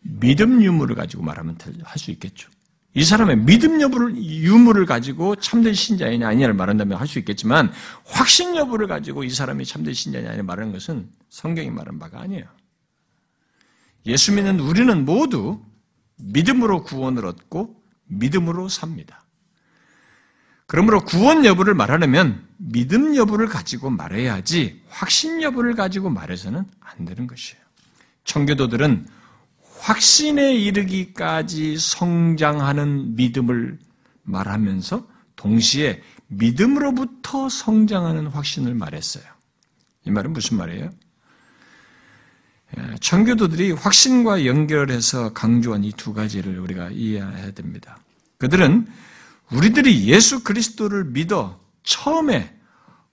믿음 0.00 0.62
유무를 0.62 0.94
가지고 0.94 1.22
말하면 1.22 1.58
할 1.84 1.98
수 1.98 2.10
있겠죠. 2.12 2.48
이 2.94 3.04
사람의 3.04 3.38
믿음 3.44 3.80
여부를 3.80 4.16
유무를 4.16 4.84
가지고 4.84 5.36
참된 5.36 5.74
신자이냐 5.74 6.26
아니냐를 6.26 6.54
말한다면 6.54 6.98
할 6.98 7.06
수 7.06 7.18
있겠지만 7.20 7.72
확신 8.04 8.56
여부를 8.56 8.88
가지고 8.88 9.22
이 9.22 9.30
사람이 9.30 9.64
참된 9.64 9.94
신자냐 9.94 10.28
아니냐 10.28 10.42
말하는 10.42 10.72
것은 10.72 11.08
성경이 11.28 11.70
말한 11.70 11.98
바가 11.98 12.20
아니에요. 12.20 12.44
예수 14.06 14.32
믿는 14.32 14.60
우리는 14.60 15.04
모두 15.04 15.62
믿음으로 16.22 16.82
구원을 16.82 17.26
얻고 17.26 17.82
믿음으로 18.06 18.68
삽니다. 18.68 19.24
그러므로 20.66 21.00
구원 21.00 21.44
여부를 21.44 21.74
말하려면 21.74 22.46
믿음 22.56 23.16
여부를 23.16 23.48
가지고 23.48 23.90
말해야지 23.90 24.82
확신 24.88 25.42
여부를 25.42 25.74
가지고 25.74 26.10
말해서는 26.10 26.64
안 26.78 27.04
되는 27.04 27.26
것이에요. 27.26 27.60
청교도들은 28.24 29.06
확신에 29.80 30.54
이르기까지 30.54 31.76
성장하는 31.78 33.16
믿음을 33.16 33.78
말하면서 34.22 35.08
동시에 35.34 36.02
믿음으로부터 36.28 37.48
성장하는 37.48 38.28
확신을 38.28 38.74
말했어요. 38.74 39.24
이 40.04 40.10
말은 40.10 40.32
무슨 40.32 40.56
말이에요? 40.58 40.90
예, 42.78 42.94
청교도들이 43.00 43.72
확신과 43.72 44.46
연결해서 44.46 45.32
강조한 45.32 45.84
이 45.84 45.92
두 45.92 46.14
가지를 46.14 46.58
우리가 46.60 46.90
이해해야 46.90 47.50
됩니다. 47.52 47.98
그들은 48.38 48.86
우리들이 49.52 50.06
예수 50.06 50.44
그리스도를 50.44 51.04
믿어 51.06 51.60
처음에 51.82 52.54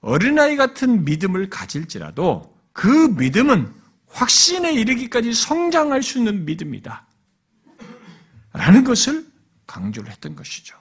어린아이 0.02 0.56
같은 0.56 1.04
믿음을 1.06 1.50
가질지라도 1.50 2.56
그 2.72 2.88
믿음은 3.18 3.74
확신에 4.10 4.72
이르기까지 4.74 5.34
성장할 5.34 6.04
수 6.04 6.20
있는 6.20 6.46
믿음이다. 6.46 7.08
라는 8.54 8.84
것을 8.84 9.26
강조를 9.66 10.12
했던 10.12 10.36
것이죠. 10.36 10.78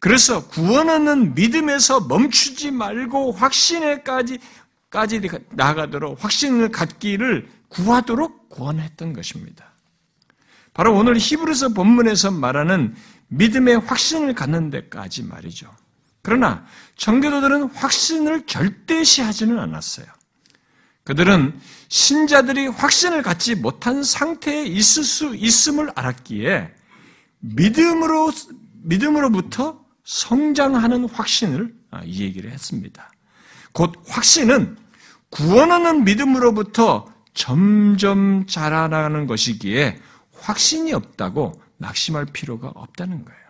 그래서 0.00 0.46
구원 0.48 0.88
얻는 0.88 1.34
믿음에서 1.34 2.00
멈추지 2.00 2.70
말고 2.70 3.32
확신에까지 3.32 4.38
까지 4.90 5.20
나가도록 5.50 6.22
확신을 6.24 6.70
갖기를 6.70 7.48
구하도록 7.68 8.48
구원했던 8.48 9.12
것입니다. 9.12 9.72
바로 10.74 10.94
오늘 10.94 11.16
히브리서 11.18 11.70
본문에서 11.70 12.30
말하는 12.30 12.94
믿음의 13.28 13.80
확신을 13.80 14.34
갖는 14.34 14.70
데까지 14.70 15.24
말이죠. 15.24 15.70
그러나 16.22 16.64
정교도들은 16.96 17.70
확신을 17.70 18.46
절대시하지는 18.46 19.58
않았어요. 19.58 20.06
그들은 21.04 21.58
신자들이 21.88 22.66
확신을 22.66 23.22
갖지 23.22 23.54
못한 23.54 24.02
상태에 24.02 24.64
있을 24.64 25.04
수 25.04 25.34
있음을 25.34 25.90
알았기에 25.94 26.70
믿음으로 27.40 28.30
믿음으로부터 28.82 29.84
성장하는 30.04 31.08
확신을 31.08 31.74
아, 31.90 32.02
이 32.04 32.22
얘기를 32.22 32.50
했습니다. 32.50 33.10
곧 33.72 33.94
확신은 34.06 34.76
구원하는 35.30 36.04
믿음으로부터 36.04 37.06
점점 37.38 38.46
자라나가는 38.46 39.28
것이기에 39.28 40.00
확신이 40.32 40.92
없다고 40.92 41.62
낙심할 41.76 42.26
필요가 42.32 42.66
없다는 42.74 43.24
거예요. 43.24 43.40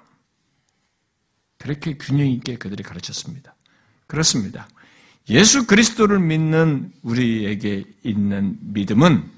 그렇게 1.57 1.97
균형 1.97 2.27
있게 2.27 2.59
그들이 2.59 2.83
가르쳤습니다. 2.83 3.55
그렇습니다. 4.07 4.69
예수 5.31 5.67
그리스도를 5.67 6.21
믿는 6.21 6.93
우리에게 7.03 7.85
있는 8.03 8.59
믿음은 8.61 9.31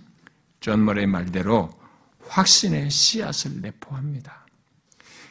존 0.59 0.85
머레이의 0.85 1.07
말대로 1.07 1.71
확신의 2.27 2.91
씨앗을 2.91 3.61
내포합니다. 3.61 4.47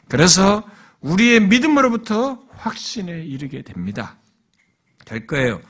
그래서 0.07 0.65
우리의 1.01 1.41
믿음으로부터 1.41 2.41
확신에 2.51 3.21
이르게 3.25 3.63
됩니다. 3.63 4.17
될 5.03 5.27
거예요. 5.27 5.61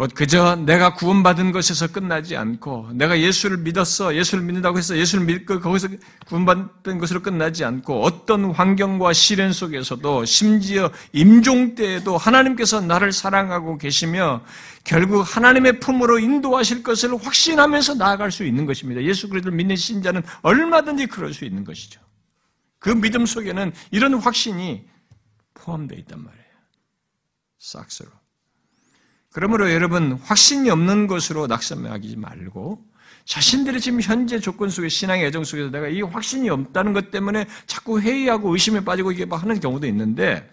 곧 0.00 0.14
그저 0.14 0.56
내가 0.56 0.94
구원받은 0.94 1.52
것에서 1.52 1.86
끝나지 1.86 2.34
않고 2.34 2.88
내가 2.94 3.20
예수를 3.20 3.58
믿었어 3.58 4.16
예수를 4.16 4.42
믿는다고 4.44 4.78
해서 4.78 4.96
예수를 4.96 5.26
믿고 5.26 5.60
거기서 5.60 5.88
구원받은 6.26 6.96
것으로 6.96 7.20
끝나지 7.20 7.66
않고 7.66 8.02
어떤 8.02 8.50
환경과 8.50 9.12
시련 9.12 9.52
속에서도 9.52 10.24
심지어 10.24 10.90
임종 11.12 11.74
때에도 11.74 12.16
하나님께서 12.16 12.80
나를 12.80 13.12
사랑하고 13.12 13.76
계시며 13.76 14.42
결국 14.84 15.20
하나님의 15.20 15.80
품으로 15.80 16.18
인도하실 16.18 16.82
것을 16.82 17.22
확신하면서 17.22 17.96
나아갈 17.96 18.32
수 18.32 18.46
있는 18.46 18.64
것입니다. 18.64 19.02
예수 19.02 19.28
그리스도를 19.28 19.54
믿는 19.54 19.76
신자는 19.76 20.22
얼마든지 20.40 21.08
그럴 21.08 21.34
수 21.34 21.44
있는 21.44 21.62
것이죠. 21.62 22.00
그 22.78 22.88
믿음 22.88 23.26
속에는 23.26 23.70
이런 23.90 24.14
확신이 24.14 24.88
포함되어 25.52 25.98
있단 25.98 26.24
말이에요. 26.24 26.44
싹스로. 27.58 28.19
그러므로 29.32 29.72
여러분 29.72 30.12
확신이 30.24 30.70
없는 30.70 31.06
것으로 31.06 31.46
낙심하지 31.46 32.16
말고 32.16 32.84
자신들이 33.24 33.80
지금 33.80 34.00
현재 34.00 34.40
조건 34.40 34.70
속에 34.70 34.88
신앙의 34.88 35.26
애정 35.26 35.44
속에서 35.44 35.70
내가 35.70 35.88
이 35.88 36.02
확신이 36.02 36.50
없다는 36.50 36.92
것 36.92 37.10
때문에 37.10 37.46
자꾸 37.66 38.00
회의하고 38.00 38.52
의심에 38.52 38.84
빠지고 38.84 39.12
이게 39.12 39.24
막 39.24 39.42
하는 39.42 39.60
경우도 39.60 39.86
있는데 39.86 40.50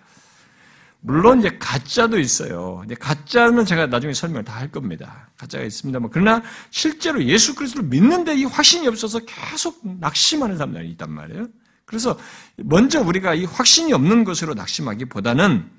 물론 1.00 1.40
이제 1.40 1.58
가짜도 1.60 2.20
있어요. 2.20 2.82
이제 2.86 2.94
가짜는 2.96 3.66
제가 3.66 3.88
나중에 3.88 4.14
설명을 4.14 4.44
다 4.44 4.58
할 4.58 4.72
겁니다. 4.72 5.30
가짜가 5.38 5.64
있습니다만 5.64 6.10
그러나 6.12 6.44
실제로 6.70 7.24
예수 7.24 7.56
그리스도를 7.56 7.88
믿는데 7.90 8.36
이 8.36 8.44
확신이 8.46 8.88
없어서 8.88 9.20
계속 9.20 9.80
낙심하는 9.84 10.58
사람들이 10.58 10.90
있단 10.92 11.10
말이에요. 11.12 11.48
그래서 11.86 12.20
먼저 12.58 13.02
우리가 13.02 13.34
이 13.36 13.46
확신이 13.46 13.94
없는 13.94 14.24
것으로 14.24 14.54
낙심하기보다는 14.56 15.77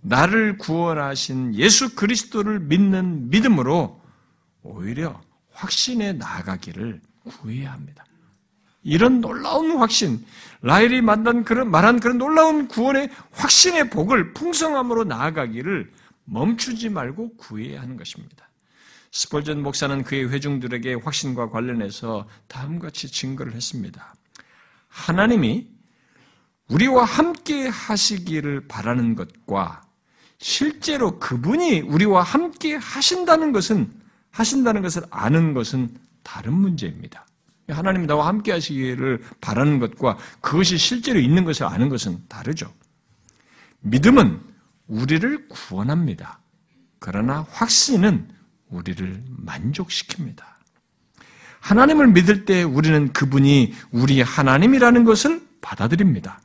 나를 0.00 0.58
구원하신 0.58 1.54
예수 1.54 1.94
그리스도를 1.94 2.60
믿는 2.60 3.30
믿음으로 3.30 4.00
오히려 4.62 5.20
확신에 5.52 6.12
나아가기를 6.12 7.00
구해야 7.24 7.72
합니다. 7.72 8.04
이런 8.82 9.20
놀라운 9.20 9.76
확신, 9.78 10.24
라헬이 10.62 11.02
만난 11.02 11.44
그런 11.44 11.70
말한 11.70 12.00
그런 12.00 12.18
놀라운 12.18 12.68
구원의 12.68 13.10
확신의 13.32 13.90
복을 13.90 14.32
풍성함으로 14.34 15.04
나아가기를 15.04 15.90
멈추지 16.24 16.88
말고 16.88 17.36
구해야 17.36 17.82
하는 17.82 17.96
것입니다. 17.96 18.48
스폴전 19.10 19.62
목사는 19.62 20.04
그의 20.04 20.30
회중들에게 20.30 20.94
확신과 20.94 21.50
관련해서 21.50 22.28
다음과 22.46 22.88
같이 22.88 23.10
증거를 23.10 23.54
했습니다. 23.54 24.14
하나님이 24.88 25.68
우리와 26.68 27.04
함께 27.04 27.66
하시기를 27.68 28.68
바라는 28.68 29.14
것과 29.14 29.87
실제로 30.38 31.18
그분이 31.18 31.80
우리와 31.80 32.22
함께 32.22 32.74
하신다는 32.76 33.52
것은 33.52 33.92
하신다는 34.30 34.82
것을 34.82 35.02
아는 35.10 35.52
것은 35.52 35.96
다른 36.22 36.54
문제입니다. 36.54 37.26
하나님이 37.68 38.06
나와 38.06 38.28
함께 38.28 38.52
하시기를 38.52 39.22
바라는 39.40 39.78
것과 39.78 40.16
그것이 40.40 40.78
실제로 40.78 41.18
있는 41.20 41.44
것을 41.44 41.66
아는 41.66 41.88
것은 41.88 42.18
다르죠. 42.28 42.72
믿음은 43.80 44.40
우리를 44.86 45.48
구원합니다. 45.48 46.40
그러나 46.98 47.46
확신은 47.50 48.28
우리를 48.68 49.22
만족시킵니다. 49.44 50.42
하나님을 51.60 52.08
믿을 52.08 52.44
때 52.44 52.62
우리는 52.62 53.12
그분이 53.12 53.74
우리 53.90 54.22
하나님이라는 54.22 55.04
것을 55.04 55.42
받아들입니다. 55.60 56.40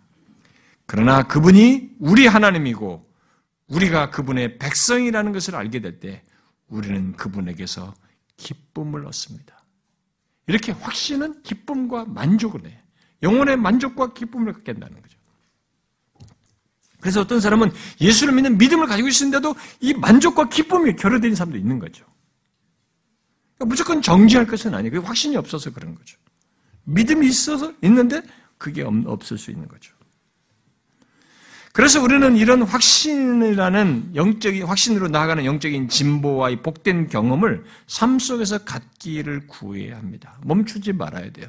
그러나 0.86 1.24
그분이 1.24 1.92
우리 2.00 2.28
하나님이고 2.28 3.13
우리가 3.74 4.10
그분의 4.10 4.58
백성이라는 4.60 5.32
것을 5.32 5.56
알게 5.56 5.80
될 5.82 6.00
때 6.00 6.24
우리는 6.68 7.14
그분에게서 7.14 7.94
기쁨을 8.38 9.06
얻습니다. 9.06 9.64
이렇게 10.48 10.72
확신은 10.72 11.44
기쁨과 11.44 12.06
만족을 12.06 12.66
해. 12.66 12.80
영혼의 13.22 13.58
만족과 13.58 14.14
기쁨을 14.14 14.54
갖게 14.54 14.74
된다는 14.74 15.02
거죠. 15.02 15.18
그래서 17.00 17.22
어떤 17.22 17.40
사람은 17.40 17.72
예수를 18.02 18.34
믿는 18.34 18.58
믿음을 18.58 18.88
가지고 18.88 19.08
있는데도 19.10 19.56
이 19.80 19.94
만족과 19.94 20.50
기쁨이 20.50 20.96
결여된 20.96 21.36
사람도 21.36 21.58
있는 21.58 21.80
거죠. 21.80 22.06
그러니까 23.56 23.66
무조건 23.66 24.02
정지할 24.02 24.48
것은 24.48 24.74
아니고 24.74 25.02
확신이 25.02 25.36
없어서 25.38 25.72
그런 25.72 25.96
거죠. 25.96 26.18
믿음이 26.86 27.28
있어서 27.28 27.74
있는데 27.84 28.22
그게 28.58 28.84
없을 28.84 29.38
수 29.38 29.52
있는 29.52 29.68
거죠. 29.68 29.94
그래서 31.74 32.04
우리는 32.04 32.38
이런 32.38 32.62
확신이라는 32.62 34.12
영적인 34.14 34.64
확신으로 34.64 35.08
나아가는 35.08 35.44
영적인 35.44 35.90
진보와 35.90 36.52
이 36.52 36.56
복된 36.58 37.08
경험을 37.08 37.64
삶 37.88 38.20
속에서 38.20 38.60
갖기를 38.60 39.48
구해야 39.48 39.98
합니다. 39.98 40.38
멈추지 40.44 40.94
말아야 40.94 41.32
돼요. 41.32 41.48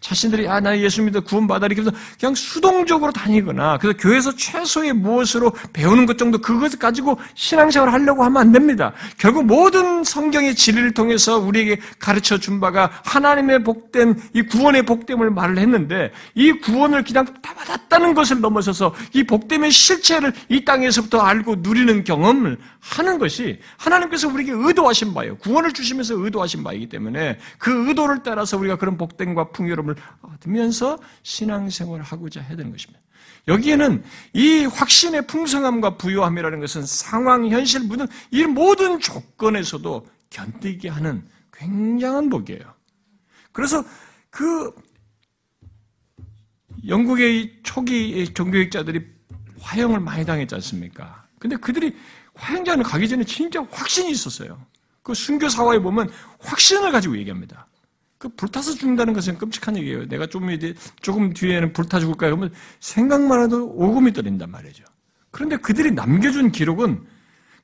자신들이 0.00 0.48
아 0.48 0.64
나 0.64 0.78
예수 0.78 1.02
믿어 1.02 1.20
구원받아 1.20 1.66
이렇게 1.66 1.82
해서 1.82 1.90
그냥 2.18 2.34
수동적으로 2.34 3.12
다니거나 3.12 3.76
그래서 3.78 3.98
교회에서 3.98 4.34
최소의 4.34 4.94
무엇으로 4.94 5.52
배우는 5.74 6.06
것 6.06 6.16
정도 6.16 6.38
그것을 6.38 6.78
가지고 6.78 7.20
신앙생활을 7.34 7.92
하려고 7.92 8.24
하면 8.24 8.40
안 8.40 8.50
됩니다. 8.50 8.94
결국 9.18 9.44
모든 9.44 10.02
성경의 10.02 10.54
진리를 10.54 10.94
통해서 10.94 11.38
우리에게 11.38 11.78
가르쳐 11.98 12.38
준 12.38 12.60
바가 12.60 12.90
하나님의 13.04 13.62
복된 13.62 14.18
이 14.32 14.40
구원의 14.40 14.84
복됨을 14.86 15.30
말을 15.30 15.58
했는데 15.58 16.12
이 16.34 16.50
구원을 16.52 17.04
그냥 17.04 17.26
다 17.42 17.52
받았다는 17.52 18.14
것을 18.14 18.40
넘어서서 18.40 18.94
이 19.12 19.22
복됨의 19.24 19.70
실체를 19.70 20.32
이 20.48 20.64
땅에서부터 20.64 21.20
알고 21.20 21.56
누리는 21.58 22.04
경험을 22.04 22.56
하는 22.80 23.18
것이 23.18 23.58
하나님께서 23.76 24.28
우리에게 24.28 24.52
의도하신 24.54 25.12
바예요. 25.12 25.36
구원을 25.36 25.72
주시면서 25.72 26.14
의도하신 26.16 26.64
바이기 26.64 26.88
때문에 26.88 27.38
그 27.58 27.88
의도를 27.88 28.20
따라서 28.24 28.56
우리가 28.56 28.76
그런 28.76 28.96
복됨과 28.96 29.50
풍 29.50 29.63
풍요로움을 29.64 29.96
얻으면서 30.22 30.98
신앙생활을 31.22 32.04
하고자 32.04 32.40
해야 32.40 32.56
되는 32.56 32.70
것입니다. 32.70 33.00
여기에는 33.48 34.04
이 34.32 34.64
확신의 34.64 35.26
풍성함과 35.26 35.96
부요함이라는 35.96 36.60
것은 36.60 36.86
상황, 36.86 37.48
현실, 37.48 37.80
무등 37.80 38.06
이 38.30 38.44
모든 38.44 39.00
조건에서도 39.00 40.06
견디게 40.30 40.88
하는 40.88 41.26
굉장한 41.52 42.30
복이에요. 42.30 42.74
그래서 43.52 43.84
그 44.30 44.72
영국의 46.86 47.60
초기 47.62 48.32
종교학자들이 48.32 49.04
화형을 49.60 50.00
많이 50.00 50.24
당했지 50.24 50.54
않습니까? 50.56 51.24
근데 51.38 51.56
그들이 51.56 51.96
화형장을 52.34 52.82
가기 52.84 53.08
전에 53.08 53.24
진짜 53.24 53.62
확신이 53.70 54.10
있었어요. 54.10 54.60
그 55.02 55.14
순교 55.14 55.48
사화에 55.48 55.78
보면 55.78 56.10
확신을 56.40 56.90
가지고 56.90 57.16
얘기합니다. 57.18 57.66
그 58.24 58.30
불타서 58.30 58.72
죽는다는 58.72 59.12
것은 59.12 59.36
끔찍한 59.36 59.76
얘기예요. 59.76 60.08
내가 60.08 60.26
좀 60.26 60.50
이제 60.50 60.74
조금 61.02 61.34
뒤에는 61.34 61.74
불타 61.74 62.00
죽을까 62.00 62.28
그러면 62.28 62.54
생각만 62.80 63.42
해도 63.42 63.66
오금이 63.66 64.14
떨린단 64.14 64.50
말이죠. 64.50 64.82
그런데 65.30 65.58
그들이 65.58 65.90
남겨준 65.90 66.50
기록은 66.50 67.06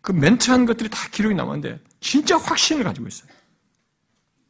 그 0.03 0.13
멘트한 0.13 0.67
것들이 0.67 0.91
다 0.91 0.99
기록이 1.11 1.35
남았는데 1.35 1.81
진짜 2.01 2.37
확신을 2.37 2.85
가지고 2.85 3.09
있어요. 3.09 3.31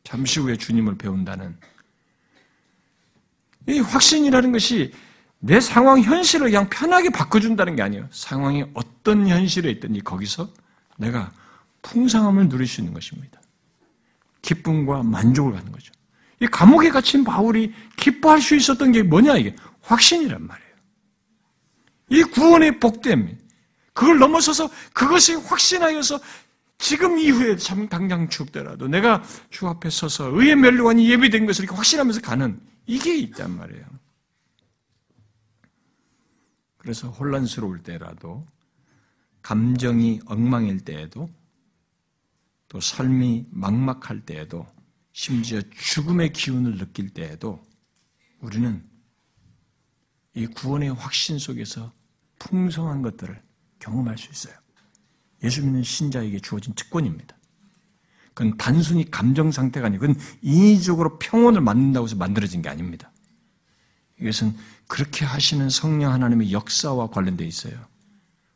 잠시 0.02 0.40
후에 0.40 0.56
주님을 0.56 0.98
배운다는 0.98 1.56
이 3.68 3.78
확신이라는 3.78 4.50
것이 4.50 4.92
내 5.38 5.60
상황 5.60 6.00
현실을 6.00 6.50
그냥 6.50 6.68
편하게 6.68 7.10
바꿔준다는 7.10 7.76
게 7.76 7.82
아니에요. 7.82 8.08
상황이 8.10 8.64
어떤 8.74 9.28
현실에 9.28 9.70
있든지 9.70 10.00
거기서 10.00 10.50
내가 10.98 11.30
풍성함을 11.82 12.48
누릴 12.48 12.66
수 12.66 12.80
있는 12.80 12.94
것입니다. 12.94 13.40
기쁨과 14.42 15.04
만족을 15.04 15.52
갖는 15.52 15.70
거죠. 15.70 15.92
이 16.40 16.46
감옥에 16.46 16.88
갇힌 16.88 17.22
바울이 17.22 17.72
기뻐할 17.96 18.40
수 18.40 18.56
있었던 18.56 18.92
게 18.92 19.02
뭐냐 19.02 19.36
이게 19.36 19.54
확신이란 19.82 20.46
말이에요. 20.46 20.70
이 22.08 22.22
구원의 22.24 22.80
복됨, 22.80 23.38
그걸 23.92 24.18
넘어서서 24.18 24.70
그것이 24.92 25.34
확신하여서 25.34 26.18
지금 26.78 27.18
이후에 27.18 27.56
참 27.56 27.88
당장 27.88 28.28
죽더라도 28.28 28.88
내가 28.88 29.22
주 29.50 29.68
앞에 29.68 29.90
서서 29.90 30.30
의의 30.34 30.56
멸류관이 30.56 31.10
예비된 31.10 31.44
것을 31.44 31.64
이렇게 31.64 31.76
확신하면서 31.76 32.22
가는 32.22 32.58
이게 32.86 33.14
있단 33.16 33.54
말이에요. 33.56 33.84
그래서 36.78 37.10
혼란스러울 37.10 37.82
때라도 37.82 38.42
감정이 39.42 40.20
엉망일 40.24 40.80
때에도 40.80 41.28
또 42.68 42.80
삶이 42.80 43.46
막막할 43.50 44.20
때에도 44.20 44.66
심지어 45.12 45.60
죽음의 45.70 46.32
기운을 46.32 46.78
느낄 46.78 47.10
때에도 47.10 47.60
우리는 48.40 48.88
이 50.34 50.46
구원의 50.46 50.94
확신 50.94 51.38
속에서 51.38 51.92
풍성한 52.38 53.02
것들을 53.02 53.40
경험할 53.78 54.16
수 54.16 54.30
있어요. 54.30 54.54
예수 55.42 55.62
믿는 55.62 55.82
신자에게 55.82 56.40
주어진 56.40 56.74
특권입니다. 56.74 57.36
그건 58.34 58.56
단순히 58.56 59.10
감정 59.10 59.50
상태가 59.50 59.88
아니고 59.88 60.06
그건 60.06 60.20
인위적으로 60.40 61.18
평온을 61.18 61.60
만든다고 61.60 62.06
해서 62.06 62.16
만들어진 62.16 62.62
게 62.62 62.68
아닙니다. 62.68 63.12
이것은 64.20 64.56
그렇게 64.86 65.24
하시는 65.24 65.68
성령 65.68 66.12
하나님의 66.12 66.52
역사와 66.52 67.08
관련되어 67.08 67.46
있어요. 67.46 67.86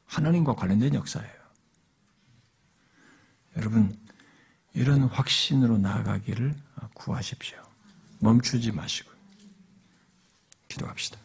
하나님과 0.04 0.54
관련된 0.54 0.94
역사예요. 0.94 1.32
여러분, 3.56 3.96
이런 4.74 5.04
확신으로 5.04 5.78
나아가기를 5.78 6.54
구하십시오. 6.94 7.58
멈추지 8.18 8.72
마시고 8.72 9.10
기도합시다. 10.68 11.18